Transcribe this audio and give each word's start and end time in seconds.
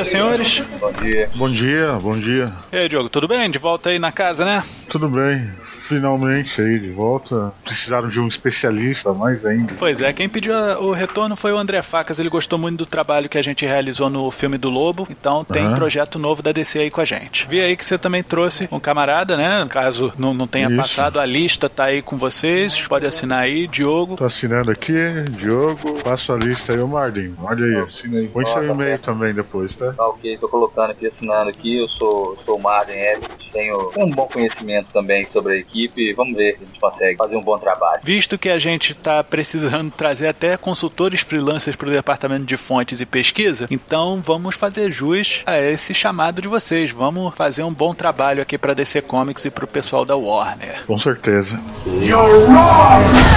Dia, 0.00 0.04
senhores. 0.04 0.62
Bom 0.80 0.92
dia. 0.92 1.30
Bom 1.34 1.48
dia, 1.48 1.92
bom 2.00 2.18
dia. 2.18 2.52
E 2.72 2.76
aí, 2.76 2.88
Diogo, 2.88 3.08
tudo 3.08 3.28
bem? 3.28 3.50
De 3.50 3.58
volta 3.58 3.90
aí 3.90 3.98
na 3.98 4.10
casa, 4.10 4.44
né? 4.44 4.64
Tudo 4.88 5.08
bem. 5.08 5.50
Finalmente 5.90 6.62
aí 6.62 6.78
de 6.78 6.92
volta. 6.92 7.52
Precisaram 7.64 8.06
de 8.06 8.20
um 8.20 8.28
especialista 8.28 9.12
mais 9.12 9.44
ainda. 9.44 9.74
Pois 9.76 10.00
é, 10.00 10.12
quem 10.12 10.28
pediu 10.28 10.54
o 10.54 10.92
retorno 10.92 11.34
foi 11.34 11.52
o 11.52 11.58
André 11.58 11.82
Facas. 11.82 12.20
Ele 12.20 12.28
gostou 12.28 12.56
muito 12.56 12.78
do 12.78 12.86
trabalho 12.86 13.28
que 13.28 13.36
a 13.36 13.42
gente 13.42 13.66
realizou 13.66 14.08
no 14.08 14.30
filme 14.30 14.56
do 14.56 14.70
Lobo. 14.70 15.08
Então 15.10 15.44
tem 15.44 15.64
Aham. 15.64 15.74
projeto 15.74 16.16
novo 16.16 16.42
da 16.42 16.52
DC 16.52 16.78
aí 16.78 16.92
com 16.92 17.00
a 17.00 17.04
gente. 17.04 17.44
Vi 17.48 17.60
aí 17.60 17.76
que 17.76 17.84
você 17.84 17.98
também 17.98 18.22
trouxe 18.22 18.68
um 18.70 18.78
camarada, 18.78 19.36
né? 19.36 19.66
Caso 19.68 20.12
não, 20.16 20.32
não 20.32 20.46
tenha 20.46 20.68
Isso. 20.68 20.76
passado, 20.76 21.18
a 21.18 21.26
lista 21.26 21.68
tá 21.68 21.86
aí 21.86 22.02
com 22.02 22.16
vocês. 22.16 22.86
Pode 22.86 23.04
assinar 23.04 23.42
aí, 23.42 23.66
Diogo. 23.66 24.14
Tô 24.14 24.24
assinando 24.24 24.70
aqui, 24.70 24.94
Diogo. 25.30 26.00
Passo 26.04 26.32
a 26.32 26.36
lista 26.36 26.72
aí, 26.72 26.78
o 26.78 26.86
Martin. 26.86 27.34
Olha 27.42 27.64
aí, 27.64 27.82
assina 27.82 28.20
aí. 28.20 28.28
Põe 28.28 28.46
seu 28.46 28.54
tá 28.54 28.62
e-mail 28.62 28.90
certo. 28.90 29.04
também 29.06 29.34
depois, 29.34 29.74
tá? 29.74 29.92
Tá 29.92 30.06
ok, 30.06 30.38
tô 30.38 30.48
colocando 30.48 30.92
aqui, 30.92 31.08
assinando 31.08 31.50
aqui. 31.50 31.78
Eu 31.78 31.88
sou, 31.88 32.38
sou 32.46 32.60
o 32.62 32.70
Everett, 32.88 33.50
tenho 33.52 33.90
um 33.96 34.08
bom 34.08 34.28
conhecimento 34.28 34.92
também 34.92 35.24
sobre 35.24 35.54
a 35.54 35.56
equipe. 35.56 35.79
Vamos 36.16 36.36
ver 36.36 36.56
se 36.58 36.64
a 36.64 36.66
gente 36.66 36.80
consegue 36.80 37.16
fazer 37.16 37.36
um 37.36 37.42
bom 37.42 37.58
trabalho. 37.58 38.00
Visto 38.02 38.38
que 38.38 38.48
a 38.48 38.58
gente 38.58 38.92
está 38.92 39.22
precisando 39.22 39.90
trazer 39.90 40.28
até 40.28 40.56
consultores 40.56 41.20
freelancers 41.20 41.76
para 41.76 41.88
o 41.88 41.92
departamento 41.92 42.44
de 42.44 42.56
fontes 42.56 43.00
e 43.00 43.06
pesquisa, 43.06 43.66
então 43.70 44.20
vamos 44.24 44.56
fazer 44.56 44.90
jus 44.90 45.42
a 45.46 45.58
esse 45.60 45.94
chamado 45.94 46.42
de 46.42 46.48
vocês. 46.48 46.90
Vamos 46.90 47.34
fazer 47.34 47.62
um 47.62 47.72
bom 47.72 47.94
trabalho 47.94 48.42
aqui 48.42 48.58
para 48.58 48.74
DC 48.74 49.02
Comics 49.02 49.44
e 49.44 49.50
para 49.50 49.64
o 49.64 49.68
pessoal 49.68 50.04
da 50.04 50.16
Warner. 50.16 50.84
Com 50.86 50.98
certeza. 50.98 51.60
Bom, 51.84 53.29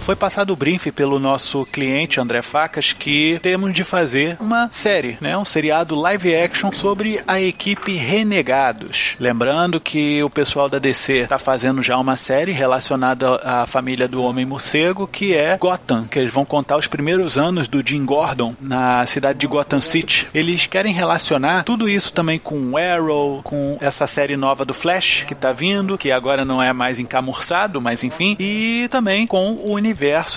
foi 0.00 0.16
passado 0.16 0.52
o 0.52 0.56
briefing 0.56 0.90
pelo 0.90 1.18
nosso 1.18 1.66
cliente 1.66 2.18
André 2.18 2.42
Facas 2.42 2.92
que 2.92 3.38
temos 3.42 3.72
de 3.72 3.84
fazer 3.84 4.36
uma 4.40 4.68
série, 4.72 5.18
né, 5.20 5.36
um 5.36 5.44
seriado 5.44 5.94
live 5.94 6.34
action 6.34 6.72
sobre 6.72 7.20
a 7.26 7.40
equipe 7.40 7.94
Renegados. 7.94 9.14
Lembrando 9.20 9.78
que 9.78 10.22
o 10.22 10.30
pessoal 10.30 10.68
da 10.68 10.78
DC 10.78 11.18
está 11.18 11.38
fazendo 11.38 11.82
já 11.82 11.98
uma 11.98 12.16
série 12.16 12.52
relacionada 12.52 13.36
à 13.44 13.66
família 13.66 14.08
do 14.08 14.22
Homem 14.22 14.46
Morcego, 14.46 15.06
que 15.06 15.34
é 15.34 15.56
Gotham, 15.58 16.06
que 16.10 16.18
eles 16.18 16.32
vão 16.32 16.44
contar 16.44 16.76
os 16.76 16.86
primeiros 16.86 17.36
anos 17.36 17.68
do 17.68 17.86
Jim 17.86 18.04
Gordon 18.04 18.54
na 18.60 19.06
cidade 19.06 19.38
de 19.38 19.46
Gotham 19.46 19.80
City. 19.80 20.26
Eles 20.34 20.66
querem 20.66 20.94
relacionar 20.94 21.64
tudo 21.64 21.88
isso 21.88 22.12
também 22.12 22.38
com 22.38 22.76
Arrow, 22.76 23.42
com 23.42 23.76
essa 23.80 24.06
série 24.06 24.36
nova 24.36 24.64
do 24.64 24.72
Flash 24.72 25.24
que 25.26 25.34
tá 25.34 25.52
vindo, 25.52 25.98
que 25.98 26.10
agora 26.10 26.44
não 26.44 26.62
é 26.62 26.72
mais 26.72 26.98
encamurçado, 26.98 27.80
mas 27.80 28.02
enfim, 28.02 28.36
e 28.40 28.88
também 28.90 29.26
com 29.26 29.52
o 29.52 29.72
universo 29.72 29.89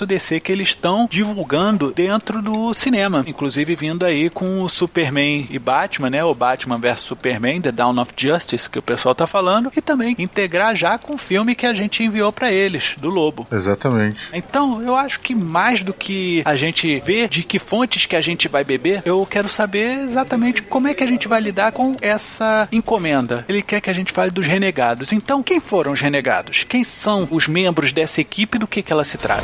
DC 0.06 0.40
que 0.40 0.52
eles 0.52 0.68
estão 0.68 1.08
divulgando 1.10 1.92
dentro 1.94 2.42
do 2.42 2.72
cinema, 2.74 3.24
inclusive 3.26 3.74
vindo 3.74 4.04
aí 4.04 4.28
com 4.30 4.62
o 4.62 4.68
Superman 4.68 5.46
e 5.50 5.58
Batman, 5.58 6.10
né? 6.10 6.24
O 6.24 6.34
Batman 6.34 6.78
vs 6.78 7.00
Superman, 7.00 7.60
The 7.60 7.72
Dawn 7.72 7.98
of 8.00 8.12
Justice, 8.16 8.68
que 8.68 8.78
o 8.78 8.82
pessoal 8.82 9.14
tá 9.14 9.26
falando, 9.26 9.70
e 9.76 9.80
também 9.80 10.14
integrar 10.18 10.74
já 10.74 10.98
com 10.98 11.14
o 11.14 11.18
filme 11.18 11.54
que 11.54 11.66
a 11.66 11.74
gente 11.74 12.02
enviou 12.02 12.32
para 12.32 12.50
eles, 12.50 12.94
do 12.98 13.08
Lobo. 13.08 13.46
Exatamente. 13.50 14.28
Então, 14.32 14.82
eu 14.82 14.96
acho 14.96 15.20
que 15.20 15.34
mais 15.34 15.82
do 15.82 15.92
que 15.92 16.42
a 16.44 16.56
gente 16.56 17.00
ver 17.00 17.28
de 17.28 17.42
que 17.42 17.58
fontes 17.58 18.06
que 18.06 18.16
a 18.16 18.20
gente 18.20 18.48
vai 18.48 18.64
beber, 18.64 19.02
eu 19.04 19.26
quero 19.28 19.48
saber 19.48 20.04
exatamente 20.04 20.62
como 20.62 20.88
é 20.88 20.94
que 20.94 21.04
a 21.04 21.06
gente 21.06 21.28
vai 21.28 21.40
lidar 21.40 21.72
com 21.72 21.96
essa 22.00 22.68
encomenda. 22.72 23.44
Ele 23.48 23.62
quer 23.62 23.80
que 23.80 23.90
a 23.90 23.94
gente 23.94 24.12
fale 24.12 24.30
dos 24.30 24.46
renegados. 24.46 25.12
Então, 25.12 25.42
quem 25.42 25.60
foram 25.60 25.92
os 25.92 26.00
renegados? 26.00 26.64
Quem 26.64 26.84
são 26.84 27.28
os 27.30 27.46
membros 27.48 27.92
dessa 27.92 28.20
equipe 28.20 28.56
e 28.56 28.58
do 28.58 28.66
que, 28.66 28.82
que 28.82 28.92
ela 28.92 29.04
se 29.04 29.18
trata? 29.18 29.43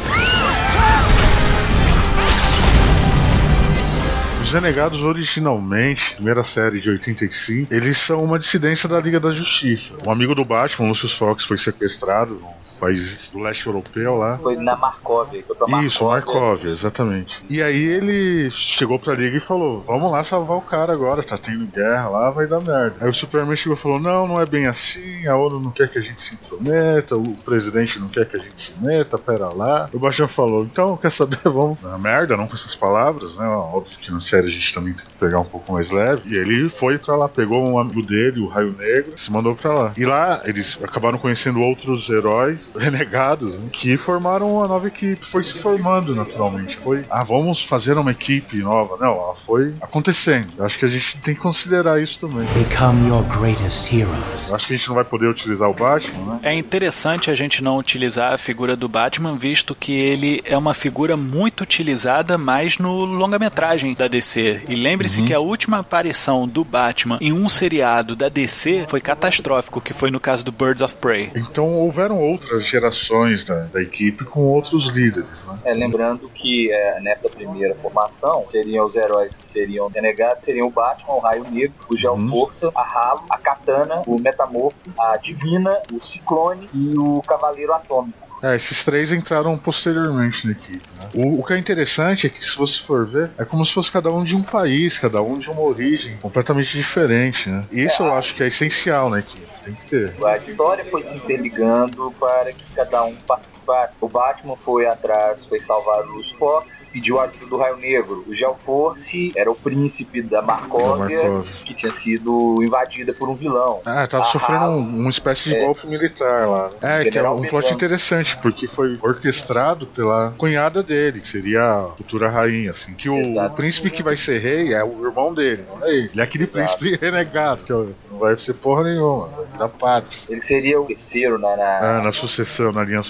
Os 4.51 4.55
Renegados, 4.55 5.03
originalmente, 5.03 6.17
primeira 6.17 6.43
série 6.43 6.81
de 6.81 6.91
85, 6.91 7.73
eles 7.73 7.97
são 7.99 8.25
uma 8.25 8.37
dissidência 8.37 8.89
da 8.89 9.01
Liga 9.01 9.21
da 9.21 9.31
Justiça. 9.31 9.97
Um 10.05 10.11
amigo 10.11 10.35
do 10.35 10.45
Batman, 10.45 10.89
Lucius 10.89 11.13
Fox, 11.13 11.45
foi 11.45 11.57
sequestrado 11.57 12.45
no 12.81 12.87
país 12.87 13.31
do 13.31 13.41
leste 13.41 13.67
europeu 13.67 14.17
lá. 14.17 14.39
Foi 14.39 14.57
na 14.57 14.75
Markovia, 14.75 15.45
foi 15.47 15.55
pra 15.55 15.83
Isso, 15.83 16.05
Markov, 16.05 16.65
exatamente. 16.65 17.45
E 17.49 17.63
aí 17.63 17.83
ele 17.83 18.51
chegou 18.51 18.99
pra 18.99 19.15
liga 19.15 19.37
e 19.37 19.41
falou: 19.41 19.83
Vamos 19.87 20.11
lá 20.11 20.23
salvar 20.23 20.57
o 20.57 20.63
cara 20.63 20.93
agora, 20.93 21.23
tá 21.23 21.37
tendo 21.37 21.67
guerra 21.67 22.09
lá, 22.09 22.31
vai 22.31 22.47
dar 22.47 22.61
merda. 22.61 22.97
Aí 23.01 23.09
o 23.09 23.13
Superman 23.13 23.55
chegou 23.57 23.77
e 23.77 23.81
falou: 23.81 24.01
Não, 24.01 24.27
não 24.27 24.41
é 24.41 24.47
bem 24.47 24.67
assim, 24.67 25.27
a 25.27 25.37
ONU 25.37 25.61
não 25.61 25.71
quer 25.71 25.89
que 25.89 25.99
a 25.99 26.03
gente 26.03 26.23
se 26.23 26.35
intrometa, 26.35 27.17
o 27.17 27.37
presidente 27.37 27.99
não 27.99 28.09
quer 28.09 28.27
que 28.27 28.37
a 28.37 28.41
gente 28.41 28.61
se 28.61 28.75
meta, 28.81 29.19
pera 29.19 29.53
lá. 29.53 29.89
O 29.93 29.99
Batman 29.99 30.29
falou: 30.29 30.65
Então, 30.65 30.97
quer 30.97 31.11
saber, 31.11 31.41
vamos 31.45 31.81
na 31.83 31.99
merda, 31.99 32.37
não 32.37 32.47
com 32.47 32.55
essas 32.55 32.75
palavras, 32.75 33.37
né? 33.37 33.47
Óbvio 33.47 33.99
que 33.99 34.11
na 34.11 34.21
série 34.21 34.47
a 34.47 34.51
gente 34.51 34.73
também 34.73 34.95
tem 34.95 35.05
que 35.05 35.13
pegar 35.19 35.41
um 35.41 35.45
pouco 35.45 35.73
mais 35.73 35.91
leve. 35.91 36.23
E 36.27 36.37
ele 36.37 36.69
foi 36.69 36.99
pra 36.99 37.17
lá, 37.17 37.29
pegou 37.29 37.63
um 37.63 37.79
amigo 37.79 38.03
dele, 38.03 38.41
o 38.41 38.49
Raio 38.49 38.75
Negro, 38.79 39.13
se 39.17 39.31
mandou 39.31 39.55
pra 39.55 39.73
lá. 39.73 39.93
E 39.97 40.05
lá 40.05 40.41
eles 40.45 40.79
acabaram 40.83 41.19
conhecendo 41.19 41.61
outros 41.61 42.09
heróis 42.09 42.70
renegados 42.75 43.59
né, 43.59 43.69
que 43.73 43.97
formaram 43.97 44.55
uma 44.57 44.69
nova 44.69 44.89
equipe. 44.89 45.25
Foi 45.25 45.43
se 45.43 45.55
formando 45.55 46.15
naturalmente. 46.15 46.77
Foi, 46.77 47.05
ah, 47.11 47.23
vamos 47.23 47.63
fazer 47.63 47.97
uma 47.99 48.11
equipe 48.11 48.59
nova. 48.59 48.97
Não, 48.99 49.15
ela 49.15 49.35
foi 49.35 49.75
acontecendo. 49.81 50.49
Eu 50.59 50.65
acho 50.65 50.79
que 50.79 50.85
a 50.85 50.89
gente 50.89 51.19
tem 51.19 51.35
que 51.35 51.41
considerar 51.41 52.01
isso 52.01 52.19
também. 52.19 52.47
Become 52.55 53.09
your 53.09 53.23
greatest 53.25 53.93
heroes. 53.93 54.49
Eu 54.49 54.55
acho 54.55 54.67
que 54.67 54.75
a 54.75 54.77
gente 54.77 54.89
não 54.89 54.95
vai 54.95 55.05
poder 55.05 55.27
utilizar 55.27 55.69
o 55.69 55.75
Batman, 55.75 56.35
né? 56.35 56.41
É 56.43 56.55
interessante 56.55 57.31
a 57.31 57.35
gente 57.35 57.63
não 57.63 57.79
utilizar 57.79 58.33
a 58.33 58.39
figura 58.39 58.77
do 58.77 58.89
Batman, 58.89 59.37
visto 59.37 59.75
que 59.75 59.93
ele 59.93 60.41
é 60.45 60.57
uma 60.57 60.75
figura 60.75 61.17
muito 61.17 61.63
utilizada 61.63 62.37
mais 62.39 62.79
no 62.79 63.05
longa-metragem 63.05 63.95
da 63.95 64.09
DC. 64.09 64.63
E 64.69 64.75
lembre-se 64.75 65.23
que 65.23 65.35
a 65.35 65.41
última 65.41 65.79
aparição 65.79 66.47
do 66.47 66.65
Batman 66.65 67.19
em 67.21 67.33
um 67.33 67.49
seriado 67.49 68.17
da 68.17 68.29
DC 68.29 68.87
foi 68.89 69.01
catastrófico, 69.01 69.81
que 69.81 69.93
foi 69.93 70.11
no 70.11 70.21
caso 70.21 70.45
do 70.45 70.53
Birds 70.53 70.83
of 70.83 70.97
Prey. 70.97 71.31
Então 71.35 71.73
houveram 71.75 72.19
outras 72.19 72.60
gerações 72.65 73.45
da, 73.45 73.61
da 73.65 73.83
equipe 73.83 74.25
com 74.25 74.41
outros 74.43 74.89
líderes, 74.89 75.47
né? 75.47 75.59
É, 75.65 75.73
lembrando 75.73 76.29
que 76.29 76.71
é, 76.71 77.01
nessa 77.01 77.29
primeira 77.29 77.75
formação 77.77 78.47
seriam 78.47 78.87
os 78.87 78.95
heróis 78.97 79.37
que 79.37 79.45
seriam 79.45 79.89
renegados, 79.89 80.45
seriam 80.45 80.69
o 80.69 80.71
Batman, 80.71 81.15
o 81.15 81.19
Raio 81.19 81.45
Negro, 81.51 81.75
o 81.89 81.97
Gel 81.97 82.15
Uhum. 82.15 82.31
Força, 82.31 82.71
a 82.75 82.83
Halo, 82.83 83.25
a 83.31 83.39
Katana, 83.39 84.03
o 84.07 84.21
Metamorfo, 84.21 84.77
a 84.99 85.17
Divina, 85.17 85.81
o 85.93 86.01
Ciclone 86.01 86.69
e 86.75 86.97
o 86.99 87.23
Cavaleiro 87.23 87.73
Atômico. 87.73 88.31
É, 88.43 88.57
esses 88.57 88.85
três 88.85 89.13
entraram 89.13 89.57
posteriormente 89.59 90.47
na 90.47 90.53
equipe. 90.53 90.83
Né? 90.99 91.11
O, 91.15 91.41
o 91.41 91.45
que 91.45 91.53
é 91.53 91.59
interessante 91.59 92.27
é 92.27 92.31
que, 92.31 92.45
se 92.45 92.57
você 92.57 92.81
for 92.81 93.07
ver, 93.07 93.31
é 93.39 93.45
como 93.45 93.65
se 93.65 93.73
fosse 93.73 93.93
cada 93.93 94.11
um 94.11 94.25
de 94.25 94.35
um 94.35 94.43
país, 94.43 94.99
cada 94.99 95.21
um 95.21 95.39
de 95.39 95.51
uma 95.51 95.61
origem 95.61 96.17
completamente 96.17 96.77
diferente. 96.77 97.51
Né? 97.51 97.65
E 97.71 97.85
isso 97.85 98.03
eu 98.03 98.13
acho 98.15 98.35
que 98.35 98.43
é 98.43 98.47
essencial 98.47 99.11
na 99.11 99.19
equipe. 99.19 99.47
Tem 99.65 99.75
que 99.75 99.87
ter. 99.87 100.15
A 100.25 100.37
história 100.37 100.85
foi 100.85 101.03
se 101.03 101.17
interligando 101.17 102.13
para 102.19 102.53
que 102.53 102.65
cada 102.75 103.05
um 103.05 103.15
participasse. 103.17 103.60
O 104.01 104.09
Batman 104.09 104.57
foi 104.57 104.87
atrás, 104.87 105.45
foi 105.45 105.61
salvar 105.61 106.05
o 106.05 106.13
Luz 106.13 106.31
Fox, 106.33 106.91
pediu 106.93 107.21
ajuda 107.21 107.47
do 107.47 107.57
Raio 107.57 107.77
Negro. 107.77 108.25
O 108.29 108.35
Gelforce 108.35 109.33
era 109.37 109.51
o 109.51 109.55
príncipe 109.55 110.23
da 110.23 110.43
Markóvia. 110.43 111.21
que 111.65 111.75
tinha 111.75 111.93
sido 111.93 112.63
invadida 112.63 113.13
por 113.13 113.29
um 113.29 113.35
vilão. 113.35 113.81
Ah, 113.85 114.07
tava 114.07 114.25
A 114.25 114.27
sofrendo 114.27 114.65
Halo, 114.65 114.77
um- 114.77 114.99
uma 115.01 115.11
espécie 115.11 115.49
de 115.51 115.57
é. 115.57 115.65
golpe 115.65 115.87
militar 115.87 116.49
lá. 116.49 116.71
né? 116.81 117.03
É, 117.07 117.11
que 117.11 117.19
é 117.19 117.29
um 117.29 117.43
plot 117.43 117.73
interessante, 117.73 118.37
porque 118.39 118.67
foi 118.67 118.99
orquestrado 119.03 119.87
pela 119.87 120.33
cunhada 120.37 120.83
dele, 120.83 121.21
que 121.21 121.29
seria 121.29 121.63
a 121.63 121.89
futura 121.97 122.29
rainha, 122.29 122.71
assim. 122.71 122.95
Que 122.95 123.09
o, 123.09 123.51
príncipe 123.51 123.91
que 123.91 124.03
vai 124.03 124.17
ser 124.17 124.39
rei 124.41 124.73
é 124.75 124.83
o 124.85 125.07
irmão 125.07 125.33
dele, 125.35 125.65
não 125.69 125.87
é 125.87 125.91
ele. 125.91 126.11
Ele 126.13 126.21
é 126.21 126.25
aquele 126.25 126.45
Exato. 126.45 126.57
príncipe 126.79 126.99
renegado, 127.05 127.63
que 127.65 127.73
ó, 127.73 127.85
não 128.11 128.19
vai 128.19 128.37
ser 128.39 128.55
porra 128.55 128.85
nenhuma. 128.85 129.29
da 129.59 129.69
Patrix. 129.69 130.29
Ele 130.29 130.41
seria 130.41 130.81
o 130.81 130.87
terceiro 130.87 131.39
na, 131.39 131.57
na, 131.57 131.79
Ah, 131.99 132.03
na 132.03 132.13
sucessão, 132.13 132.73
na 132.73 132.83
linha 132.85 132.99
na 132.99 133.03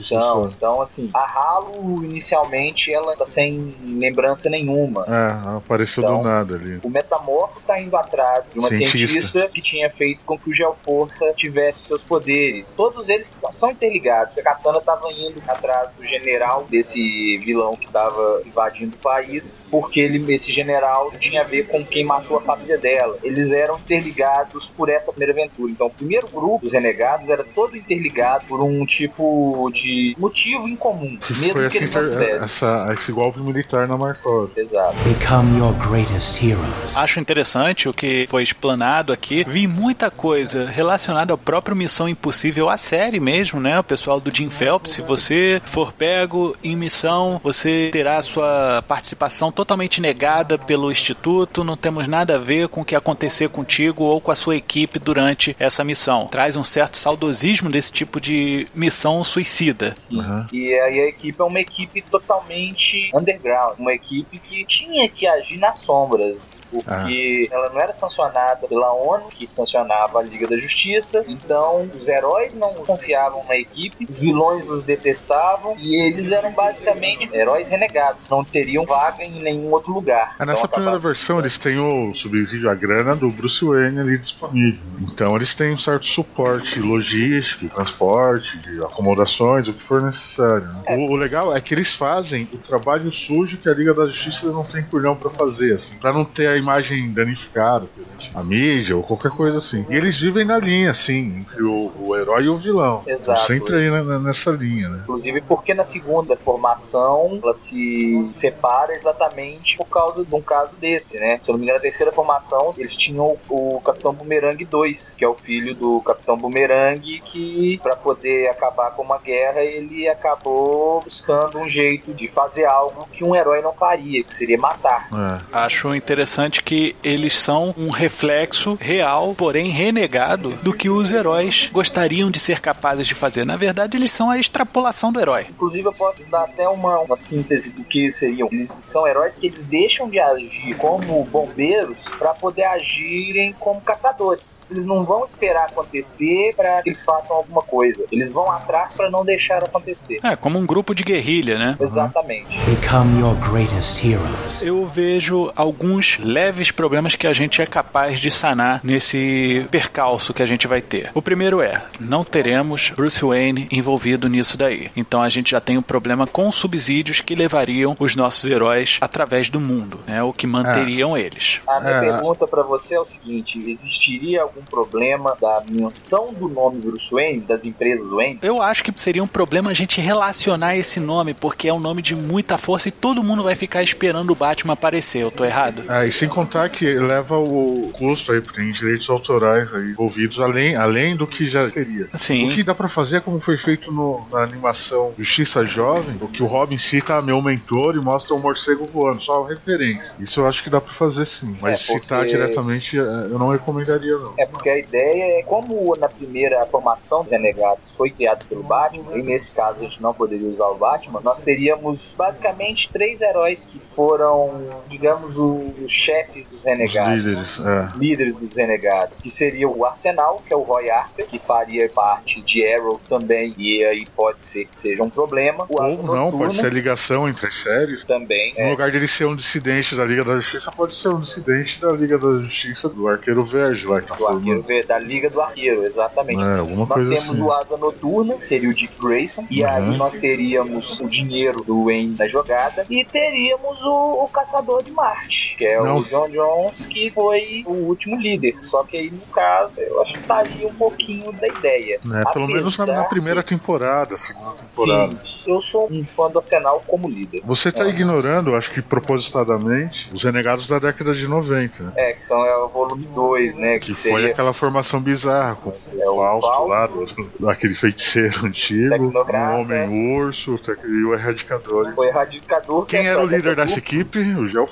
su- 0.00 0.08
sucessão. 0.14 0.52
Então, 0.56 0.80
assim, 0.82 1.10
a 1.14 1.20
Halo, 1.24 2.04
inicialmente, 2.04 2.92
ela 2.92 3.16
tá 3.16 3.26
sem 3.26 3.74
lembrança 3.82 4.48
nenhuma. 4.50 5.04
É, 5.08 5.56
apareceu 5.56 6.02
Então, 6.04 6.18
do 6.18 6.24
nada 6.28 6.54
ali. 6.56 6.80
O 6.82 6.88
Metamorfo 6.90 7.60
tá 7.66 7.80
indo 7.80 7.96
atrás 7.96 8.52
de 8.52 8.58
uma 8.58 8.68
Cientista. 8.68 8.98
cientista. 8.98 9.48
que 9.50 9.60
tinha 9.60 9.90
feito 9.90 10.24
com 10.24 10.38
que 10.38 10.50
o 10.50 10.54
Geoforça 10.54 11.32
tivesse 11.34 11.80
seus 11.82 12.04
poderes. 12.04 12.74
Todos 12.76 13.08
eles 13.08 13.28
são- 13.28 13.52
são 13.52 13.70
interligados. 13.70 14.32
porque 14.32 14.48
A 14.48 14.54
Katana 14.54 14.80
tava 14.80 15.10
indo 15.12 15.42
atrás 15.48 15.90
do 15.92 16.04
general 16.04 16.64
desse 16.68 17.38
vilão 17.38 17.76
que 17.76 17.86
tava 17.90 18.42
invadindo 18.46 18.94
o 18.96 18.98
país, 18.98 19.68
porque 19.70 20.00
ele, 20.00 20.32
esse 20.34 20.52
general 20.52 21.10
tinha 21.18 21.40
a 21.42 21.44
ver 21.44 21.66
com 21.68 21.84
quem 21.84 22.04
matou 22.04 22.36
a 22.36 22.40
família 22.40 22.78
dela. 22.78 23.18
Eles 23.22 23.50
eram 23.52 23.78
interligados 23.78 24.70
por 24.70 24.88
essa 24.88 25.10
primeira 25.12 25.32
aventura. 25.32 25.70
Então, 25.70 25.86
o 25.86 25.90
primeiro 25.90 26.28
grupo 26.28 26.60
dos 26.62 26.72
renegados 26.72 27.28
era 27.28 27.44
todo 27.44 27.76
interligado 27.76 28.44
por 28.46 28.60
um 28.62 28.84
tipo 28.86 29.70
de 29.72 29.89
motivo 30.18 30.68
em 30.68 30.76
comum, 30.76 31.16
Que 31.16 31.32
mesmo 31.38 31.54
foi 31.54 31.68
que 31.68 31.80
não 31.80 31.86
inter- 31.86 32.34
essa, 32.42 32.90
esse 32.92 33.12
golpe 33.12 33.40
militar 33.40 33.86
na 33.88 33.96
Markov. 33.96 34.50
Exato. 34.56 34.96
Become 35.04 35.58
your 35.58 35.72
greatest 35.74 36.42
heroes. 36.42 36.96
Acho 36.96 37.20
interessante 37.20 37.88
o 37.88 37.92
que 37.92 38.26
foi 38.28 38.42
explanado 38.42 39.12
aqui. 39.12 39.44
Vi 39.46 39.66
muita 39.66 40.10
coisa 40.10 40.66
relacionada 40.66 41.32
ao 41.32 41.38
próprio 41.38 41.76
Missão 41.76 42.08
Impossível, 42.08 42.68
a 42.68 42.76
série 42.76 43.20
mesmo, 43.20 43.60
né? 43.60 43.78
O 43.78 43.84
pessoal 43.84 44.20
do 44.20 44.34
Jim 44.34 44.48
Phelps. 44.48 44.92
Se 44.92 45.02
você 45.02 45.60
for 45.64 45.92
pego 45.92 46.56
em 46.62 46.76
missão, 46.76 47.40
você 47.42 47.88
terá 47.92 48.22
sua 48.22 48.82
participação 48.86 49.50
totalmente 49.52 50.00
negada 50.00 50.58
pelo 50.58 50.90
Instituto. 50.90 51.64
Não 51.64 51.76
temos 51.76 52.06
nada 52.06 52.36
a 52.36 52.38
ver 52.38 52.68
com 52.68 52.80
o 52.80 52.84
que 52.84 52.94
acontecer 52.96 53.48
contigo 53.48 54.04
ou 54.04 54.20
com 54.20 54.30
a 54.30 54.36
sua 54.36 54.56
equipe 54.56 54.98
durante 54.98 55.56
essa 55.58 55.82
missão. 55.84 56.26
Traz 56.30 56.56
um 56.56 56.64
certo 56.64 56.96
saudosismo 56.98 57.70
desse 57.70 57.92
tipo 57.92 58.20
de 58.20 58.66
missão 58.74 59.22
suicida. 59.24 59.69
Sim. 59.96 60.18
Uhum. 60.18 60.46
E 60.52 60.74
aí 60.74 61.00
a 61.00 61.06
equipe 61.08 61.40
é 61.40 61.44
uma 61.44 61.60
equipe 61.60 62.02
totalmente 62.02 63.10
underground, 63.14 63.78
uma 63.78 63.92
equipe 63.92 64.38
que 64.38 64.64
tinha 64.64 65.08
que 65.08 65.26
agir 65.26 65.58
nas 65.58 65.78
sombras, 65.78 66.62
porque 66.70 67.48
ela 67.50 67.70
não 67.70 67.80
era 67.80 67.92
sancionada 67.92 68.66
pela 68.66 68.92
ONU, 68.92 69.28
que 69.30 69.46
sancionava 69.46 70.18
a 70.18 70.22
Liga 70.22 70.46
da 70.46 70.56
Justiça, 70.56 71.24
então 71.26 71.90
os 71.94 72.08
heróis 72.08 72.54
não 72.54 72.74
confiavam 72.74 73.44
na 73.48 73.56
equipe, 73.56 74.06
os 74.08 74.20
vilões 74.20 74.68
os 74.68 74.82
detestavam 74.82 75.76
e 75.78 75.96
eles 75.96 76.30
eram 76.30 76.52
basicamente 76.52 77.28
heróis 77.32 77.68
renegados, 77.68 78.28
não 78.28 78.44
teriam 78.44 78.84
vaga 78.84 79.24
em 79.24 79.42
nenhum 79.42 79.70
outro 79.72 79.92
lugar. 79.92 80.34
Ah, 80.38 80.46
nessa 80.46 80.60
Então, 80.60 80.70
primeira 80.70 80.98
versão 80.98 81.38
eles 81.38 81.58
têm 81.58 81.78
o 81.78 82.14
subsídio, 82.14 82.70
a 82.70 82.74
grana 82.74 83.14
do 83.16 83.30
Bruce 83.30 83.64
Wayne 83.64 84.00
ali 84.00 84.18
disponível. 84.18 84.80
Então 85.00 85.36
eles 85.36 85.54
têm 85.54 85.72
um 85.72 85.78
certo 85.78 86.06
suporte 86.06 86.80
logístico, 86.80 87.68
transporte, 87.68 88.58
de 88.58 88.82
acomodações, 88.82 89.59
o 89.68 89.74
que 89.74 89.82
for 89.82 90.00
necessário. 90.02 90.66
né? 90.66 90.82
É. 90.86 90.96
O, 90.96 91.10
o 91.10 91.16
legal 91.16 91.54
é 91.54 91.60
que 91.60 91.74
eles 91.74 91.92
fazem 91.92 92.48
o 92.52 92.58
trabalho 92.58 93.10
sujo 93.12 93.58
que 93.58 93.68
a 93.68 93.74
Liga 93.74 93.92
da 93.92 94.06
Justiça 94.06 94.50
não 94.50 94.64
tem 94.64 94.82
culhão 94.82 95.14
pra 95.16 95.28
fazer, 95.30 95.72
assim, 95.74 95.96
pra 95.98 96.12
não 96.12 96.24
ter 96.24 96.46
a 96.46 96.56
imagem 96.56 97.10
danificada 97.12 97.86
a 98.34 98.42
mídia 98.44 98.96
ou 98.96 99.02
qualquer 99.02 99.30
coisa 99.32 99.58
assim. 99.58 99.84
E 99.88 99.96
eles 99.96 100.16
vivem 100.18 100.44
na 100.44 100.58
linha, 100.58 100.90
assim, 100.90 101.38
entre 101.40 101.62
o, 101.62 101.92
o 101.98 102.16
herói 102.16 102.44
e 102.44 102.48
o 102.48 102.56
vilão. 102.56 103.02
Estão 103.06 103.34
Exato. 103.34 103.46
sempre 103.46 103.76
aí 103.76 103.90
na- 103.90 104.02
na- 104.04 104.18
nessa 104.18 104.50
linha, 104.50 104.88
né? 104.88 105.00
Inclusive 105.02 105.40
porque 105.42 105.74
na 105.74 105.84
segunda 105.84 106.36
formação 106.36 107.40
ela 107.42 107.54
se 107.54 108.28
separa 108.32 108.94
exatamente 108.94 109.76
por 109.76 109.86
causa 109.86 110.24
de 110.24 110.34
um 110.34 110.40
caso 110.42 110.76
desse, 110.76 111.18
né? 111.18 111.38
Se 111.40 111.50
eu 111.50 111.54
não 111.54 111.58
me 111.58 111.64
engano, 111.64 111.78
na 111.78 111.82
terceira 111.82 112.12
formação 112.12 112.74
eles 112.78 112.96
tinham 112.96 113.36
o, 113.48 113.76
o 113.76 113.80
Capitão 113.80 114.12
Boomerang 114.14 114.64
2, 114.64 115.14
que 115.18 115.24
é 115.24 115.28
o 115.28 115.34
filho 115.34 115.74
do 115.74 116.00
Capitão 116.02 116.36
Boomerang, 116.36 117.20
que 117.24 117.78
para 117.82 117.96
poder 117.96 118.48
acabar 118.48 118.90
com 118.92 119.02
uma 119.02 119.18
guerra 119.18 119.49
ele 119.56 120.08
acabou 120.08 121.00
buscando 121.00 121.58
um 121.58 121.68
jeito 121.68 122.12
de 122.12 122.28
fazer 122.28 122.64
algo 122.64 123.08
que 123.12 123.24
um 123.24 123.34
herói 123.34 123.60
não 123.62 123.72
faria, 123.72 124.22
que 124.22 124.34
seria 124.34 124.58
matar. 124.58 125.08
É. 125.12 125.40
Acho 125.52 125.94
interessante 125.94 126.62
que 126.62 126.94
eles 127.02 127.36
são 127.36 127.74
um 127.76 127.90
reflexo 127.90 128.76
real, 128.80 129.34
porém 129.34 129.70
renegado, 129.70 130.50
do 130.62 130.72
que 130.72 130.88
os 130.88 131.10
heróis 131.10 131.68
gostariam 131.72 132.30
de 132.30 132.38
ser 132.38 132.60
capazes 132.60 133.06
de 133.06 133.14
fazer. 133.14 133.44
Na 133.44 133.56
verdade, 133.56 133.96
eles 133.96 134.12
são 134.12 134.30
a 134.30 134.38
extrapolação 134.38 135.12
do 135.12 135.20
herói. 135.20 135.46
Inclusive, 135.48 135.86
eu 135.86 135.92
posso 135.92 136.24
dar 136.26 136.44
até 136.44 136.68
uma, 136.68 137.00
uma 137.00 137.16
síntese 137.16 137.70
do 137.70 137.84
que 137.84 138.10
seriam. 138.12 138.48
Eles 138.52 138.74
são 138.78 139.06
heróis 139.06 139.34
que 139.34 139.46
eles 139.46 139.62
deixam 139.64 140.08
de 140.08 140.20
agir 140.20 140.76
como 140.76 141.24
bombeiros 141.24 142.04
para 142.18 142.34
poder 142.34 142.64
agirem 142.64 143.52
como 143.54 143.80
caçadores. 143.80 144.68
Eles 144.70 144.86
não 144.86 145.04
vão 145.04 145.24
esperar 145.24 145.66
acontecer 145.66 146.54
para 146.56 146.82
que 146.82 146.90
eles 146.90 147.04
façam 147.04 147.36
alguma 147.36 147.62
coisa. 147.62 148.04
Eles 148.10 148.32
vão 148.32 148.50
atrás 148.50 148.92
para 148.92 149.10
não 149.10 149.24
deixar 149.24 149.39
acontecer. 149.48 150.18
É, 150.22 150.36
como 150.36 150.58
um 150.58 150.66
grupo 150.66 150.94
de 150.94 151.02
guerrilha, 151.02 151.58
né? 151.58 151.76
Exatamente. 151.80 152.58
Become 152.68 153.20
your 153.20 153.34
greatest 153.36 154.04
heroes. 154.04 154.62
Eu 154.62 154.84
vejo 154.86 155.50
alguns 155.56 156.18
leves 156.18 156.70
problemas 156.70 157.14
que 157.14 157.26
a 157.26 157.32
gente 157.32 157.60
é 157.62 157.66
capaz 157.66 158.20
de 158.20 158.30
sanar 158.30 158.80
nesse 158.82 159.66
percalço 159.70 160.34
que 160.34 160.42
a 160.42 160.46
gente 160.46 160.66
vai 160.66 160.80
ter. 160.80 161.10
O 161.14 161.22
primeiro 161.22 161.60
é, 161.60 161.82
não 161.98 162.22
teremos 162.24 162.90
Bruce 162.90 163.24
Wayne 163.24 163.68
envolvido 163.70 164.28
nisso 164.28 164.56
daí. 164.56 164.90
Então 164.96 165.22
a 165.22 165.28
gente 165.28 165.50
já 165.52 165.60
tem 165.60 165.78
um 165.78 165.82
problema 165.82 166.26
com 166.26 166.50
subsídios 166.52 167.20
que 167.20 167.34
levariam 167.34 167.96
os 167.98 168.14
nossos 168.16 168.50
heróis 168.50 168.98
através 169.00 169.48
do 169.50 169.60
mundo, 169.60 170.00
né? 170.06 170.22
O 170.22 170.32
que 170.32 170.46
manteriam 170.46 171.16
eles. 171.16 171.60
A 171.66 171.80
minha 171.80 171.90
É. 171.92 172.00
pergunta 172.00 172.46
para 172.46 172.62
você 172.62 172.94
é 172.94 173.00
o 173.00 173.04
seguinte: 173.04 173.58
existiria 173.68 174.42
algum 174.42 174.62
problema 174.62 175.36
da 175.40 175.62
menção 175.68 176.32
do 176.32 176.48
nome 176.48 176.80
Bruce 176.80 177.10
Wayne, 177.12 177.40
das 177.40 177.64
empresas 177.64 178.08
Wayne? 178.10 178.38
Eu 178.42 178.60
acho 178.62 178.82
que 178.84 178.92
seria 179.00 179.22
um 179.22 179.26
problema 179.30 179.70
a 179.70 179.74
gente 179.74 180.00
relacionar 180.00 180.76
esse 180.76 181.00
nome, 181.00 181.32
porque 181.34 181.68
é 181.68 181.72
um 181.72 181.80
nome 181.80 182.02
de 182.02 182.14
muita 182.14 182.58
força 182.58 182.88
e 182.88 182.92
todo 182.92 183.22
mundo 183.22 183.42
vai 183.42 183.54
ficar 183.54 183.82
esperando 183.82 184.30
o 184.30 184.34
Batman 184.34 184.72
aparecer. 184.74 185.22
Eu 185.22 185.30
tô 185.30 185.44
errado? 185.44 185.82
Ah, 185.88 186.04
e 186.04 186.12
sem 186.12 186.28
contar 186.28 186.68
que 186.68 186.84
leva 186.94 187.38
o 187.38 187.90
custo 187.92 188.32
aí, 188.32 188.40
porque 188.40 188.60
tem 188.60 188.70
direitos 188.70 189.08
autorais 189.08 189.72
aí 189.74 189.90
envolvidos, 189.90 190.40
além, 190.40 190.76
além 190.76 191.16
do 191.16 191.26
que 191.26 191.46
já 191.46 191.68
teria. 191.70 192.08
Sim. 192.18 192.50
O 192.50 192.54
que 192.54 192.62
dá 192.62 192.74
pra 192.74 192.88
fazer 192.88 193.18
é 193.18 193.20
como 193.20 193.40
foi 193.40 193.56
feito 193.56 193.92
no- 193.92 194.26
na 194.30 194.42
animação 194.42 195.12
Justiça 195.18 195.64
Jovem, 195.64 196.16
o 196.20 196.28
que 196.28 196.42
o 196.42 196.46
Robin 196.46 196.78
cita 196.78 197.20
meu 197.22 197.40
mentor 197.40 197.94
e 197.96 198.00
mostra 198.00 198.34
um 198.34 198.40
morcego 198.40 198.86
voando, 198.86 199.22
só 199.22 199.42
referência. 199.44 200.14
Isso 200.20 200.40
eu 200.40 200.46
acho 200.48 200.62
que 200.62 200.70
dá 200.70 200.80
pra 200.80 200.92
fazer 200.92 201.24
sim, 201.24 201.56
mas 201.60 201.82
É, 201.82 201.86
porque- 201.86 202.00
citar 202.02 202.26
diretamente 202.26 202.98
eh, 202.98 203.02
eu 203.02 203.38
não 203.38 203.48
recomendaria 203.50 204.16
não. 204.16 204.34
É 204.38 204.46
porque 204.46 204.68
a 204.68 204.78
ideia 204.78 205.38
é 205.40 205.42
como 205.42 205.94
na 205.96 206.08
primeira 206.08 206.64
formação 206.66 207.22
dos 207.22 207.30
Renegados 207.30 207.94
foi 207.94 208.10
criado 208.10 208.44
pelo 208.46 208.62
Batman, 208.62 209.04
e 209.20 209.22
nesse 209.22 209.52
caso 209.52 209.78
a 209.80 209.82
gente 209.82 210.02
não 210.02 210.12
poderia 210.14 210.48
usar 210.48 210.66
o 210.68 210.74
Batman, 210.76 211.20
nós 211.22 211.40
teríamos 211.42 212.14
basicamente 212.16 212.90
três 212.92 213.20
heróis 213.20 213.64
que 213.64 213.78
foram, 213.78 214.50
digamos, 214.88 215.36
os 215.36 215.90
chefes 215.90 216.50
dos 216.50 216.60
Os 216.60 216.64
Renegados. 216.64 217.24
líderes, 217.24 217.60
é. 217.60 217.98
líderes 217.98 218.36
dos 218.36 218.56
renegados, 218.56 219.20
que 219.20 219.30
seria 219.30 219.68
o 219.68 219.84
Arsenal, 219.84 220.42
que 220.46 220.52
é 220.52 220.56
o 220.56 220.62
Roy 220.62 220.90
Harper, 220.90 221.26
que 221.26 221.38
faria 221.38 221.88
parte 221.88 222.40
de 222.42 222.66
Arrow 222.66 223.00
também, 223.08 223.54
e 223.58 223.84
aí 223.84 224.06
pode 224.16 224.42
ser 224.42 224.64
que 224.66 224.76
seja 224.76 225.02
um 225.02 225.10
problema. 225.10 225.64
O 225.68 225.80
Ou 225.80 225.82
Asa 225.82 225.96
não, 225.96 226.06
Noturna 226.06 226.38
pode 226.38 226.54
ser 226.56 226.66
a 226.66 226.70
ligação 226.70 227.28
entre 227.28 227.46
as 227.46 227.54
séries. 227.54 228.04
também. 228.04 228.54
No 228.54 228.60
É, 228.60 228.70
lugar 228.70 228.90
de 228.90 228.96
ele 228.96 229.06
ser 229.08 229.24
um 229.26 229.36
dissidente 229.36 229.94
da 229.94 230.04
Liga 230.04 230.24
da 230.24 230.34
Justiça, 230.38 230.72
pode 230.72 230.94
ser 230.96 231.08
um 231.08 231.20
dissidente 231.20 231.80
da 231.80 231.92
Liga 231.92 232.18
da 232.18 232.38
Justiça 232.40 232.88
do 232.88 233.08
Arqueiro 233.08 233.44
Verde 233.44 233.86
lá 233.86 234.00
que 234.00 234.08
tá 234.08 234.14
do 234.16 234.26
Arqueiro. 234.28 234.62
Verde, 234.62 234.86
da 234.88 234.98
Liga 234.98 235.30
do 235.30 235.40
Arqueiro, 235.40 235.84
exatamente. 235.84 236.42
É, 236.42 236.58
alguma 236.58 236.86
Nós 236.86 236.88
coisa 236.94 237.14
temos 237.14 237.30
assim. 237.30 237.42
o 237.42 237.52
Asa 237.52 237.76
Noturna, 237.76 238.34
que 238.34 238.46
seria 238.46 238.68
o 238.68 238.74
Dick 238.74 238.92
Grayson, 239.00 239.09
e 239.50 239.62
Uhum. 239.62 239.68
aí 239.68 239.96
nós 239.96 240.16
teríamos 240.16 241.00
o 241.00 241.08
dinheiro 241.08 241.62
do 241.64 241.84
Wayne 241.84 242.16
na 242.18 242.26
jogada, 242.28 242.84
e 242.90 243.04
teríamos 243.04 243.82
o, 243.84 244.24
o 244.24 244.28
Caçador 244.28 244.82
de 244.82 244.90
Marte, 244.92 245.56
que 245.58 245.64
é 245.64 245.80
Não. 245.80 245.98
o 245.98 246.04
John 246.06 246.28
Jones, 246.28 246.86
que 246.86 247.10
foi 247.10 247.62
o 247.66 247.72
último 247.72 248.16
líder. 248.20 248.56
Só 248.62 248.82
que 248.84 248.96
aí, 248.96 249.10
no 249.10 249.20
caso, 249.32 249.80
eu 249.80 250.00
acho 250.02 250.14
que 250.14 250.22
sairia 250.22 250.66
um 250.68 250.74
pouquinho 250.74 251.32
da 251.32 251.46
ideia. 251.48 251.98
né? 252.04 252.22
Pelo 252.32 252.46
menos 252.46 252.76
na, 252.78 252.86
na 252.86 253.04
primeira 253.04 253.42
temporada, 253.42 254.16
segunda 254.16 254.52
temporada. 254.66 255.16
Sim, 255.16 255.26
eu 255.46 255.60
sou 255.60 255.88
um 255.90 256.04
fã 256.04 256.28
do 256.30 256.38
Arsenal 256.38 256.82
como 256.86 257.08
líder. 257.08 257.40
Você 257.44 257.70
tá 257.72 257.84
É. 257.84 257.88
ignorando, 257.90 258.54
acho 258.54 258.70
que 258.72 258.80
propositadamente, 258.82 260.10
os 260.12 260.22
renegados 260.24 260.66
da 260.66 260.78
década 260.78 261.14
de 261.14 261.26
90, 261.26 261.84
né? 261.84 261.92
É, 261.96 262.12
que 262.12 262.24
são 262.26 262.44
é 262.44 262.56
o 262.56 262.68
volume 262.68 263.06
2, 263.14 263.56
né? 263.56 263.78
Que, 263.78 263.86
Que 263.90 263.94
foi 263.94 264.12
seria 264.12 264.30
aquela 264.30 264.52
formação 264.52 265.00
bizarra 265.00 265.56
com 265.56 265.70
É, 265.98 266.08
o 266.08 266.16
Fausto. 266.16 266.66
lá, 266.66 266.86
do, 266.86 267.06
daquele 267.40 267.74
feiticeiro 267.74 268.44
antigo, 268.46 268.99
Tecnocrata. 269.08 269.54
um 269.56 269.60
homem-urso 269.60 270.58
tec- 270.58 270.84
e 270.84 271.04
o 271.04 271.14
erradicador. 271.14 271.92
o 271.96 272.04
Erradicador. 272.04 272.84
que 272.84 272.96
Quem 272.96 273.06
é 273.06 273.10
era 273.10 273.22
o 273.22 273.26
líder 273.26 273.56
dessa 273.56 273.78
equipe? 273.78 274.18
O 274.20 274.48
é 274.58 274.60
o 274.60 274.66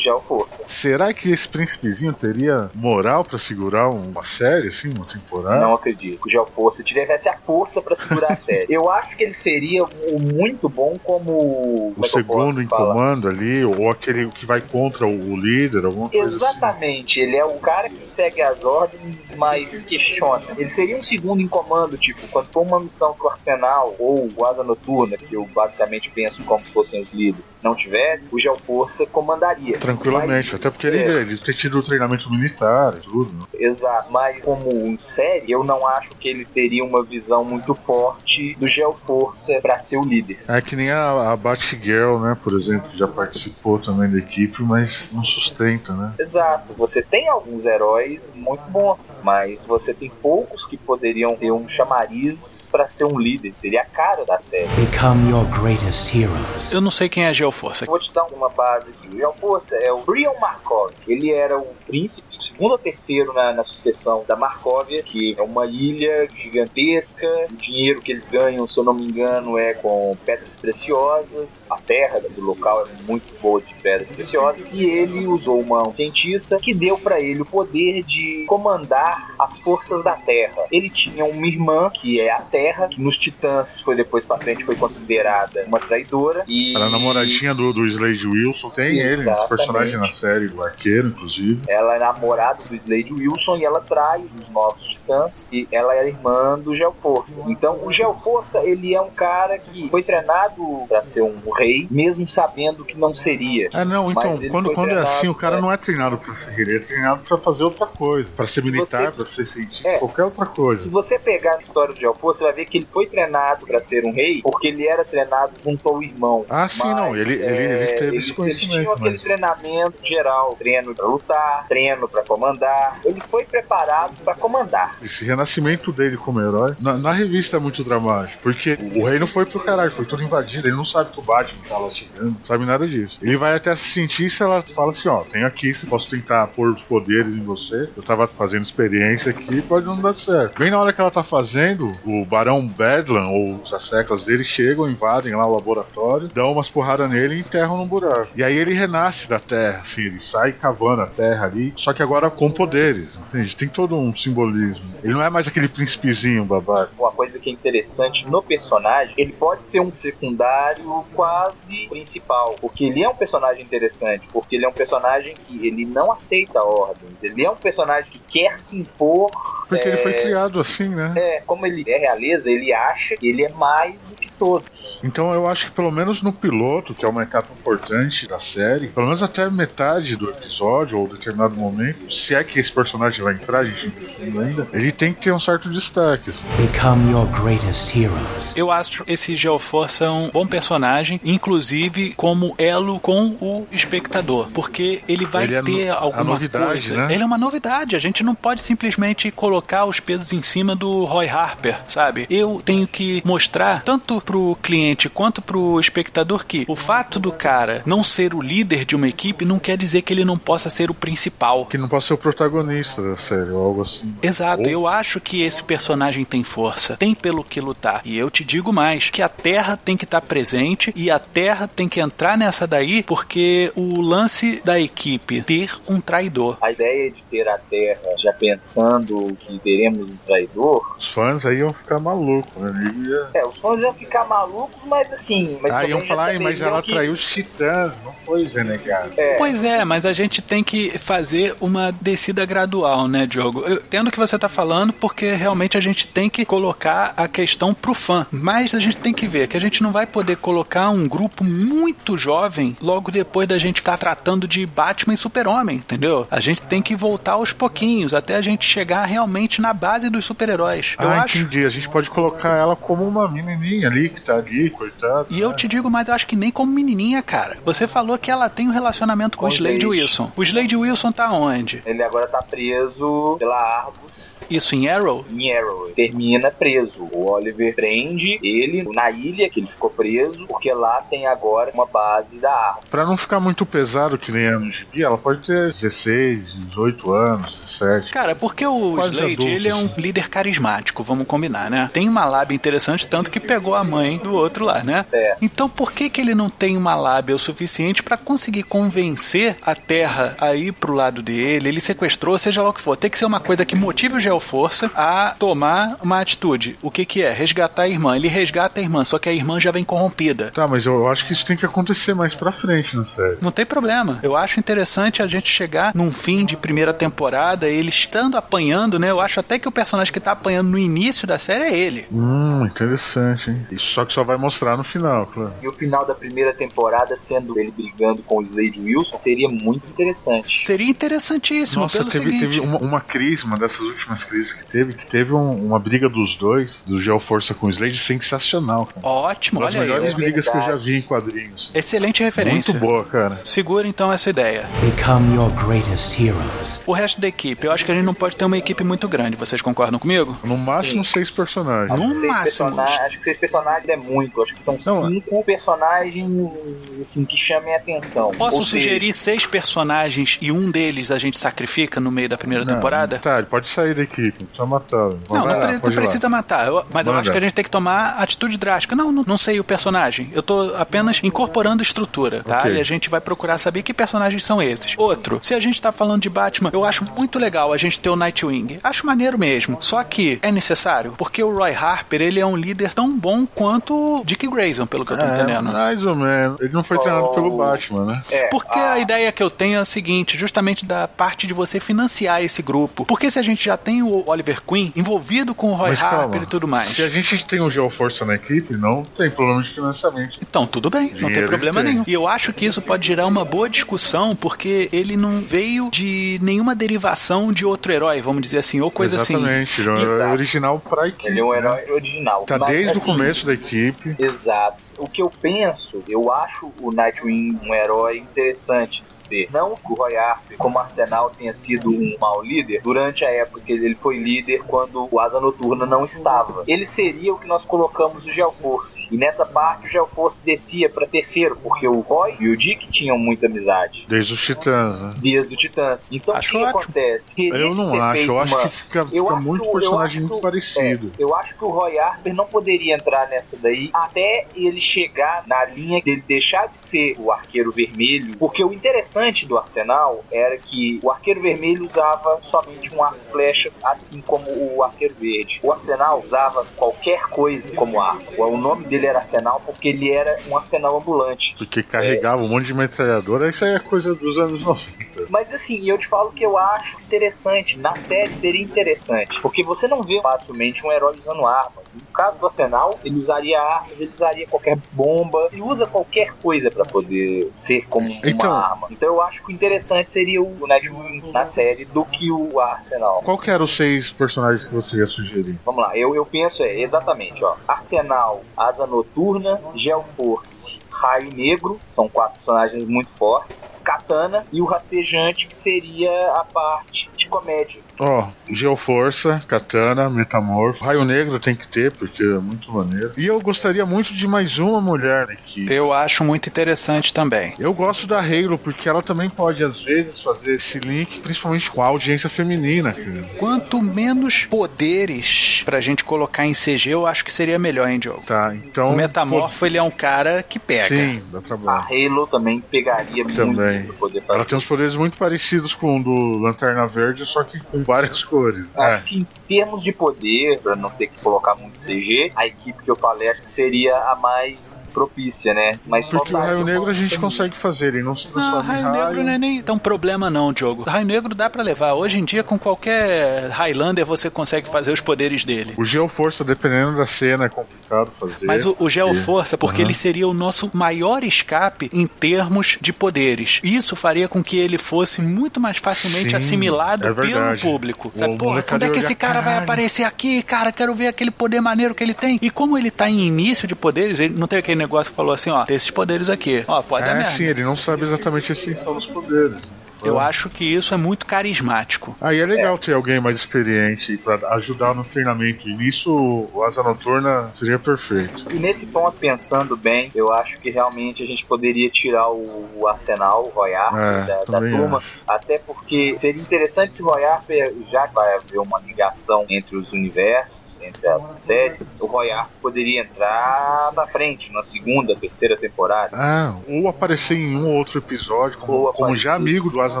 Força. 0.20 0.62
Será 0.66 1.12
que 1.14 1.30
esse 1.30 1.48
príncipezinho 1.48 2.12
teria 2.12 2.70
moral 2.74 3.24
pra 3.24 3.38
segurar 3.38 3.88
uma 3.88 4.24
série, 4.24 4.68
assim, 4.68 4.92
uma 4.96 5.06
temporada? 5.06 5.60
Não 5.60 5.74
acredito. 5.74 6.24
O 6.24 6.28
Geoforça 6.28 6.82
tivesse 6.82 7.28
a 7.28 7.36
força 7.36 7.80
pra 7.82 7.94
segurar 7.96 8.32
a 8.32 8.36
série. 8.36 8.66
Eu 8.72 8.90
acho 8.90 9.16
que 9.16 9.24
ele 9.24 9.32
seria 9.32 9.84
um 9.84 10.18
muito 10.18 10.68
bom 10.68 10.98
como. 11.02 11.94
O 11.96 12.04
é 12.04 12.08
segundo 12.08 12.60
em 12.62 12.66
comando 12.66 13.28
ali, 13.28 13.64
ou 13.64 13.90
aquele 13.90 14.26
que 14.28 14.46
vai 14.46 14.60
contra 14.60 15.06
o 15.06 15.36
líder, 15.36 15.84
alguma 15.84 16.08
coisa 16.08 16.36
assim. 16.36 16.46
Exatamente, 16.46 17.20
ele 17.20 17.36
é 17.36 17.44
o 17.44 17.58
cara 17.58 17.88
que 17.88 18.08
segue 18.08 18.40
as 18.42 18.64
ordens, 18.64 19.30
mais 19.36 19.82
questiona. 19.82 20.44
Ele 20.56 20.70
seria 20.70 20.96
um 20.96 21.02
segundo 21.02 21.40
em 21.42 21.48
comando, 21.48 21.96
tipo, 21.98 22.26
quando 22.28 22.46
for 22.48 22.62
uma 22.62 22.80
missão 22.80 23.12
que 23.14 23.24
o 23.24 23.28
Arsenal 23.28 23.49
ou 23.98 24.30
o 24.36 24.44
Asa 24.46 24.62
Noturna, 24.62 25.16
que 25.16 25.34
eu 25.34 25.44
basicamente 25.46 26.10
penso 26.10 26.42
como 26.44 26.64
se 26.64 26.72
fossem 26.72 27.02
os 27.02 27.12
líderes, 27.12 27.60
não 27.62 27.74
tivesse, 27.74 28.28
o 28.32 28.38
Geoforça 28.38 29.06
comandaria. 29.06 29.78
Tranquilamente, 29.78 30.52
Mas, 30.52 30.54
até 30.54 30.70
porque 30.70 30.86
ele, 30.86 30.98
é, 30.98 31.20
ele 31.20 31.38
tem 31.38 31.54
tido 31.54 31.82
treinamento 31.82 32.30
militar 32.30 32.94
e 32.96 33.00
tudo. 33.00 33.32
né? 33.32 33.44
Exato, 33.54 34.10
mas 34.10 34.44
como 34.44 35.00
série, 35.00 35.50
eu 35.50 35.64
não 35.64 35.86
acho 35.86 36.10
que 36.16 36.28
ele 36.28 36.44
teria 36.44 36.84
uma 36.84 37.02
visão 37.02 37.44
muito 37.44 37.74
forte 37.74 38.54
do 38.56 38.66
Geoforça 38.68 39.58
pra 39.60 39.78
ser 39.78 39.98
o 39.98 40.04
líder. 40.04 40.38
É 40.48 40.60
que 40.60 40.76
nem 40.76 40.90
a, 40.90 41.32
a 41.32 41.36
Batgirl, 41.36 42.18
né, 42.18 42.36
por 42.42 42.52
exemplo, 42.54 42.90
já 42.94 43.06
participou 43.08 43.78
também 43.78 44.10
da 44.10 44.18
equipe, 44.18 44.62
mas 44.62 45.10
não 45.12 45.24
sustenta, 45.24 45.92
né? 45.94 46.14
Exato, 46.18 46.74
você 46.74 47.02
tem 47.02 47.28
alguns 47.28 47.66
heróis 47.66 48.32
muito 48.34 48.62
bons, 48.70 49.20
mas 49.24 49.64
você 49.64 49.92
tem 49.94 50.10
poucos 50.10 50.64
que 50.66 50.76
poderiam 50.76 51.36
ter 51.36 51.50
um 51.52 51.68
chamariz 51.68 52.68
pra 52.70 52.86
ser 52.86 53.04
um 53.04 53.18
líder, 53.18 53.39
seria 53.52 53.82
a 53.82 53.84
cara 53.84 54.24
da 54.24 54.38
série. 54.40 54.68
Become 54.76 55.30
your 55.30 55.44
greatest 55.60 56.14
heroes. 56.14 56.72
Eu 56.72 56.80
não 56.80 56.90
sei 56.90 57.08
quem 57.08 57.24
é 57.24 57.28
a 57.28 57.32
Geoforça. 57.32 57.86
Vou 57.86 57.98
te 57.98 58.12
dar 58.12 58.24
uma 58.24 58.48
base 58.48 58.90
aqui. 58.90 59.14
O 59.14 59.18
Geoforça 59.18 59.76
é 59.76 59.92
o 59.92 59.98
Brion 59.98 60.34
Markov. 60.40 60.92
Ele 61.06 61.32
era 61.32 61.58
o 61.58 61.74
príncipe, 61.86 62.36
segundo 62.38 62.72
ou 62.72 62.78
terceiro 62.78 63.32
na, 63.32 63.52
na 63.52 63.64
sucessão 63.64 64.24
da 64.26 64.36
Markovia, 64.36 65.02
que 65.02 65.34
é 65.38 65.42
uma 65.42 65.66
ilha 65.66 66.28
gigantesca. 66.34 67.26
O 67.50 67.56
dinheiro 67.56 68.00
que 68.00 68.12
eles 68.12 68.28
ganham, 68.28 68.66
se 68.68 68.78
eu 68.78 68.84
não 68.84 68.94
me 68.94 69.04
engano, 69.04 69.58
é 69.58 69.74
com 69.74 70.16
pedras 70.24 70.56
preciosas. 70.56 71.70
A 71.70 71.78
terra 71.78 72.20
do 72.20 72.40
local 72.40 72.86
é 72.86 73.02
muito 73.02 73.32
boa 73.40 73.60
de 73.60 73.74
pedras 73.74 74.10
preciosas. 74.10 74.68
E 74.72 74.84
ele 74.84 75.26
usou 75.26 75.60
uma 75.60 75.86
um 75.86 75.90
cientista 75.90 76.58
que 76.58 76.74
deu 76.74 76.98
para 76.98 77.20
ele 77.20 77.42
o 77.42 77.46
poder 77.46 78.02
de 78.02 78.44
comandar 78.46 79.34
as 79.38 79.58
forças 79.58 80.02
da 80.02 80.14
Terra. 80.14 80.64
Ele 80.70 80.88
tinha 80.88 81.24
uma 81.24 81.46
irmã, 81.46 81.90
que 81.90 82.20
é 82.20 82.30
a 82.30 82.40
Terra, 82.40 82.88
que 82.88 83.00
nos 83.00 83.18
Titãs 83.30 83.80
foi 83.80 83.94
depois 83.96 84.24
pra 84.24 84.38
frente 84.38 84.64
foi 84.64 84.74
considerada 84.76 85.64
uma 85.66 85.78
traidora. 85.78 86.44
E 86.48 86.74
Ela 86.74 86.86
é 86.86 86.90
namoradinha 86.90 87.54
do, 87.54 87.72
do 87.72 87.86
Slade 87.86 88.26
Wilson, 88.26 88.70
tem 88.70 88.98
ele, 88.98 89.00
esse 89.00 89.20
Exatamente. 89.22 89.48
personagem 89.48 89.96
na 89.98 90.06
série, 90.06 90.48
do 90.48 90.62
arqueiro, 90.62 91.08
inclusive. 91.08 91.60
Ela 91.68 91.96
é 91.96 91.98
namorada 91.98 92.62
do 92.64 92.74
Slade 92.74 93.12
Wilson 93.12 93.56
e 93.56 93.64
ela 93.64 93.80
trai 93.80 94.24
os 94.40 94.48
novos 94.50 94.86
titãs 94.86 95.48
e 95.52 95.66
ela 95.70 95.94
é 95.94 96.08
irmã 96.08 96.58
do 96.58 96.74
Geoforça. 96.74 97.40
Então 97.46 97.78
o 97.84 97.92
Geoforça 97.92 98.62
ele 98.64 98.94
é 98.94 99.00
um 99.00 99.10
cara 99.10 99.58
que 99.58 99.88
foi 99.90 100.02
treinado 100.02 100.62
para 100.88 101.02
ser 101.02 101.22
um 101.22 101.38
rei, 101.56 101.86
mesmo 101.90 102.26
sabendo 102.26 102.84
que 102.84 102.96
não 102.98 103.14
seria. 103.14 103.68
Ah, 103.72 103.84
não, 103.84 104.10
então, 104.10 104.36
quando, 104.50 104.72
quando 104.72 104.90
é 104.90 104.98
assim, 105.00 105.28
o 105.28 105.34
cara 105.34 105.60
não 105.60 105.70
é 105.70 105.76
treinado 105.76 106.18
pra 106.18 106.34
ser 106.34 106.50
rei, 106.52 106.64
ele 106.64 106.76
é 106.76 106.80
treinado 106.80 107.22
pra 107.22 107.36
fazer 107.38 107.64
outra 107.64 107.86
coisa. 107.86 108.28
Pra 108.36 108.46
ser 108.46 108.62
Se 108.62 108.70
militar, 108.70 109.04
você- 109.04 109.10
pra 109.10 109.24
ser 109.24 109.44
cientista, 109.44 109.88
É. 109.88 109.98
qualquer 109.98 110.24
outra 110.24 110.46
Se 110.46 110.52
coisa. 110.52 110.90
você 110.90 111.18
pegar 111.18 111.54
a 111.54 111.58
história 111.58 111.94
do 111.94 112.00
Geoforça, 112.00 112.40
você 112.40 112.44
vai 112.44 112.52
ver 112.52 112.64
que 112.66 112.78
ele 112.78 112.88
foi 112.92 113.06
treinado 113.06 113.19
para 113.66 113.80
ser 113.80 114.04
um 114.04 114.12
rei, 114.12 114.40
porque 114.42 114.68
ele 114.68 114.86
era 114.86 115.04
treinado 115.04 115.56
junto 115.62 115.88
ao 115.88 116.02
irmão. 116.02 116.44
Ah, 116.48 116.68
sim, 116.68 116.82
Mas, 116.84 116.96
não, 116.96 117.16
ele, 117.16 117.34
ele, 117.34 117.44
ele 117.44 117.82
é, 117.82 117.86
teve 117.94 118.16
eles, 118.16 118.24
esse 118.24 118.30
eles 118.30 118.36
conhecimento. 118.36 118.78
tinham 118.80 118.92
aquele 118.92 119.10
Mas... 119.10 119.22
treinamento 119.22 119.94
geral, 120.02 120.56
treino 120.58 120.94
para 120.94 121.06
lutar, 121.06 121.66
treino 121.68 122.08
para 122.08 122.22
comandar. 122.22 123.00
Ele 123.04 123.20
foi 123.20 123.44
preparado 123.44 124.14
para 124.24 124.34
comandar. 124.34 124.96
Esse 125.02 125.24
renascimento 125.24 125.92
dele 125.92 126.16
como 126.16 126.40
herói, 126.40 126.76
na, 126.80 126.96
na 126.96 127.12
revista 127.12 127.56
é 127.56 127.60
muito 127.60 127.82
dramático, 127.84 128.42
porque 128.42 128.78
o 128.94 129.04
rei 129.04 129.18
não 129.18 129.26
foi 129.26 129.44
pro 129.46 129.60
caralho, 129.60 129.90
foi 129.90 130.04
tudo 130.04 130.22
invadido, 130.22 130.68
ele 130.68 130.76
não 130.76 130.84
sabe 130.84 131.10
que 131.10 131.18
o 131.18 131.22
Batman 131.22 131.62
tá 131.68 131.78
lá 131.78 131.90
chegando, 131.90 132.36
não 132.38 132.44
sabe 132.44 132.64
nada 132.64 132.86
disso. 132.86 133.18
Ele 133.22 133.36
vai 133.36 133.54
até 133.54 133.74
se 133.74 133.88
sentir 133.88 134.30
se 134.30 134.42
ela 134.42 134.62
fala 134.62 134.90
assim, 134.90 135.08
ó, 135.08 135.20
tem 135.20 135.44
aqui, 135.44 135.72
se 135.72 135.86
posso 135.86 136.08
tentar 136.10 136.46
pôr 136.48 136.70
os 136.70 136.82
poderes 136.82 137.34
em 137.34 137.42
você, 137.42 137.88
eu 137.96 138.02
tava 138.02 138.26
fazendo 138.26 138.62
experiência 138.62 139.30
aqui, 139.30 139.62
pode 139.62 139.86
não 139.86 140.00
dar 140.00 140.12
certo. 140.12 140.58
Bem 140.58 140.70
na 140.70 140.78
hora 140.78 140.92
que 140.92 141.00
ela 141.00 141.10
tá 141.10 141.22
fazendo, 141.22 141.92
o 142.04 142.24
Barão 142.24 142.66
Bedlam, 143.10 143.32
ou 143.32 143.54
os 143.54 143.72
asseclas 143.72 144.24
dele, 144.26 144.44
chegam, 144.44 144.88
invadem 144.88 145.34
lá 145.34 145.46
o 145.46 145.54
laboratório, 145.54 146.28
dão 146.28 146.52
umas 146.52 146.68
porradas 146.68 147.10
nele 147.10 147.36
e 147.36 147.40
enterram 147.40 147.76
num 147.76 147.86
buraco. 147.86 148.28
E 148.34 148.42
aí 148.42 148.56
ele 148.56 148.72
renasce 148.72 149.28
da 149.28 149.38
terra, 149.38 149.80
assim, 149.80 150.02
ele 150.02 150.20
sai 150.20 150.52
cavando 150.52 151.02
a 151.02 151.06
terra 151.06 151.46
ali, 151.46 151.72
só 151.76 151.92
que 151.92 152.02
agora 152.02 152.30
com 152.30 152.50
poderes, 152.50 153.16
entende? 153.16 153.56
Tem 153.56 153.68
todo 153.68 153.96
um 153.96 154.14
simbolismo. 154.14 154.84
Ele 155.02 155.12
não 155.14 155.22
é 155.22 155.30
mais 155.30 155.48
aquele 155.48 155.68
príncipezinho 155.68 156.44
babaca. 156.44 156.90
Uma 156.98 157.10
coisa 157.10 157.38
que 157.38 157.50
é 157.50 157.52
interessante 157.52 158.28
no 158.28 158.42
personagem, 158.42 159.14
ele 159.16 159.32
pode 159.32 159.64
ser 159.64 159.80
um 159.80 159.92
secundário 159.92 161.04
quase 161.14 161.88
principal, 161.88 162.56
porque 162.60 162.84
ele 162.84 163.02
é 163.02 163.08
um 163.08 163.14
personagem 163.14 163.62
interessante, 163.62 164.28
porque 164.32 164.56
ele 164.56 164.64
é 164.64 164.68
um 164.68 164.72
personagem 164.72 165.34
que 165.34 165.66
ele 165.66 165.84
não 165.84 166.12
aceita 166.12 166.62
ordens, 166.62 167.22
ele 167.22 167.44
é 167.44 167.50
um 167.50 167.56
personagem 167.56 168.10
que 168.10 168.20
quer 168.28 168.58
se 168.58 168.78
impor 168.78 169.30
Porque 169.68 169.86
ele 169.88 169.96
foi 169.96 170.12
É. 170.12 170.22
criado 170.22 170.60
assim, 170.60 170.88
né? 170.88 171.14
É, 171.16 171.42
como 171.46 171.66
ele 171.66 171.84
é 171.88 171.98
realeza, 171.98 172.50
ele 172.50 172.72
acha 172.72 172.99
que 173.08 173.26
ele 173.28 173.44
é 173.44 173.48
mais 173.50 174.04
do 174.06 174.14
que 174.14 174.30
todos. 174.32 175.00
Então 175.04 175.32
eu 175.32 175.46
acho 175.48 175.66
que 175.66 175.72
pelo 175.72 175.90
menos 175.90 176.22
no 176.22 176.32
piloto, 176.32 176.94
que 176.94 177.04
é 177.04 177.08
uma 177.08 177.22
etapa 177.22 177.48
importante 177.58 178.26
da 178.28 178.38
série, 178.38 178.88
pelo 178.88 179.06
menos 179.06 179.22
até 179.22 179.48
metade 179.50 180.16
do 180.16 180.28
episódio 180.30 180.98
ou 180.98 181.08
determinado 181.08 181.54
momento, 181.54 182.10
se 182.12 182.34
é 182.34 182.42
que 182.44 182.58
esse 182.58 182.72
personagem 182.72 183.22
vai 183.22 183.34
entrar, 183.34 183.60
a 183.60 183.64
gente 183.64 183.92
não 184.32 184.42
ainda, 184.42 184.68
ele 184.72 184.92
tem 184.92 185.12
que 185.12 185.20
ter 185.20 185.32
um 185.32 185.38
certo 185.38 185.68
destaque. 185.70 186.30
assim. 186.30 186.44
Become 186.56 187.10
your 187.10 187.26
greatest 187.42 187.94
heroes. 187.96 188.52
Eu 188.56 188.70
acho 188.70 189.04
esse 189.06 189.36
Geoforça 189.36 190.10
um 190.10 190.28
bom 190.30 190.46
personagem, 190.46 191.20
inclusive 191.24 192.14
como 192.14 192.54
elo 192.58 193.00
com 193.00 193.36
o 193.40 193.66
espectador, 193.72 194.48
porque 194.52 195.02
ele 195.08 195.24
vai 195.24 195.44
Ele 195.44 195.54
é 195.54 195.62
ter 195.62 195.86
no- 195.88 195.92
a 195.92 195.96
alguma 196.00 196.24
novidade, 196.24 196.64
coisa. 196.90 196.96
né? 197.06 197.14
Ele 197.14 197.22
é 197.22 197.26
uma 197.26 197.38
novidade. 197.38 197.96
A 197.96 197.98
gente 197.98 198.22
não 198.22 198.34
pode 198.34 198.62
simplesmente 198.62 199.30
colocar 199.30 199.84
os 199.84 200.00
pesos 200.00 200.32
em 200.32 200.42
cima 200.42 200.74
do 200.76 201.04
Roy 201.04 201.28
Harper, 201.28 201.78
sabe? 201.88 202.26
Eu 202.30 202.60
tenho 202.64 202.86
que 202.90 203.22
mostrar 203.24 203.82
tanto 203.82 204.20
pro 204.20 204.56
cliente 204.62 205.08
quanto 205.08 205.40
pro 205.40 205.78
espectador 205.80 206.44
que 206.44 206.64
o 206.68 206.76
fato 206.76 207.18
do 207.18 207.32
cara 207.32 207.82
não 207.86 208.02
ser 208.02 208.34
o 208.34 208.40
líder 208.42 208.84
de 208.84 208.94
uma 208.96 209.08
equipe 209.08 209.44
não 209.44 209.58
quer 209.58 209.76
dizer 209.76 210.02
que 210.02 210.12
ele 210.12 210.24
não 210.24 210.36
possa 210.38 210.68
ser 210.68 210.90
o 210.90 210.94
principal. 210.94 211.66
Que 211.66 211.78
não 211.78 211.88
pode 211.88 212.04
ser 212.04 212.14
o 212.14 212.18
protagonista 212.18 213.02
da 213.02 213.16
série 213.16 213.50
ou 213.50 213.64
algo 213.64 213.82
assim. 213.82 214.14
Exato, 214.22 214.62
Ou- 214.62 214.68
eu 214.68 214.86
acho 214.86 215.20
que 215.20 215.42
esse 215.42 215.62
personagem 215.62 216.24
tem 216.24 216.42
força, 216.42 216.96
tem 216.96 217.14
pelo 217.14 217.44
que 217.44 217.60
lutar. 217.60 218.00
E 218.04 218.18
eu 218.18 218.30
te 218.30 218.44
digo 218.44 218.72
mais, 218.72 219.08
que 219.10 219.22
a 219.22 219.28
Terra 219.28 219.76
tem 219.76 219.96
que 219.96 220.04
estar 220.04 220.20
presente 220.20 220.92
e 220.96 221.10
a 221.10 221.18
Terra 221.18 221.68
tem 221.68 221.88
que 221.88 222.00
entrar 222.00 222.36
nessa 222.36 222.66
daí, 222.66 223.02
porque 223.02 223.72
o 223.76 224.00
lance 224.00 224.60
da 224.64 224.78
equipe 224.80 225.42
ter 225.42 225.70
um 225.88 226.00
traidor. 226.00 226.58
A 226.60 226.72
ideia 226.72 227.10
de 227.10 227.22
ter 227.24 227.48
a 227.48 227.58
Terra 227.58 228.00
já 228.18 228.32
pensando 228.32 229.36
que 229.40 229.58
teremos 229.60 230.08
um 230.08 230.16
traidor, 230.26 230.94
Os 230.98 231.06
fãs 231.08 231.44
aí 231.46 231.58
iam 231.58 231.72
ficar 231.72 231.98
malucos, 231.98 232.62
né? 232.62 232.79
Ia... 232.82 233.28
é, 233.34 233.44
os 233.46 233.60
fãs 233.60 233.80
iam 233.80 233.92
ficar 233.94 234.24
malucos, 234.26 234.82
mas 234.86 235.12
assim. 235.12 235.58
Mas 235.62 235.74
Ah, 235.74 235.84
iam 235.86 236.00
falar, 236.02 236.26
"Ai, 236.26 236.38
mas 236.38 236.60
ela 236.62 236.82
que- 236.82 236.92
traiu 236.92 237.12
os 237.12 237.24
titãs, 237.30 238.00
não 238.04 238.14
foi 238.24 238.42
os 238.42 238.54
renegados. 238.54 239.16
É, 239.16 239.36
Pois 239.36 239.62
é, 239.62 239.84
mas 239.84 240.04
a 240.04 240.12
gente 240.12 240.40
tem 240.42 240.62
que 240.62 240.98
fazer 240.98 241.54
uma 241.60 241.92
descida 242.00 242.44
gradual, 242.44 243.08
né, 243.08 243.26
Diogo? 243.26 243.60
Eu 243.66 243.74
entendo 243.76 244.08
o 244.08 244.10
que 244.10 244.18
você 244.18 244.38
tá 244.38 244.48
falando, 244.48 244.92
porque 244.92 245.32
realmente 245.32 245.76
a 245.76 245.80
gente 245.80 246.06
tem 246.06 246.28
que 246.28 246.44
colocar 246.44 247.12
a 247.16 247.26
questão 247.28 247.72
pro 247.72 247.94
fã. 247.94 248.26
Mas 248.30 248.74
a 248.74 248.80
gente 248.80 248.96
tem 248.98 249.12
que 249.12 249.26
ver 249.26 249.48
que 249.48 249.56
a 249.56 249.60
gente 249.60 249.82
não 249.82 249.92
vai 249.92 250.06
poder 250.06 250.36
colocar 250.36 250.90
um 250.90 251.06
grupo 251.08 251.44
muito 251.44 252.16
jovem 252.16 252.76
logo 252.82 253.10
depois 253.10 253.48
da 253.48 253.58
gente 253.58 253.78
estar 253.78 253.96
tratando 253.96 254.46
de 254.46 254.64
Batman 254.66 255.14
e 255.14 255.16
Super-Homem, 255.16 255.76
entendeu? 255.76 256.26
A 256.30 256.40
gente 256.40 256.62
tem 256.62 256.82
que 256.82 256.94
voltar 256.96 257.32
aos 257.32 257.52
pouquinhos, 257.52 258.12
até 258.14 258.36
a 258.36 258.42
gente 258.42 258.64
chegar 258.66 259.04
realmente 259.04 259.60
na 259.60 259.72
base 259.72 260.08
dos 260.10 260.24
super-heróis. 260.24 260.94
Eu 260.98 261.08
ah, 261.08 261.22
acho. 261.22 261.38
entendi. 261.38 261.64
A 261.64 261.68
gente 261.68 261.88
pode 261.88 262.10
colocar 262.10 262.59
ela 262.60 262.76
como 262.76 263.06
uma 263.06 263.28
menininha 263.28 263.88
ali 263.88 264.08
que 264.08 264.20
tá 264.22 264.36
ali, 264.36 264.70
coitada. 264.70 265.26
E 265.30 265.40
eu 265.40 265.52
te 265.54 265.66
digo, 265.68 265.90
mas 265.90 266.08
eu 266.08 266.14
acho 266.14 266.26
que 266.26 266.36
nem 266.36 266.50
como 266.50 266.72
menininha, 266.72 267.22
cara. 267.22 267.56
Você 267.64 267.86
falou 267.86 268.18
que 268.18 268.30
ela 268.30 268.48
tem 268.48 268.68
um 268.68 268.72
relacionamento 268.72 269.36
com, 269.38 269.46
Com 269.46 269.52
o 269.52 269.54
Slade. 269.54 269.86
Wilson. 269.86 270.30
O 270.36 270.42
Slade 270.42 270.76
Wilson 270.76 271.12
tá 271.12 271.32
onde? 271.32 271.82
Ele 271.86 272.02
agora 272.02 272.26
tá 272.26 272.42
preso 272.42 273.36
pela 273.38 273.56
Argus 273.56 274.44
Isso 274.50 274.74
em 274.74 274.88
Arrow? 274.88 275.24
em 275.30 275.52
Arrow. 275.56 275.86
Ele 275.86 275.94
Termina 275.94 276.50
preso. 276.50 277.08
O 277.12 277.30
Oliver 277.30 277.74
prende 277.74 278.38
ele 278.42 278.82
na 278.94 279.10
ilha 279.10 279.48
que 279.48 279.60
ele 279.60 279.66
ficou 279.66 279.90
preso, 279.90 280.46
porque 280.46 280.72
lá 280.72 281.02
tem 281.08 281.26
agora 281.26 281.70
uma 281.72 281.86
base 281.86 282.38
da 282.38 282.50
Argus. 282.52 282.84
Pra 282.90 283.04
não 283.04 283.16
ficar 283.16 283.40
muito 283.40 283.64
pesado 283.66 284.18
que 284.18 284.32
nem 284.32 284.50
no 284.58 284.70
gibi, 284.70 285.02
ela 285.02 285.16
pode 285.18 285.46
ter 285.46 285.66
16, 285.70 286.54
18 286.68 287.12
anos, 287.12 287.60
17. 287.60 288.12
Cara, 288.12 288.34
porque 288.34 288.66
o 288.66 288.94
Quase 288.94 289.16
Slade, 289.16 289.32
adultos. 289.34 289.54
ele 289.54 289.68
é 289.68 289.74
um 289.74 289.90
líder 289.96 290.28
carismático, 290.28 291.02
vamos 291.02 291.26
combinar, 291.26 291.70
né? 291.70 291.90
Tem 291.92 292.08
uma 292.08 292.24
lábia 292.24 292.49
interessante, 292.54 293.06
tanto 293.06 293.30
que 293.30 293.40
pegou 293.40 293.74
a 293.74 293.84
mãe 293.84 294.18
do 294.18 294.32
outro 294.32 294.64
lá, 294.64 294.82
né? 294.82 295.04
Certo. 295.06 295.38
Então 295.42 295.68
por 295.68 295.92
que 295.92 296.10
que 296.10 296.20
ele 296.20 296.34
não 296.34 296.50
tem 296.50 296.76
uma 296.76 296.94
lábia 296.94 297.34
o 297.34 297.38
suficiente 297.38 298.02
pra 298.02 298.16
conseguir 298.16 298.62
convencer 298.64 299.56
a 299.62 299.74
Terra 299.74 300.34
a 300.40 300.54
ir 300.54 300.72
pro 300.72 300.94
lado 300.94 301.22
dele? 301.22 301.68
Ele 301.68 301.80
sequestrou, 301.80 302.38
seja 302.38 302.62
lá 302.62 302.70
o 302.70 302.72
que 302.72 302.80
for. 302.80 302.96
Tem 302.96 303.10
que 303.10 303.18
ser 303.18 303.24
uma 303.24 303.40
coisa 303.40 303.64
que 303.64 303.76
motive 303.76 304.16
o 304.16 304.20
Geoforça 304.20 304.90
a 304.94 305.34
tomar 305.38 305.96
uma 306.02 306.20
atitude. 306.20 306.78
O 306.82 306.90
que 306.90 307.04
que 307.04 307.22
é? 307.22 307.30
Resgatar 307.30 307.82
a 307.82 307.88
irmã. 307.88 308.16
Ele 308.16 308.28
resgata 308.28 308.80
a 308.80 308.82
irmã, 308.82 309.04
só 309.04 309.18
que 309.18 309.28
a 309.28 309.32
irmã 309.32 309.60
já 309.60 309.70
vem 309.70 309.84
corrompida. 309.84 310.50
Tá, 310.50 310.66
mas 310.66 310.86
eu 310.86 311.08
acho 311.08 311.26
que 311.26 311.32
isso 311.32 311.46
tem 311.46 311.56
que 311.56 311.66
acontecer 311.66 312.14
mais 312.14 312.34
pra 312.34 312.52
frente 312.52 312.96
na 312.96 313.04
série. 313.04 313.38
Não 313.40 313.50
tem 313.50 313.66
problema. 313.66 314.18
Eu 314.22 314.36
acho 314.36 314.58
interessante 314.58 315.22
a 315.22 315.26
gente 315.26 315.48
chegar 315.50 315.92
num 315.94 316.10
fim 316.10 316.44
de 316.44 316.56
primeira 316.56 316.92
temporada, 316.92 317.68
ele 317.68 317.88
estando 317.88 318.36
apanhando, 318.36 318.98
né? 318.98 319.10
Eu 319.10 319.20
acho 319.20 319.40
até 319.40 319.58
que 319.58 319.68
o 319.68 319.72
personagem 319.72 320.12
que 320.12 320.20
tá 320.20 320.32
apanhando 320.32 320.68
no 320.68 320.78
início 320.78 321.26
da 321.26 321.38
série 321.38 321.64
é 321.64 321.78
ele. 321.78 322.06
Hum, 322.12 322.39
interessante, 322.66 323.50
hein? 323.50 323.66
Isso 323.70 323.86
só 323.86 324.04
que 324.04 324.12
só 324.12 324.22
vai 324.24 324.36
mostrar 324.36 324.76
no 324.76 324.84
final, 324.84 325.26
claro. 325.26 325.52
E 325.62 325.68
o 325.68 325.72
final 325.72 326.04
da 326.06 326.14
primeira 326.14 326.52
temporada 326.52 327.16
sendo 327.16 327.58
ele 327.58 327.70
brigando 327.70 328.22
com 328.22 328.38
o 328.38 328.42
Slade 328.42 328.80
Wilson 328.80 329.20
seria 329.20 329.48
muito 329.48 329.88
interessante. 329.88 330.66
Seria 330.66 330.88
interessantíssimo. 330.88 331.82
Nossa, 331.82 331.98
pelo 331.98 332.10
teve, 332.10 332.24
seguinte. 332.26 332.40
teve 332.40 332.60
uma, 332.60 332.78
uma 332.78 333.00
crise, 333.00 333.44
uma 333.44 333.56
dessas 333.56 333.80
últimas 333.80 334.24
crises 334.24 334.52
que 334.52 334.64
teve, 334.64 334.94
que 334.94 335.06
teve 335.06 335.32
um- 335.32 335.66
uma 335.66 335.78
briga 335.78 336.08
dos 336.08 336.36
dois, 336.36 336.82
do 336.86 336.98
Geoforça 336.98 337.54
com 337.54 337.66
o 337.66 337.70
Slade, 337.70 337.98
sensacional, 337.98 338.86
cara. 338.86 339.06
Ótimo, 339.06 339.60
Uma 339.60 339.66
das 339.66 339.74
olha 339.74 339.82
aí. 339.82 339.88
melhores 339.88 340.12
é 340.12 340.16
brigas 340.16 340.48
que 340.48 340.56
eu 340.56 340.62
já 340.62 340.76
vi 340.76 340.96
em 340.98 341.02
quadrinhos. 341.02 341.70
Excelente 341.74 342.22
referência. 342.22 342.72
Muito 342.72 342.84
boa, 342.86 343.04
cara. 343.04 343.40
Segura 343.44 343.86
então 343.86 344.12
essa 344.12 344.30
ideia. 344.30 344.66
Become 344.80 345.34
your 345.34 345.50
greatest 345.66 346.18
heroes. 346.18 346.80
O 346.86 346.92
resto 346.92 347.20
da 347.20 347.28
equipe, 347.28 347.66
eu 347.66 347.72
acho 347.72 347.84
que 347.84 347.92
a 347.92 347.94
gente 347.94 348.04
não 348.04 348.14
pode 348.14 348.36
ter 348.36 348.44
uma 348.44 348.58
equipe 348.58 348.82
muito 348.84 349.08
grande. 349.08 349.36
Vocês 349.36 349.60
concordam 349.62 349.98
comigo? 349.98 350.36
No 350.44 350.56
máximo 350.56 351.04
Sim. 351.04 351.12
seis 351.12 351.30
personagens. 351.30 351.98
No 351.98 352.08
máximo. 352.30 352.80
Acho 352.80 353.18
que 353.18 353.24
seis 353.24 353.36
personagens 353.36 353.88
é 353.88 353.96
muito. 353.96 354.42
Acho 354.42 354.54
que 354.54 354.60
são 354.60 354.76
Não, 354.86 355.08
cinco 355.08 355.44
personagens 355.44 356.52
assim, 357.00 357.24
que 357.24 357.36
chamem 357.36 357.74
a 357.74 357.76
atenção. 357.76 358.30
Posso 358.32 358.58
Ou 358.58 358.64
seja, 358.64 358.84
sugerir 358.86 359.12
seis 359.12 359.46
personagens 359.46 360.38
e 360.40 360.50
um 360.52 360.70
deles 360.70 361.10
a 361.10 361.18
gente 361.18 361.38
sacrifica 361.38 362.00
no 362.00 362.10
meio 362.10 362.28
da 362.28 362.36
primeira 362.38 362.64
Não, 362.64 362.74
temporada? 362.74 363.18
Tá, 363.18 363.38
ele 363.38 363.46
pode 363.46 363.68
sair 363.68 363.94
da 363.94 364.02
equipe, 364.02 364.34
não 364.40 364.46
precisa 364.46 364.66
matá-lo. 364.66 365.20
Não, 365.30 365.38
não, 365.38 365.46
lá, 365.46 365.72
não 365.72 365.80
precisa 365.80 366.28
matar. 366.28 366.66
Eu- 366.66 366.84
mas 366.92 367.06
eu 367.06 367.12
Manda. 367.12 367.20
acho 367.22 367.30
que 367.32 367.38
a 367.38 367.40
gente 367.40 367.54
tem 367.54 367.64
que 367.64 367.70
tomar 367.70 368.14
atitude 368.18 368.56
drástica. 368.56 368.94
Não, 368.96 369.10
não, 369.12 369.24
não 369.26 369.36
sei 369.36 369.60
o 369.60 369.64
personagem. 369.64 370.30
Eu 370.32 370.42
tô 370.42 370.74
apenas 370.76 371.20
incorporando 371.22 371.82
estrutura, 371.82 372.42
tá? 372.42 372.60
Ok. 372.60 372.74
E 372.76 372.80
a 372.80 372.84
gente 372.84 373.08
vai 373.08 373.20
procurar 373.20 373.58
saber 373.58 373.82
que 373.82 373.92
personagens 373.94 374.42
são 374.44 374.62
esses. 374.62 374.94
Outro, 374.96 375.38
se 375.42 375.54
a 375.54 375.60
gente 375.60 375.80
tá 375.80 375.92
falando 375.92 376.22
de 376.22 376.28
Batman, 376.28 376.70
eu 376.72 376.84
acho 376.84 377.04
muito 377.16 377.38
legal 377.38 377.72
a 377.72 377.76
gente 377.76 377.98
ter 378.00 378.08
o 378.10 378.16
Nightwing. 378.16 378.78
Acho 378.82 379.06
maneiro 379.06 379.38
mesmo. 379.38 379.78
Só 379.80 380.02
que 380.04 380.38
é 380.42 380.50
necessário, 380.50 381.14
porque 381.16 381.42
o 381.42 381.50
Roy 381.56 381.74
Harper, 381.74 382.19
ele 382.22 382.40
é 382.40 382.46
um 382.46 382.56
líder 382.56 382.92
tão 382.94 383.16
bom 383.16 383.46
quanto 383.46 383.94
o 384.20 384.24
Dick 384.24 384.46
Grayson, 384.48 384.86
pelo 384.86 385.04
que 385.04 385.12
eu 385.12 385.16
tô 385.16 385.22
É, 385.22 385.34
entendendo. 385.34 385.72
mais 385.72 386.04
ou 386.04 386.14
menos. 386.14 386.60
Ele 386.60 386.72
não 386.72 386.82
foi 386.84 386.98
treinado 386.98 387.26
Oh. 387.26 387.28
pelo 387.34 387.56
Batman, 387.56 388.04
né? 388.06 388.22
é, 388.30 388.46
Porque 388.48 388.78
a 388.78 388.98
ideia 388.98 389.30
que 389.32 389.42
eu 389.42 389.50
tenho 389.50 389.76
é 389.76 389.80
a 389.80 389.84
seguinte, 389.84 390.36
justamente 390.38 390.84
da 390.84 391.06
parte 391.08 391.46
de 391.46 391.54
você 391.54 391.78
financiar 391.80 392.42
esse 392.42 392.62
grupo. 392.62 393.04
Porque 393.04 393.30
se 393.30 393.38
a 393.38 393.42
gente 393.42 393.64
já 393.64 393.76
tem 393.76 394.02
o 394.02 394.22
Oliver 394.28 394.60
Queen 394.62 394.92
envolvido 394.96 395.54
com 395.54 395.70
o 395.70 395.74
Roy 395.74 395.90
Mas 395.90 396.02
Harper 396.02 396.18
calma, 396.20 396.36
e 396.42 396.46
tudo 396.46 396.66
mais. 396.68 396.88
Se 396.88 397.02
a 397.02 397.08
gente 397.08 397.44
tem 397.46 397.60
o 397.60 397.70
Geoforça 397.70 398.24
na 398.24 398.34
equipe, 398.34 398.74
não 398.76 399.04
tem 399.04 399.30
problema 399.30 399.62
de 399.62 399.68
financiamento. 399.68 400.38
Então, 400.42 400.66
tudo 400.66 400.90
bem, 400.90 401.08
não 401.10 401.14
tem 401.14 401.26
Dinheiro 401.28 401.48
problema 401.48 401.82
tem. 401.82 401.92
nenhum. 401.92 402.04
E 402.06 402.12
eu 402.12 402.26
acho 402.26 402.52
que 402.52 402.66
isso 402.66 402.80
pode 402.82 403.06
gerar 403.06 403.26
uma 403.26 403.44
boa 403.44 403.68
discussão, 403.68 404.34
porque 404.34 404.88
ele 404.92 405.16
não 405.16 405.40
veio 405.40 405.90
de 405.90 406.38
nenhuma 406.42 406.74
derivação 406.74 407.52
de 407.52 407.64
outro 407.64 407.92
herói, 407.92 408.20
vamos 408.20 408.42
dizer 408.42 408.58
assim, 408.58 408.80
ou 408.80 408.90
coisa 408.90 409.20
assim. 409.20 409.34
Exatamente, 409.36 409.80
ele 409.80 409.88
é 409.88 409.92
um 409.92 409.98
herói 409.98 410.30
original 410.32 410.80
pra 410.80 411.08
equipe. 411.08 411.28
Ele 411.28 411.40
é 411.40 411.44
um 411.44 411.54
herói 411.54 411.80
original. 411.90 412.09
Tá 412.46 412.58
Mas, 412.58 412.70
desde 412.70 412.98
o 412.98 413.02
assim, 413.02 413.10
começo 413.10 413.46
da 413.46 413.54
equipe. 413.54 414.16
Exato. 414.18 414.89
O 415.00 415.08
que 415.08 415.22
eu 415.22 415.30
penso, 415.30 416.02
eu 416.08 416.30
acho 416.32 416.70
o 416.80 416.92
Nightwing 416.92 417.58
um 417.64 417.74
herói 417.74 418.18
interessante 418.18 419.02
de 419.02 419.08
se 419.08 419.20
ter. 419.20 419.48
Não 419.50 419.74
que 419.74 419.90
o 419.90 419.94
Roy 419.94 420.16
Harper, 420.16 420.56
como 420.58 420.78
Arsenal, 420.78 421.30
tenha 421.30 421.54
sido 421.54 421.90
um 421.90 422.16
mau 422.20 422.42
líder 422.42 422.80
durante 422.82 423.24
a 423.24 423.30
época 423.30 423.60
que 423.64 423.72
ele 423.72 423.94
foi 423.94 424.18
líder 424.18 424.62
quando 424.66 425.08
o 425.10 425.18
Asa 425.18 425.40
Noturna 425.40 425.86
não 425.86 426.04
estava. 426.04 426.64
Ele 426.66 426.84
seria 426.84 427.32
o 427.32 427.38
que 427.38 427.46
nós 427.46 427.64
colocamos 427.64 428.26
o 428.26 428.30
Geoforce. 428.32 429.08
E 429.10 429.16
nessa 429.16 429.46
parte 429.46 429.86
o 429.86 429.90
Geoforce 429.90 430.44
descia 430.44 430.88
para 430.90 431.06
terceiro, 431.06 431.56
porque 431.62 431.88
o 431.88 432.00
Roy 432.00 432.36
e 432.38 432.48
o 432.48 432.56
Dick 432.56 432.86
tinham 432.88 433.16
muita 433.18 433.46
amizade. 433.46 434.04
Desde 434.08 434.32
os 434.34 434.42
Titãs, 434.44 435.00
né? 435.00 435.14
Desde 435.18 435.54
o 435.54 435.56
Titãs. 435.56 436.08
Então 436.12 436.34
Acho 436.34 436.56
o 436.56 436.60
que 436.60 436.64
ótimo. 436.66 436.80
acontece? 436.80 437.34
Teria 437.34 437.54
Eu 437.58 437.74
não 437.74 438.02
acho, 438.02 438.22
eu 438.30 438.40
acho 438.40 438.54
uma- 438.54 438.62
que 438.62 438.68
fica, 438.68 439.06
fica 439.06 439.24
acho- 439.34 439.42
muito 439.42 439.70
personagem 439.72 440.20
muito 440.22 440.38
parecido. 440.40 441.12
é, 441.18 441.22
eu 441.22 441.34
acho 441.34 441.56
que 441.56 441.64
o 441.64 441.68
Roy 441.68 441.98
Harper 441.98 442.34
não 442.34 442.46
poderia 442.46 442.94
entrar 442.94 443.28
nessa 443.28 443.56
daí 443.56 443.90
até 443.92 444.46
ele 444.54 444.80
chegar 444.90 445.44
na 445.46 445.64
linha 445.64 446.02
dele 446.02 446.22
deixar 446.26 446.66
de 446.68 446.80
ser 446.80 447.14
o 447.18 447.30
arqueiro 447.30 447.70
vermelho, 447.70 448.36
porque 448.36 448.64
o 448.64 448.72
interessante 448.72 449.46
do 449.46 449.56
Arsenal 449.56 450.24
era 450.30 450.58
que 450.58 450.98
o 451.02 451.10
arqueiro 451.10 451.40
vermelho 451.40 451.84
usava 451.84 452.38
somente 452.42 452.94
um 452.94 453.02
arco 453.02 453.20
flecha, 453.30 453.70
assim 453.82 454.20
como 454.20 454.50
o 454.50 454.82
arqueiro 454.82 455.14
verde. 455.18 455.60
O 455.62 455.72
Arsenal 455.72 456.20
usava 456.20 456.66
qualquer 456.76 457.22
coisa 457.28 457.72
como 457.72 458.00
arco. 458.00 458.42
O 458.42 458.56
nome 458.56 458.84
dele 458.84 459.06
era 459.06 459.18
Arsenal 459.18 459.62
porque 459.64 459.88
ele 459.88 460.10
era 460.10 460.36
um 460.48 460.56
arsenal 460.56 460.96
ambulante. 460.96 461.54
Porque 461.56 461.82
carregava 461.82 462.42
um 462.42 462.48
monte 462.48 462.66
de 462.66 462.74
metralhadora, 462.74 463.48
isso 463.48 463.64
aí 463.64 463.74
é 463.74 463.78
coisa 463.78 464.14
dos 464.14 464.38
anos 464.38 464.62
90. 464.62 465.26
Mas 465.28 465.52
assim, 465.52 465.88
eu 465.88 465.98
te 465.98 466.08
falo 466.08 466.32
que 466.32 466.44
eu 466.44 466.58
acho 466.58 467.00
interessante. 467.00 467.78
Na 467.78 467.96
série 467.96 468.34
seria 468.34 468.62
interessante. 468.62 469.40
Porque 469.40 469.62
você 469.62 469.86
não 469.86 470.02
vê 470.02 470.20
facilmente 470.20 470.86
um 470.86 470.92
herói 470.92 471.16
usando 471.18 471.46
armas. 471.46 471.84
No 471.94 472.00
caso 472.12 472.38
do 472.38 472.46
Arsenal, 472.46 472.98
ele 473.04 473.18
usaria 473.18 473.60
armas, 473.60 474.00
ele 474.00 474.10
usaria 474.12 474.46
qualquer 474.46 474.78
bomba, 474.92 475.48
ele 475.52 475.62
usa 475.62 475.86
qualquer 475.86 476.32
coisa 476.42 476.70
pra 476.70 476.84
poder 476.84 477.48
ser 477.52 477.86
como 477.88 478.08
Então- 478.24 478.50
uma 478.50 478.64
arma. 478.66 478.86
Então 478.90 479.08
eu 479.08 479.22
acho 479.22 479.42
que 479.44 479.50
o 479.50 479.54
interessante 479.54 480.10
seria 480.10 480.42
o 480.42 480.66
Nightwing 480.66 481.30
na 481.32 481.44
série 481.46 481.84
do 481.84 482.04
que 482.04 482.30
o 482.30 482.58
Arsenal. 482.60 483.22
Qual 483.22 483.38
que 483.38 483.50
eram 483.50 483.64
os 483.64 483.76
seis 483.76 484.10
personagens 484.12 484.64
que 484.64 484.74
você 484.74 484.96
ia 484.98 485.06
sugerir? 485.06 485.58
Vamos 485.64 485.82
lá, 485.82 485.96
eu, 485.96 486.14
eu 486.14 486.24
penso 486.26 486.62
é 486.62 486.80
exatamente, 486.80 487.44
ó. 487.44 487.54
Arsenal, 487.66 488.42
Asa 488.56 488.86
Noturna, 488.86 489.60
Geoforce, 489.74 490.78
Raio 491.00 491.34
Negro, 491.34 491.80
são 491.82 492.08
quatro 492.08 492.34
personagens 492.34 492.86
muito 492.86 493.10
fortes. 493.18 493.78
Katana 493.82 494.46
e 494.52 494.60
o 494.60 494.64
Rastejante, 494.64 495.46
que 495.46 495.54
seria 495.54 496.10
a 496.36 496.44
parte 496.44 497.10
de 497.16 497.28
comédia. 497.28 497.80
Ó, 497.98 498.28
Geoforça, 498.48 499.42
Katana, 499.46 500.10
Metamorfo, 500.10 500.84
Raio 500.84 501.04
Negro 501.04 501.40
tem 501.40 501.54
que 501.54 501.66
ter, 501.66 501.92
porque 501.92 502.22
é 502.22 502.38
muito 502.38 502.70
maneiro. 502.72 503.12
E 503.16 503.26
eu 503.26 503.40
gostaria 503.40 503.86
muito 503.86 504.12
de 504.12 504.26
mais 504.26 504.58
uma 504.58 504.80
mulher 504.80 505.26
na 505.26 505.32
equipe. 505.34 505.72
Eu 505.72 505.92
acho 505.92 506.24
muito 506.24 506.48
interessante 506.48 507.12
também. 507.14 507.54
Eu 507.58 507.72
gosto 507.72 508.06
da 508.06 508.18
Halo, 508.18 508.58
porque 508.58 508.88
ela 508.88 509.02
também 509.02 509.30
pode, 509.30 509.64
às 509.64 509.80
vezes, 509.82 510.20
fazer 510.20 510.54
esse 510.54 510.78
link, 510.78 511.20
principalmente 511.20 511.70
com 511.70 511.82
a 511.82 511.86
audiência 511.86 512.28
feminina, 512.28 512.92
cara. 512.92 513.22
Quanto 513.38 513.80
menos 513.80 514.44
poderes 514.44 515.62
pra 515.64 515.80
gente 515.80 516.04
colocar 516.04 516.46
em 516.46 516.52
CG, 516.52 516.90
eu 516.90 517.06
acho 517.06 517.24
que 517.24 517.32
seria 517.32 517.58
melhor, 517.58 517.88
hein, 517.88 517.98
Diogo? 517.98 518.22
Tá, 518.26 518.54
então. 518.54 518.92
O 518.92 518.96
Metamorfo, 518.96 519.64
ele 519.64 519.78
é 519.78 519.82
um 519.82 519.90
cara 519.90 520.42
que 520.42 520.58
pô, 520.58 520.66
pega. 520.66 520.89
Sim, 520.96 521.22
dá 521.30 521.38
A 521.38 521.40
trabalho. 521.40 521.84
Halo 521.90 522.26
também 522.26 522.60
pegaria 522.60 523.24
Também. 523.26 523.74
muito 523.80 523.86
pra 523.88 523.96
poder 523.96 524.20
fazer. 524.22 524.34
Ela 524.34 524.44
tem 524.44 524.56
uns 524.58 524.64
poderes 524.64 524.96
muito 524.96 525.18
parecidos 525.18 525.74
com 525.74 525.98
o 525.98 526.02
do 526.02 526.38
Lanterna 526.38 526.86
Verde, 526.86 527.24
só 527.26 527.42
que 527.44 527.58
com 527.60 527.82
várias 527.84 528.22
cores. 528.24 528.72
Acho 528.76 528.96
É. 528.96 529.00
que 529.06 529.18
em 529.20 529.26
termos 529.48 529.82
de 529.82 529.92
poder, 529.92 530.60
pra 530.60 530.74
não 530.76 530.90
ter 530.90 531.06
que 531.08 531.20
colocar 531.20 531.54
muito 531.54 531.78
CG, 531.80 532.32
a 532.36 532.46
equipe 532.46 532.82
que 532.82 532.90
eu 532.90 532.96
falei 532.96 533.28
acho 533.28 533.42
que 533.42 533.50
seria 533.50 533.94
a 533.96 534.16
mais 534.16 534.90
propícia, 534.92 535.54
né? 535.54 535.72
Mas 535.86 536.08
Porque 536.10 536.34
o 536.34 536.38
Raio 536.38 536.64
Negro 536.64 536.88
a 536.90 536.92
gente 536.92 537.18
consegue 537.18 537.56
fazer, 537.56 537.88
ele 537.94 538.02
não 538.02 538.14
se 538.16 538.26
Não, 538.26 538.32
transforma 538.34 538.62
raio 538.62 538.80
em 538.80 538.84
raio. 538.90 539.04
negro 539.06 539.22
não 539.22 539.32
é 539.32 539.38
nem 539.38 539.62
tão 539.62 539.78
problema 539.78 540.28
não, 540.30 540.52
Diogo. 540.52 540.82
Raio 540.82 541.06
negro 541.06 541.34
dá 541.34 541.48
pra 541.48 541.62
levar. 541.62 541.94
Hoje 541.94 542.18
em 542.18 542.24
dia, 542.24 542.42
com 542.42 542.58
qualquer 542.58 543.50
Highlander, 543.50 544.04
você 544.04 544.28
consegue 544.30 544.68
fazer 544.68 544.90
os 544.92 545.00
poderes 545.00 545.44
dele. 545.44 545.74
O 545.76 545.84
Geoforça, 545.84 546.42
dependendo 546.44 546.96
da 546.96 547.06
cena, 547.06 547.44
é 547.44 547.48
complicado 547.48 548.10
fazer. 548.18 548.46
Mas 548.46 548.64
o, 548.66 548.74
o 548.78 548.88
Geoforça, 548.90 549.56
porque 549.58 549.80
Uhum. 549.82 549.88
ele 549.88 549.94
seria 549.94 550.26
o 550.26 550.34
nosso 550.34 550.69
maior 550.72 551.24
escape 551.24 551.90
em 551.92 552.06
termos 552.06 552.78
de 552.80 552.92
poderes. 552.92 553.60
Isso 553.62 553.94
faria 553.96 554.28
com 554.28 554.42
que 554.42 554.58
ele 554.58 554.78
fosse 554.78 555.20
muito 555.20 555.60
mais 555.60 555.76
facilmente 555.78 556.30
Sim, 556.30 556.36
assimilado 556.36 557.06
é 557.06 557.12
pelo 557.12 557.58
público. 557.58 558.12
Sabe, 558.14 558.36
Porra, 558.36 558.62
quando 558.62 558.82
é 558.84 558.90
que 558.90 558.98
esse 558.98 559.14
cara 559.14 559.34
vai 559.40 559.44
"Caralho." 559.44 559.62
aparecer 559.64 560.04
aqui? 560.04 560.42
Cara, 560.42 560.72
quero 560.72 560.94
ver 560.94 561.08
aquele 561.08 561.30
poder 561.30 561.60
maneiro 561.60 561.94
que 561.94 562.02
ele 562.02 562.14
tem. 562.14 562.38
E 562.42 562.50
como 562.50 562.76
ele 562.76 562.90
tá 562.90 563.08
em 563.08 563.20
início 563.20 563.66
de 563.68 563.74
poderes, 563.74 564.18
ele 564.18 564.34
não 564.34 564.46
tem 564.46 564.58
aquele 564.58 564.78
negócio 564.78 565.10
que 565.10 565.16
falou 565.16 565.32
assim, 565.34 565.50
ó, 565.50 565.64
tem 565.64 565.76
esses 565.76 565.90
poderes 565.90 566.28
aqui. 566.28 566.64
Ó, 566.66 566.82
pode 566.82 567.04
dar 567.06 567.12
É, 567.12 567.14
merda. 567.16 567.30
sim, 567.30 567.44
ele 567.44 567.62
não 567.62 567.76
sabe 567.76 568.02
exatamente 568.02 568.50
a 568.50 568.54
extensão 568.54 568.94
dos 568.94 569.06
poderes. 569.06 569.58
Eu 570.06 570.18
acho 570.18 570.48
que 570.48 570.64
isso 570.64 570.94
é 570.94 570.96
muito 570.96 571.26
carismático. 571.26 572.16
Aí 572.20 572.40
é 572.40 572.46
legal 572.46 572.76
ter 572.78 572.94
alguém 572.94 573.20
mais 573.20 573.36
experiente 573.36 574.16
pra 574.16 574.36
ajudar 574.54 574.94
no 574.94 575.04
treinamento. 575.04 575.68
E 575.68 575.76
nisso 575.76 576.48
o 576.52 576.62
Asa 576.64 576.82
Noturna 576.82 577.50
seria 577.52 577.78
perfeito. 577.78 578.46
E 578.50 578.54
nesse 578.58 578.86
ponto, 578.86 579.16
pensando 579.18 579.76
bem, 579.76 580.10
eu 580.14 580.32
acho 580.32 580.58
que 580.60 580.70
realmente 580.70 581.22
a 581.22 581.26
gente 581.26 581.44
poderia 581.46 581.88
tirar 581.90 582.28
o, 582.30 582.68
o 582.76 582.88
Arsenal, 582.88 583.46
o 583.46 583.48
Roy 583.50 583.74
Harper, 583.74 584.00
É, 584.00 584.22
da, 584.26 584.44
da 584.44 584.58
turma, 584.58 584.98
acho. 584.98 585.20
até 585.28 585.58
porque 585.58 586.14
seria 586.16 586.40
interessante 586.40 586.96
se 586.96 587.02
o 587.02 587.06
Roy 587.06 587.24
Harper, 587.24 587.74
já 587.90 588.08
que 588.08 588.14
vai 588.14 588.36
haver 588.36 588.58
uma 588.58 588.78
ligação 588.80 589.44
entre 589.48 589.76
os 589.76 589.92
universos, 589.92 590.60
entre 590.82 591.06
as 591.08 591.34
séries, 591.38 591.96
o 592.00 592.06
Roy 592.06 592.30
Harper 592.30 592.52
poderia 592.60 593.02
entrar 593.02 593.92
na 593.94 594.06
frente, 594.06 594.52
na 594.52 594.62
segunda, 594.62 595.16
terceira 595.16 595.56
temporada. 595.56 596.10
Ah, 596.14 596.54
ou 596.68 596.88
aparecer 596.88 597.36
em 597.36 597.56
um 597.56 597.66
ou 597.66 597.74
outro 597.74 597.98
episódio, 597.98 598.58
como, 598.58 598.92
como 598.92 599.16
já 599.16 599.34
amigo 599.34 599.70
do 599.70 599.80
Asa 599.80 600.00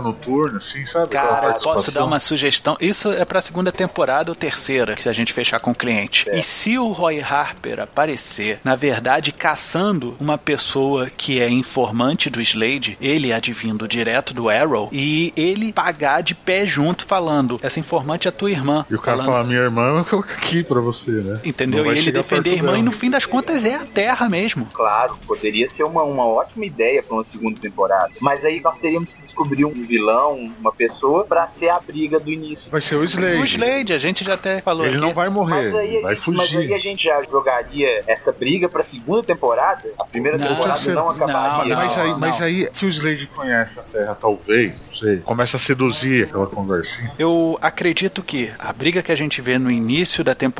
Noturna, 0.00 0.56
assim, 0.56 0.84
sabe? 0.84 1.08
Cara, 1.08 1.54
posso 1.54 1.92
dar 1.92 2.04
uma 2.04 2.20
sugestão? 2.20 2.76
Isso 2.80 3.10
é 3.10 3.24
pra 3.24 3.40
segunda 3.40 3.72
temporada 3.72 4.30
ou 4.30 4.34
terceira, 4.34 4.96
se 4.96 5.08
a 5.08 5.12
gente 5.12 5.32
fechar 5.32 5.60
com 5.60 5.70
o 5.70 5.74
cliente. 5.74 6.28
É. 6.28 6.38
E 6.38 6.42
se 6.42 6.78
o 6.78 6.92
Roy 6.92 7.20
Harper 7.20 7.80
aparecer, 7.80 8.60
na 8.64 8.76
verdade, 8.76 9.32
caçando 9.32 10.16
uma 10.20 10.38
pessoa 10.38 11.10
que 11.10 11.40
é 11.40 11.48
informante 11.48 12.30
do 12.30 12.40
Slade, 12.40 12.96
ele 13.00 13.32
advindo 13.32 13.88
direto 13.88 14.34
do 14.34 14.48
Arrow, 14.48 14.88
e 14.92 15.32
ele 15.36 15.72
pagar 15.72 16.22
de 16.22 16.34
pé 16.34 16.66
junto 16.66 17.04
falando, 17.04 17.58
essa 17.62 17.80
informante 17.80 18.28
é 18.28 18.30
tua 18.30 18.50
irmã. 18.50 18.86
E 18.90 18.94
o 18.94 19.00
cara 19.00 19.18
falando, 19.18 19.32
fala, 19.32 19.44
minha 19.44 19.60
irmã, 19.60 20.04
eu 20.12 20.22
pra 20.70 20.80
você, 20.80 21.10
né? 21.10 21.40
Entendeu? 21.44 21.84
E 21.84 21.98
ele 21.98 22.12
defender 22.12 22.50
a 22.50 22.54
irmã 22.54 22.66
dela. 22.68 22.78
e 22.78 22.82
no 22.82 22.92
fim 22.92 23.10
das 23.10 23.26
contas 23.26 23.64
é 23.64 23.74
a 23.74 23.84
Terra 23.84 24.28
mesmo. 24.28 24.66
Claro, 24.72 25.18
poderia 25.26 25.66
ser 25.66 25.82
uma, 25.82 26.04
uma 26.04 26.24
ótima 26.24 26.64
ideia 26.64 27.02
pra 27.02 27.14
uma 27.14 27.24
segunda 27.24 27.60
temporada. 27.60 28.12
Mas 28.20 28.44
aí 28.44 28.60
nós 28.60 28.78
teríamos 28.78 29.12
que 29.12 29.20
descobrir 29.20 29.64
um 29.64 29.72
vilão, 29.72 30.52
uma 30.60 30.72
pessoa, 30.72 31.24
pra 31.24 31.48
ser 31.48 31.70
a 31.70 31.80
briga 31.80 32.20
do 32.20 32.30
início. 32.30 32.70
Vai 32.70 32.80
ser 32.80 32.94
o 32.94 33.04
Slade. 33.04 33.38
O 33.38 33.44
Slade, 33.44 33.92
a 33.92 33.98
gente 33.98 34.24
já 34.24 34.34
até 34.34 34.60
falou 34.60 34.84
Ele 34.84 34.94
aqui. 34.96 35.00
não 35.00 35.12
vai 35.12 35.28
morrer, 35.28 35.70
vai 35.70 36.14
gente, 36.14 36.20
fugir. 36.20 36.38
Mas 36.38 36.56
aí 36.56 36.74
a 36.74 36.78
gente 36.78 37.04
já 37.04 37.22
jogaria 37.24 38.04
essa 38.06 38.30
briga 38.30 38.68
pra 38.68 38.84
segunda 38.84 39.24
temporada? 39.24 39.90
A 39.98 40.04
primeira 40.04 40.38
não, 40.38 40.46
temporada 40.46 40.80
não, 40.86 40.94
não 40.94 41.10
acabaria. 41.10 41.74
Não, 41.74 41.82
mas, 41.82 41.98
aí, 41.98 42.14
mas 42.16 42.40
aí 42.40 42.70
que 42.70 42.86
o 42.86 42.88
Slade 42.88 43.26
conhece 43.26 43.80
a 43.80 43.82
Terra, 43.82 44.14
talvez, 44.14 44.80
não 44.86 44.94
sei, 44.94 45.16
começa 45.18 45.56
a 45.56 45.60
seduzir 45.60 46.24
aquela 46.24 46.46
conversinha. 46.46 47.12
Eu 47.18 47.58
acredito 47.60 48.22
que 48.22 48.50
a 48.58 48.72
briga 48.72 49.02
que 49.02 49.10
a 49.10 49.16
gente 49.16 49.40
vê 49.40 49.58
no 49.58 49.70
início 49.70 50.22
da 50.22 50.34
temporada 50.34 50.59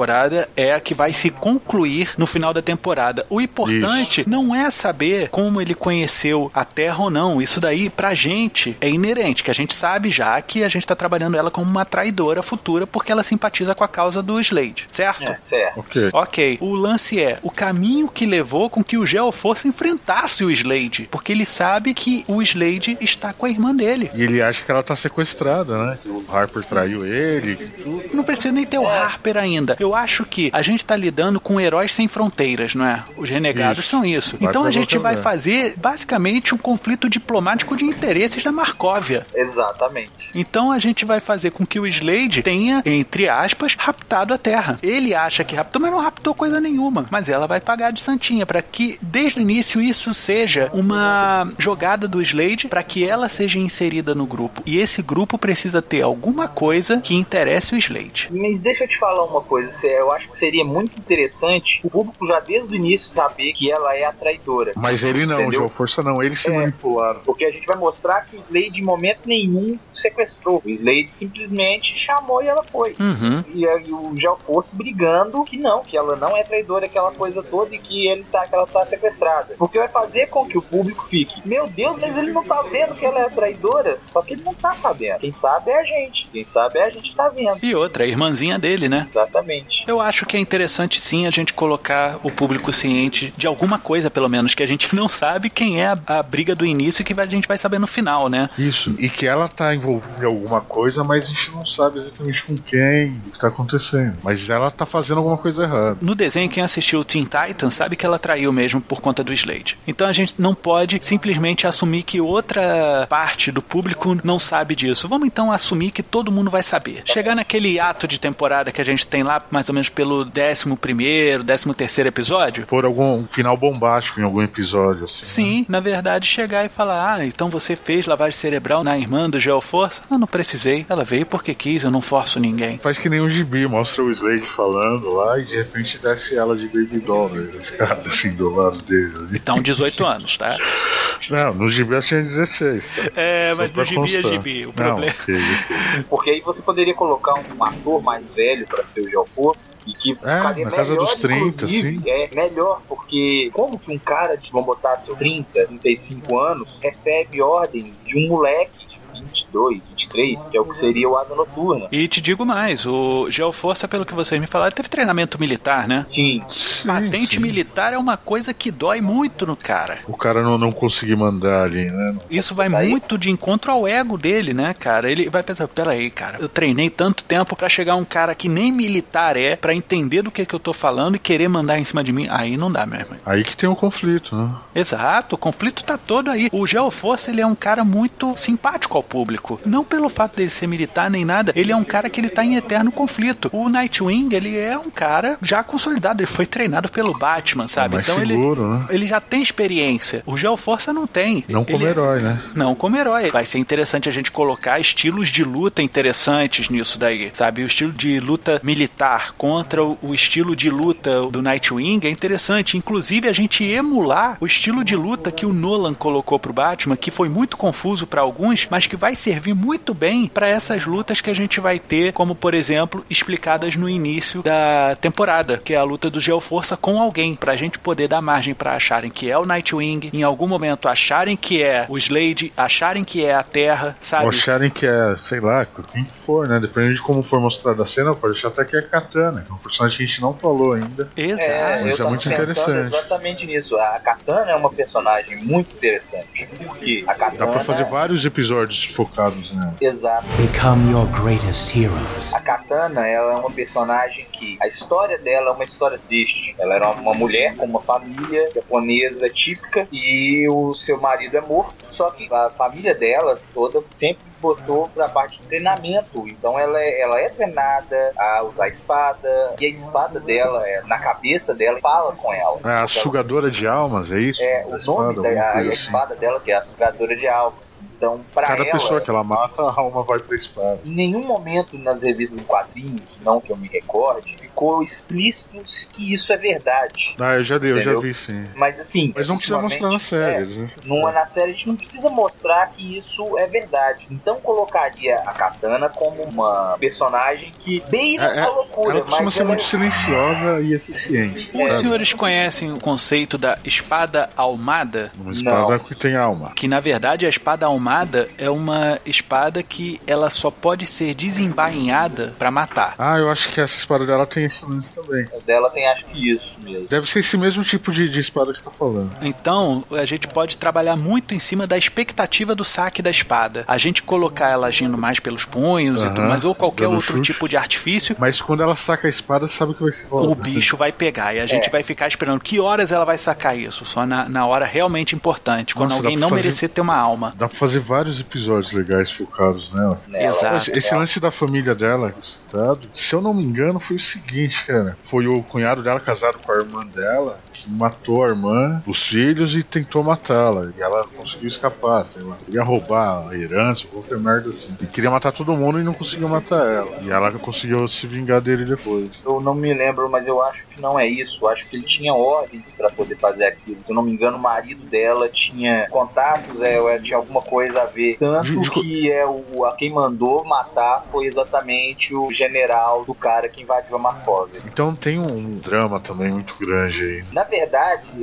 é 0.57 0.75
a 0.75 0.81
que 0.81 0.95
vai 0.95 1.13
se 1.13 1.31
concluir 1.31 2.15
no 2.17 2.27
final 2.27 2.53
da 2.53 2.63
temporada. 2.63 3.27
O 3.29 3.41
importante 3.41 4.23
Isso. 4.23 4.31
não 4.31 4.55
é 4.55 4.71
saber 4.71 5.29
como 5.29 5.61
ele 5.61 5.75
conheceu 5.75 6.51
a 6.55 6.65
Terra 6.65 7.05
ou 7.05 7.11
não. 7.11 7.41
Isso 7.41 7.61
daí, 7.61 7.91
pra 7.91 8.15
gente, 8.15 8.77
é 8.81 8.89
inerente, 8.89 9.43
que 9.43 9.51
a 9.51 9.55
gente 9.55 9.75
sabe 9.75 10.11
já 10.11 10.41
que 10.41 10.65
a 10.65 10.69
gente 10.69 10.87
tá 10.87 10.95
trabalhando 10.95 11.37
ela 11.37 11.51
como 11.51 11.71
uma 11.71 11.85
traidora 11.85 12.43
futura 12.43 12.87
porque 12.87 13.13
ela 13.13 13.23
simpatiza 13.23 13.75
com 13.75 13.85
a 13.85 13.89
causa 13.89 14.23
do 14.23 14.41
Slade, 14.41 14.87
certo? 14.89 15.31
É, 15.31 15.39
certo. 15.41 15.81
Ok. 15.81 16.11
Ok. 16.13 16.59
O 16.61 16.75
lance 16.75 17.23
é 17.23 17.39
o 17.43 17.51
caminho 17.51 18.09
que 18.09 18.27
levou 18.27 18.71
com 18.71 18.83
que 18.83 18.97
o 18.97 19.07
Geoforce 19.07 19.69
enfrentasse 19.69 20.45
o 20.45 20.51
Slade, 20.51 21.09
porque 21.11 21.33
ele 21.33 21.47
sabe 21.47 21.95
que 21.95 22.25
o 22.27 22.43
Slade 22.43 22.97
está 23.01 23.33
com 23.33 23.47
a 23.47 23.51
irmã 23.51 23.75
dele. 23.75 24.11
E 24.15 24.23
ele 24.23 24.43
acha 24.43 24.65
que 24.65 24.71
ela 24.71 24.83
tá 24.83 24.97
sequestrada, 24.97 25.79
né? 25.79 25.99
Que 26.03 26.09
o 26.09 26.25
Harper 26.31 26.63
Sim. 26.63 26.69
traiu 26.69 27.07
ele. 27.07 27.57
Tudo. 27.57 28.05
Não 28.13 28.25
precisa 28.25 28.53
nem 28.53 28.65
ter 28.65 28.79
o 28.79 28.85
é. 28.85 28.99
Harper 28.99 29.37
ainda. 29.37 29.77
Eu 29.79 29.90
acho 29.95 30.25
que 30.25 30.51
a 30.53 30.63
gente 30.63 30.85
tá 30.85 30.97
lidando 30.97 31.41
com 31.41 31.61
heróis 31.61 31.93
sem 31.93 32.09
fronteiras, 32.09 32.75
não 32.75 32.85
é? 32.85 33.05
Os 33.17 33.29
renegados 33.29 33.81
isso. 33.81 33.89
são 33.89 34.05
isso. 34.05 34.37
Vai 34.37 34.49
então 34.49 34.65
a 34.65 34.71
gente 34.71 34.99
vai 34.99 35.17
fazer 35.17 35.75
basicamente 35.77 36.55
um 36.55 36.59
conflito 36.59 37.09
diplomático 37.09 37.77
de 37.77 37.85
interesses 37.85 38.43
da 38.43 38.53
Marcóvia. 38.53 39.27
Exatamente. 39.35 40.31
Então 40.35 40.71
a 40.71 40.79
gente 40.79 41.05
vai 41.05 41.21
fazer 41.21 41.51
com 41.51 41.67
que 41.67 41.81
o 41.81 41.87
Slade 41.87 42.43
tenha, 42.43 42.83
entre 42.85 43.29
aspas, 43.29 43.75
raptado 43.79 44.35
a 44.35 44.39
Terra. 44.39 44.79
Ele 44.83 45.15
acha 45.15 45.45
que 45.45 45.55
raptou, 45.55 45.81
mas 45.81 45.91
não 45.91 45.99
raptou 45.99 46.35
coisa 46.35 46.61
nenhuma. 46.61 47.07
Mas 47.11 47.29
ela 47.29 47.47
vai 47.47 47.61
pagar 47.61 47.93
de 47.93 48.01
santinha 48.01 48.47
para 48.47 48.63
que 48.63 48.99
desde 49.01 49.39
o 49.39 49.43
início 49.43 49.81
isso 49.81 50.13
seja 50.15 50.71
uma 50.73 51.51
jogada 51.59 52.07
do 52.07 52.23
Slade 52.23 52.69
para 52.69 52.83
que 52.83 53.07
ela 53.07 53.29
seja 53.29 53.59
inserida 53.59 54.15
no 54.15 54.27
grupo. 54.27 54.63
E 54.67 54.79
esse 54.79 55.03
grupo 55.03 55.39
precisa 55.39 55.83
ter 55.83 56.03
alguma 56.03 56.49
coisa 56.49 57.01
que 57.01 57.15
interesse 57.15 57.75
o 57.75 57.79
Slade. 57.79 58.29
Mas 58.31 58.59
deixa 58.59 58.85
eu 58.85 58.89
te 58.89 58.99
falar 58.99 59.25
uma 59.25 59.41
coisa, 59.41 59.71
eu 59.89 60.13
acho 60.13 60.29
que 60.31 60.39
seria 60.39 60.65
muito 60.65 60.99
interessante 60.99 61.81
o 61.85 61.91
público 61.91 62.27
já 62.27 62.41
desde 62.41 62.73
o 62.73 62.77
início 62.77 63.11
saber 63.11 63.53
que 63.53 63.71
ela 63.71 63.95
é 63.97 64.05
a 64.05 64.13
traidora. 64.13 64.73
Mas 64.77 65.05
ele 65.05 65.27
não, 65.27 65.41
entendeu? 65.41 65.59
João 65.59 65.69
Força 65.69 66.03
não, 66.03 66.23
eles 66.23 66.39
se 66.39 66.51
é, 66.51 66.57
manipularam. 66.57 67.21
Porque 67.25 67.45
a 67.45 67.51
gente 67.51 67.67
vai 67.67 67.77
mostrar 67.77 68.27
que 68.27 68.37
o 68.37 68.39
Slade 68.39 68.81
em 68.81 68.85
momento 68.85 69.21
nenhum 69.27 69.79
sequestrou. 69.93 70.63
O 70.65 70.71
Slade 70.71 71.11
simplesmente 71.11 71.97
chamou 71.99 72.43
e 72.43 72.49
ela 72.49 72.65
foi. 72.65 72.97
Uhum. 72.99 73.45
E, 73.49 73.65
e 73.65 73.93
o 73.93 74.17
Geo 74.17 74.37
Force 74.47 74.77
brigando 74.77 75.43
que 75.45 75.57
não, 75.57 75.83
que 75.83 75.97
ela 75.97 76.17
não 76.17 76.37
é 76.37 76.43
traidora, 76.43 76.87
aquela 76.87 77.13
coisa 77.13 77.43
toda 77.43 77.75
e 77.75 77.79
que 77.79 78.07
ele 78.07 78.25
tá, 78.25 78.47
que 78.47 78.55
ela 78.55 78.67
tá 78.67 78.85
sequestrada. 78.85 79.55
Porque 79.59 79.79
vai 79.79 79.89
fazer 79.89 80.27
com 80.29 80.47
que 80.47 80.59
o 80.59 80.63
público 80.63 81.07
fique, 81.07 81.47
meu 81.47 81.67
Deus, 81.67 81.99
mas 82.01 82.17
ele 82.17 82.33
não 82.33 82.45
tá 82.45 82.63
vendo 82.63 82.95
que 82.95 83.05
ela 83.05 83.21
é 83.21 83.29
traidora. 83.29 83.99
Só 84.03 84.23
que 84.23 84.35
ele 84.35 84.43
não 84.43 84.55
tá 84.55 84.73
sabendo. 84.73 85.21
Quem 85.21 85.33
sabe 85.33 85.71
é 85.71 85.81
a 85.81 85.85
gente. 85.85 86.29
Quem 86.29 86.45
sabe 86.45 86.79
é 86.79 86.87
a 86.87 86.91
gente 86.91 87.11
que 87.11 87.17
tá 87.17 87.29
vendo. 87.29 87.59
E 87.63 87.75
outra, 87.75 88.05
a 88.05 88.07
irmãzinha 88.07 88.59
dele, 88.59 88.89
né? 88.89 89.05
Exatamente. 89.07 89.60
Eu 89.87 90.01
acho 90.01 90.27
que 90.27 90.37
é 90.37 90.41
interessante 90.41 91.01
sim 91.01 91.27
a 91.27 91.31
gente 91.31 91.53
colocar 91.53 92.19
o 92.23 92.31
público 92.31 92.73
ciente 92.73 93.33
de 93.37 93.47
alguma 93.47 93.79
coisa, 93.79 94.11
pelo 94.11 94.29
menos, 94.29 94.55
que 94.55 94.63
a 94.63 94.67
gente 94.67 94.95
não 94.97 95.09
sabe 95.09 95.51
quem 95.51 95.81
é 95.81 95.87
a, 95.87 95.99
a 96.07 96.23
briga 96.23 96.55
do 96.55 96.67
início 96.67 97.05
que 97.05 97.19
a 97.19 97.27
gente 97.27 97.49
vai 97.49 97.59
saber 97.59 97.79
no 97.79 97.87
final, 97.87 98.29
né? 98.29 98.49
Isso. 98.59 98.95
E 98.99 99.09
que 99.09 99.27
ela 99.27 99.49
tá 99.49 99.75
envolvida 99.75 100.23
em 100.23 100.27
alguma 100.27 100.61
coisa, 100.61 101.05
mas 101.05 101.25
a 101.25 101.29
gente 101.29 101.51
não 101.53 101.67
sabe 101.67 101.99
exatamente 101.99 102.45
com 102.45 102.57
quem, 102.57 103.13
o 103.27 103.31
que 103.31 103.39
tá 103.39 103.49
acontecendo. 103.49 104.17
Mas 104.23 104.49
ela 104.49 104.71
tá 104.71 104.87
fazendo 104.87 105.19
alguma 105.19 105.39
coisa 105.39 105.65
errada. 105.65 105.99
No 106.01 106.15
desenho, 106.15 106.49
quem 106.49 106.63
assistiu 106.63 107.01
o 107.01 107.05
Teen 107.05 107.25
Titans 107.25 107.75
sabe 107.75 107.97
que 107.97 108.07
ela 108.07 108.19
traiu 108.19 108.53
mesmo 108.53 108.81
por 108.81 109.01
conta 109.01 109.23
do 109.23 109.33
Slade. 109.33 109.79
Então 109.87 110.07
a 110.07 110.13
gente 110.13 110.35
não 110.39 110.55
pode 110.55 110.99
simplesmente 111.03 111.67
assumir 111.67 112.03
que 112.03 112.21
outra 112.21 113.07
parte 113.09 113.51
do 113.53 113.63
público 113.63 114.17
não 114.23 114.39
sabe 114.39 114.75
disso. 114.75 115.09
Vamos 115.09 115.27
então 115.27 115.53
assumir 115.53 115.91
que 115.91 116.03
todo 116.03 116.33
mundo 116.33 116.51
vai 116.51 116.63
saber. 116.63 117.03
Chegar 117.05 117.35
naquele 117.35 117.79
ato 117.79 118.07
de 118.07 118.19
temporada 118.19 118.73
que 118.73 118.81
a 118.81 118.85
gente 118.85 119.07
tem 119.07 119.23
lá, 119.23 119.43
mais 119.51 119.69
ou 119.69 119.75
menos 119.75 119.89
pelo 119.89 120.25
11 120.25 120.77
primeiro, 120.81 121.45
13 121.45 121.75
terceiro 121.75 122.09
episódio. 122.09 122.67
Por 122.67 122.85
algum 122.85 123.25
final 123.25 123.57
bombástico 123.57 124.21
em 124.21 124.25
algum 124.25 124.43
episódio, 124.43 125.05
assim. 125.05 125.27
Sim, 125.27 125.59
né? 125.61 125.67
na 125.69 125.81
verdade, 125.81 126.27
chegar 126.27 126.65
e 126.65 126.69
falar: 126.69 127.15
Ah, 127.15 127.27
então 127.27 127.49
você 127.49 127.77
fez 127.77 128.07
lavagem 128.07 128.39
cerebral 128.39 128.85
na 128.85 128.97
irmã 128.99 129.29
do 129.29 129.41
Geoforce? 129.41 130.01
Eu 130.11 130.19
não 130.19 130.27
precisei. 130.27 130.87
Ela 130.89 131.05
veio 131.05 131.27
porque 131.27 131.55
quis, 131.55 131.83
eu 131.83 131.91
não 131.91 132.01
forço 132.01 132.39
ninguém. 132.39 132.79
Faz 132.79 132.99
que 132.99 133.09
nem 133.09 133.21
um 133.21 133.29
gibi, 133.29 133.67
mostra 133.67 134.03
o 134.03 134.11
Slade 134.11 134.43
falando 134.43 135.13
lá 135.13 135.39
e 135.39 135.45
de 135.45 135.57
repente 135.57 135.99
desce 135.99 136.37
ela 136.37 136.57
de 136.57 136.67
Baby 136.67 137.01
Doll, 137.01 137.29
né? 137.31 137.51
Escada 137.61 138.03
assim 138.07 138.35
do 138.35 138.51
lado 138.51 138.81
dele. 138.83 139.13
Então, 139.33 139.61
18 139.61 140.07
anos, 140.07 140.37
tá? 140.37 140.57
Não, 141.31 141.55
no 141.55 141.69
gibi 141.69 141.95
eu 141.95 142.01
tinha 142.01 142.23
16. 142.23 142.89
Tá? 142.89 143.03
É, 143.15 143.55
mas 143.55 143.73
no 143.73 143.85
gibi 143.85 144.17
é 144.17 144.23
gibi. 144.23 144.67
O 144.67 144.73
problema. 144.73 145.15
Não, 145.29 146.03
Porque 146.05 146.31
aí 146.31 146.41
você 146.41 146.63
poderia 146.63 146.95
colocar 146.95 147.35
um 147.35 147.65
ator 147.65 148.03
mais 148.03 148.33
velho 148.33 148.67
pra 148.67 148.85
ser 148.85 149.03
o 149.03 149.09
Geoforce 149.09 149.40
e 149.87 149.93
que 149.93 150.19
é, 150.23 150.27
na 150.27 150.53
melhor, 150.55 150.73
casa 150.73 150.97
dos 150.97 151.17
30, 151.17 151.69
sim. 151.69 152.03
É 152.07 152.35
melhor, 152.35 152.83
porque 152.89 153.51
como 153.53 153.79
que 153.79 153.93
um 153.93 153.99
cara 153.99 154.37
de, 154.37 154.51
vamos 154.51 154.67
botar, 154.67 154.97
seu 154.99 155.17
30, 155.17 155.67
35 155.67 156.39
anos, 156.39 156.79
recebe 156.83 157.41
ordens 157.41 158.05
de 158.05 158.19
um 158.19 158.29
moleque 158.29 158.90
22, 159.21 159.87
23, 159.89 160.49
que 160.49 160.57
é 160.57 160.61
o 160.61 160.65
que 160.65 160.77
seria 160.77 161.09
o 161.09 161.17
Asa 161.17 161.35
Noturna. 161.35 161.89
E 161.93 162.07
te 162.09 162.21
digo 162.21 162.45
mais, 162.45 162.87
o 162.87 163.31
Geoforça, 163.31 163.87
pelo 163.89 164.07
que 164.07 164.15
vocês 164.15 164.41
me 164.41 164.47
falaram, 164.47 164.75
teve 164.75 164.89
treinamento 164.89 165.39
militar, 165.39 165.87
né? 165.87 166.05
Sim. 166.07 166.43
Patente 166.87 167.37
sim. 167.37 167.41
militar 167.41 167.93
é 167.93 167.99
uma 167.99 168.17
coisa 168.17 168.53
que 168.55 168.71
dói 168.71 169.01
muito 169.01 169.47
no 169.47 169.57
cara. 169.57 169.99
O 170.07 170.17
cara 170.17 170.43
não, 170.43 170.57
não 170.57 170.73
conseguir 170.73 171.17
mandar 171.17 171.65
ali, 171.65 171.91
né? 171.91 172.17
Isso 172.31 172.55
vai 172.55 172.73
Aí... 172.75 172.89
muito 172.89 173.19
de 173.19 173.31
encontro 173.31 173.71
ao 173.71 173.87
ego 173.87 174.17
dele, 174.17 174.53
né, 174.55 174.75
cara? 174.75 175.11
Ele 175.11 175.29
vai 175.29 175.43
pensar, 175.43 175.69
peraí, 175.69 176.11
cara, 176.11 176.39
eu 176.41 176.49
treinei 176.49 176.91
tanto 176.91 177.25
tempo 177.25 177.57
para 177.57 177.69
chegar 177.69 177.97
um 177.97 178.05
cara 178.05 178.35
que 178.35 178.49
nem 178.49 178.73
militar 178.73 179.37
é, 179.37 179.57
para 179.57 179.75
entender 179.75 180.23
do 180.23 180.31
que, 180.31 180.47
que 180.47 180.55
eu 180.55 180.61
tô 180.61 180.73
falando 180.73 181.17
e 181.17 181.19
querer 181.19 181.49
mandar 181.49 181.79
em 181.79 181.85
cima 181.85 182.03
de 182.03 182.13
mim. 182.13 182.27
Aí 182.31 182.57
não 182.57 182.71
dá 182.71 182.87
mesmo. 182.87 183.17
Aí 183.25 183.45
que 183.45 183.57
tem 183.57 183.69
o 183.69 183.73
um 183.73 183.77
conflito, 183.77 184.37
né? 184.37 184.51
Exato, 184.75 185.35
o 185.35 185.39
conflito 185.39 185.85
tá 185.85 185.99
todo 185.99 186.31
aí. 186.31 186.49
O 186.53 186.67
Geoforça, 186.67 187.31
ele 187.31 187.41
é 187.41 187.47
um 187.47 187.55
cara 187.55 187.85
muito 187.85 188.35
simpático 188.37 188.97
ao 188.97 189.03
público. 189.11 189.61
Não 189.67 189.85
pelo 189.85 190.09
fato 190.09 190.37
dele 190.37 190.51
ser 190.51 190.69
militar 190.69 191.11
nem 191.11 191.25
nada, 191.25 191.53
ele 191.57 191.73
é 191.73 191.77
um 191.77 191.85
cara 191.85 192.09
que 192.09 192.21
ele 192.21 192.31
tá 192.31 192.45
em 192.45 192.55
eterno 192.55 192.93
conflito. 192.93 193.51
O 193.53 193.69
Nightwing, 193.69 194.29
ele 194.33 194.57
é 194.57 194.79
um 194.79 194.91
cara 194.91 195.37
já 195.43 195.63
consolidado, 195.65 196.23
ele 196.23 196.31
foi 196.31 196.47
treinado 196.47 196.89
pelo 196.89 197.13
Batman, 197.13 197.67
sabe? 197.67 197.95
É 197.95 197.97
mais 197.97 198.09
então 198.09 198.25
seguro, 198.25 198.63
ele, 198.63 198.73
né? 198.73 198.87
ele 198.91 199.07
já 199.07 199.21
tem 199.21 199.43
experiência. 199.43 200.23
O 200.25 200.39
Geoforça 200.39 200.93
não 200.93 201.07
tem. 201.07 201.45
Não 201.49 201.65
como 201.65 201.85
ele, 201.85 201.91
herói, 201.91 202.21
né? 202.21 202.41
Não 202.55 202.75
como 202.75 202.97
herói. 202.97 203.31
Vai 203.31 203.45
ser 203.45 203.59
interessante 203.59 204.09
a 204.09 204.13
gente 204.13 204.31
colocar 204.31 204.79
estilos 204.79 205.29
de 205.29 205.43
luta 205.43 205.83
interessantes 205.83 206.69
nisso 206.69 206.99
daí, 206.99 207.31
sabe? 207.35 207.63
O 207.63 207.67
estilo 207.67 207.93
de 207.93 208.21
luta 208.21 208.61
militar 208.63 209.33
contra 209.37 209.83
o 209.83 210.15
estilo 210.15 210.55
de 210.55 210.71
luta 210.71 211.23
do 211.31 211.43
Nightwing 211.43 212.01
é 212.05 212.11
interessante. 212.11 212.77
Inclusive 212.77 213.29
a 213.29 213.33
gente 213.33 213.65
emular 213.65 214.37
o 214.41 214.47
estilo 214.47 214.85
de 214.85 214.95
luta 214.95 215.33
que 215.33 215.45
o 215.45 215.53
Nolan 215.53 215.95
colocou 215.95 216.39
pro 216.39 216.53
Batman, 216.53 216.97
que 216.97 217.11
foi 217.11 217.29
muito 217.29 217.57
confuso 217.57 218.07
para 218.07 218.21
alguns, 218.21 218.69
mas 218.71 218.87
que 218.87 218.97
vai 219.01 219.17
servir 219.17 219.55
muito 219.55 219.95
bem 219.95 220.27
para 220.27 220.47
essas 220.47 220.85
lutas 220.85 221.23
que 221.23 221.31
a 221.31 221.35
gente 221.35 221.59
vai 221.59 221.79
ter, 221.79 222.13
como 222.13 222.35
por 222.35 222.53
exemplo, 222.53 223.05
explicadas 223.09 223.75
no 223.75 223.89
início 223.89 224.43
da 224.43 224.95
temporada, 225.01 225.57
que 225.57 225.73
é 225.73 225.79
a 225.79 225.83
luta 225.83 226.11
do 226.11 226.21
Geoforça 226.21 226.77
com 226.77 227.01
alguém, 227.01 227.35
pra 227.35 227.57
gente 227.57 227.79
poder 227.79 228.09
dar 228.09 228.21
margem 228.21 228.53
para 228.53 228.75
acharem 228.75 229.11
que 229.11 229.31
é 229.31 229.39
o 229.39 229.47
Nightwing, 229.47 230.11
em 230.13 230.23
algum 230.23 230.47
momento 230.47 230.87
acharem 230.87 231.37
que 231.37 231.63
é 231.63 231.87
o 231.89 231.97
Slade, 231.97 232.53
acharem 232.55 233.03
que 233.03 233.25
é 233.25 233.35
a 233.35 233.43
Terra, 233.43 233.97
sabe? 234.03 234.25
Ou 234.25 234.31
acharem 234.31 234.69
que 234.69 234.87
é, 234.87 235.15
sei 235.17 235.41
lá, 235.41 235.65
quem 235.65 236.05
for, 236.05 236.47
né? 236.47 236.61
Dependendo 236.61 236.95
de 236.95 237.03
como 237.03 237.23
for 237.23 237.41
mostrada 237.41 237.83
a 237.83 237.87
cena, 237.87 238.15
pode 238.15 238.37
achar 238.37 238.49
até 238.49 238.65
que 238.65 238.77
é 238.77 238.83
Katana, 238.83 239.41
que 239.41 239.51
é 239.51 239.55
um 239.55 239.59
personagem 239.59 239.97
que 239.97 240.05
a 240.05 240.07
gente 240.07 240.21
não 240.21 240.35
falou 240.35 240.75
ainda. 240.75 241.09
Exato. 241.17 241.51
É, 241.51 241.85
Mas 241.85 241.99
é 241.99 242.05
muito 242.05 242.29
interessante. 242.29 242.71
exatamente 242.71 243.47
nisso. 243.47 243.77
A 243.79 243.99
Katana 243.99 244.51
é 244.51 244.55
uma 244.55 244.71
personagem 244.71 245.39
muito 245.43 245.75
interessante. 245.75 246.49
Porque 246.59 247.03
a 247.07 247.15
Katana. 247.15 247.39
Dá 247.39 247.47
pra 247.47 247.61
fazer 247.61 247.85
vários 247.85 248.25
episódios 248.25 248.80
focados 248.85 249.53
nela. 249.55 249.75
Exato. 249.81 250.27
Become 250.37 250.91
your 250.91 251.07
greatest 251.21 251.75
heroes. 251.77 252.33
A 252.35 252.41
Katana, 252.41 253.07
ela 253.07 253.33
é 253.33 253.37
uma 253.37 253.51
personagem 253.51 254.27
que 254.33 254.57
a 254.61 254.67
história 254.67 255.19
dela 255.19 255.51
é 255.51 255.53
uma 255.53 255.65
história 255.65 255.99
triste. 255.99 256.55
Ela 256.59 256.75
era 256.75 256.91
uma 256.91 257.15
mulher 257.15 257.57
com 257.57 257.67
uma 257.67 257.81
família 257.81 258.51
japonesa 258.55 259.29
típica 259.31 259.87
e 259.93 260.49
o 260.49 260.75
seu 260.75 261.01
marido 261.01 261.37
é 261.37 261.41
morto. 261.41 261.75
Só 261.91 262.11
que 262.11 262.29
a 262.33 262.51
família 262.51 262.95
dela 262.95 263.39
toda 263.55 263.83
sempre 263.91 264.31
botou 264.41 264.89
pra 264.89 265.09
parte 265.09 265.39
do 265.43 265.47
treinamento. 265.49 266.27
Então 266.27 266.59
ela 266.59 266.81
é, 266.81 267.01
ela 267.03 267.21
é 267.21 267.29
treinada 267.29 268.13
a 268.17 268.43
usar 268.43 268.69
espada 268.69 269.55
e 269.61 269.67
a 269.67 269.69
espada 269.69 270.19
dela, 270.19 270.67
é, 270.67 270.83
na 270.87 270.99
cabeça 270.99 271.55
dela, 271.55 271.79
fala 271.81 272.13
com 272.13 272.33
ela. 272.33 272.59
É 272.65 272.83
a 272.83 272.87
sugadora 272.87 273.51
de 273.51 273.67
almas, 273.67 274.11
é 274.11 274.19
isso? 274.19 274.43
É, 274.43 274.63
A 274.63 274.67
o 274.69 274.77
espada, 274.79 275.03
nome 275.13 275.23
da 275.23 275.29
alguma 275.29 275.45
a, 275.45 275.49
a 275.49 275.53
coisa 275.53 275.69
assim. 275.69 275.79
espada 275.79 276.17
dela, 276.17 276.41
que 276.41 276.51
é 276.53 276.57
a 276.57 276.65
sugadora 276.65 277.15
de 277.17 277.29
almas. 277.29 277.61
Então, 278.01 278.23
pra 278.33 278.47
Cada 278.47 278.63
ela, 278.63 278.73
pessoa 278.73 278.99
que 278.99 279.11
ela 279.11 279.23
mata, 279.23 279.61
a 279.61 279.79
alma 279.79 280.03
vai 280.03 280.19
pra 280.19 280.35
espada. 280.35 280.81
em 280.87 280.91
nenhum 280.91 281.21
momento 281.23 281.77
nas 281.77 282.03
revistas 282.03 282.39
em 282.39 282.43
quadrinhos, 282.43 283.03
não 283.23 283.43
que 283.43 283.53
eu 283.53 283.57
me 283.59 283.69
recorde, 283.69 284.39
ficou 284.41 284.83
explícito 284.83 285.51
que 285.93 286.11
isso 286.11 286.33
é 286.33 286.37
verdade. 286.39 287.15
Ah, 287.21 287.35
eu 287.35 287.43
já 287.43 287.59
dei, 287.59 287.73
eu 287.73 287.75
já 287.77 287.83
Entendeu? 287.91 288.01
vi 288.01 288.15
sim. 288.15 288.45
Mas 288.55 288.81
assim. 288.81 289.13
Mas 289.15 289.29
não 289.29 289.37
precisa 289.37 289.59
mostrar 289.59 289.91
na 289.91 289.99
série. 289.99 290.45
é, 290.45 290.89
numa, 290.89 291.13
na 291.13 291.27
série 291.27 291.51
a 291.51 291.53
gente 291.53 291.69
não 291.69 291.77
precisa 291.77 292.09
mostrar 292.09 292.71
que 292.71 292.97
isso 292.97 293.37
é 293.37 293.47
verdade. 293.47 294.07
Então 294.11 294.41
colocaria 294.41 295.17
a 295.17 295.33
Katana 295.35 295.91
como 295.91 296.23
uma 296.23 296.79
personagem 296.81 297.53
que 297.59 297.81
beira 297.91 298.25
É, 298.25 298.39
é, 298.39 298.41
a 298.41 298.49
loucura, 298.49 298.93
Ela 298.93 299.01
costuma 299.03 299.25
mas 299.25 299.35
ser 299.35 299.41
ela 299.43 299.49
muito 299.49 299.61
é- 299.61 299.65
silenciosa 299.67 300.61
e 300.63 300.73
eficiente. 300.73 301.51
Os 301.53 301.75
senhores 301.77 302.15
conhecem 302.15 302.73
o 302.73 302.81
conceito 302.81 303.37
da 303.37 303.59
espada 303.63 304.31
almada? 304.35 305.13
Uma 305.19 305.33
espada 305.33 305.73
Não. 305.73 305.79
que 305.81 305.95
tem 305.95 306.17
alma. 306.17 306.53
Que 306.55 306.67
na 306.67 306.81
verdade 306.81 307.27
a 307.27 307.29
espada 307.29 307.67
almada 307.67 307.90
é 308.39 308.49
uma 308.51 308.99
espada 309.05 309.63
que 309.63 310.01
ela 310.07 310.31
só 310.31 310.51
pode 310.51 310.87
ser 310.87 311.15
desembainhada 311.15 312.35
pra 312.39 312.51
matar. 312.51 312.95
Ah, 312.99 313.19
eu 313.19 313.31
acho 313.31 313.49
que 313.51 313.61
essa 313.61 313.77
espada 313.77 314.07
dela 314.07 314.27
tem 314.27 314.45
esse 314.45 314.65
lance 314.65 314.95
também. 314.95 315.27
A 315.35 315.39
dela 315.45 315.71
tem 315.71 315.89
acho 315.89 316.07
que 316.07 316.31
isso 316.31 316.57
mesmo. 316.61 316.87
Deve 316.89 317.07
ser 317.09 317.21
esse 317.21 317.37
mesmo 317.37 317.63
tipo 317.65 317.93
de, 317.93 318.09
de 318.09 318.21
espada 318.21 318.53
que 318.53 318.59
você 318.59 318.65
tá 318.65 318.71
falando. 318.71 319.11
Então, 319.23 319.85
a 319.93 320.05
gente 320.05 320.29
pode 320.29 320.57
trabalhar 320.57 320.97
muito 320.97 321.35
em 321.35 321.39
cima 321.41 321.67
da 321.67 321.77
expectativa 321.77 322.55
do 322.55 322.65
saque 322.65 323.03
da 323.03 323.11
espada. 323.11 323.65
A 323.67 323.79
gente 323.79 324.03
colocar 324.03 324.49
ela 324.49 324.67
agindo 324.69 324.97
mais 324.97 325.19
pelos 325.21 325.45
punhos 325.45 326.03
e 326.03 326.07
tudo 326.09 326.23
mais, 326.23 326.45
ou 326.45 326.55
qualquer 326.55 326.85
dando 326.85 326.95
outro 326.97 327.17
chute. 327.17 327.33
tipo 327.33 327.49
de 327.49 327.57
artifício, 327.57 328.17
Mas 328.19 328.41
quando 328.41 328.63
ela 328.63 328.77
saca 328.77 329.07
a 329.07 329.11
espada, 329.11 329.47
você 329.47 329.57
sabe 329.57 329.75
que 329.75 329.83
vai 329.83 329.93
ser 329.93 330.07
o 330.07 330.09
foda. 330.11 330.35
bicho 330.43 330.77
vai 330.77 330.93
pegar. 330.93 331.35
E 331.35 331.41
a 331.41 331.47
gente 331.47 331.67
É. 331.67 331.71
vai 331.71 331.83
ficar 331.83 332.09
esperando 332.09 332.41
que 332.41 332.61
horas 332.61 332.93
ela 332.93 333.05
vai 333.05 333.19
sacar 333.19 333.57
isso. 333.57 333.85
Só 333.85 334.07
na, 334.07 334.29
na 334.29 334.47
hora 334.47 334.65
realmente 334.65 335.15
importante, 335.15 335.75
quando 335.75 335.91
Nossa, 335.91 336.03
alguém 336.03 336.17
não 336.17 336.29
fazer- 336.29 336.43
merecer 336.43 336.69
ter 336.69 336.81
uma 336.81 336.97
alma. 336.97 337.35
Dá 337.37 337.49
pra 337.49 337.57
fazer 337.59 337.80
vários 337.81 338.21
episódios 338.21 338.73
legais 338.73 339.11
focados 339.11 339.73
nela. 339.73 340.01
Nela. 340.07 340.37
Exato. 340.37 340.57
Esse, 340.57 340.79
esse 340.79 340.95
lance 340.95 341.21
da 341.21 341.31
família 341.31 341.75
dela, 341.75 342.15
citado, 342.23 342.89
se 342.93 343.15
eu 343.15 343.21
não 343.21 343.35
me 343.35 343.43
engano, 343.43 343.81
foi 343.81 343.97
o 343.97 344.01
seguinte, 344.01 344.65
cara. 344.65 344.95
Foi 344.97 345.27
o 345.27 345.43
cunhado 345.43 345.83
dela 345.83 346.01
casado 346.01 346.39
com 346.39 346.53
a 346.53 346.57
irmã 346.57 346.87
dela 346.87 347.39
matou 347.67 348.25
a 348.25 348.29
irmã, 348.29 348.83
os 348.87 349.03
filhos 349.03 349.57
e 349.57 349.63
tentou 349.63 350.03
matá-la. 350.03 350.73
E 350.77 350.83
ela 350.83 351.07
conseguiu 351.17 351.49
escapar, 351.49 352.05
sei 352.05 352.23
lá. 352.23 352.37
Queria 352.45 352.63
roubar 352.63 353.29
a 353.29 353.37
herança, 353.37 353.87
qualquer 353.87 354.19
merda 354.19 354.51
assim. 354.51 354.77
E 354.81 354.87
queria 354.87 355.11
matar 355.11 355.33
todo 355.33 355.53
mundo 355.57 355.81
e 355.81 355.85
não 355.85 355.95
conseguiu 355.95 356.29
matar 356.29 356.67
ela. 356.67 356.99
E 357.03 357.11
ela 357.11 357.31
conseguiu 357.33 357.87
se 357.89 358.07
vingar 358.07 358.41
dele 358.41 358.65
depois. 358.65 359.23
Eu 359.25 359.41
não 359.41 359.55
me 359.55 359.73
lembro, 359.73 360.09
mas 360.11 360.27
eu 360.27 360.43
acho 360.43 360.67
que 360.67 360.81
não 360.81 360.99
é 360.99 361.07
isso. 361.07 361.47
Acho 361.49 361.69
que 361.69 361.77
ele 361.77 361.85
tinha 361.85 362.15
ordens 362.15 362.73
pra 362.73 362.91
poder 362.91 363.17
fazer 363.17 363.45
aquilo. 363.45 363.79
Se 363.83 363.93
eu 363.93 363.97
não 363.97 364.03
me 364.03 364.13
engano, 364.13 364.37
o 364.37 364.41
marido 364.41 364.85
dela 364.87 365.29
tinha 365.29 365.89
contatos, 365.91 366.61
é, 366.61 366.77
é, 366.77 366.99
tinha 366.99 367.17
alguma 367.17 367.43
coisa 367.43 367.83
a 367.83 367.87
ver. 367.87 368.17
Tanto 368.19 368.71
que 368.73 369.11
é 369.11 369.27
o, 369.27 369.65
a 369.65 369.77
quem 369.77 369.93
mandou 369.93 370.45
matar 370.45 371.05
foi 371.11 371.27
exatamente 371.27 372.15
o 372.15 372.33
general 372.33 373.05
do 373.05 373.15
cara 373.15 373.49
que 373.49 373.63
invadiu 373.63 373.97
a 373.97 373.99
Markovia. 373.99 374.61
Então 374.65 374.95
tem 374.95 375.19
um 375.19 375.59
drama 375.59 376.01
também 376.01 376.31
muito 376.31 376.57
grande 376.59 377.03
aí. 377.03 377.25
Na 377.33 377.45
verdade, 377.45 377.60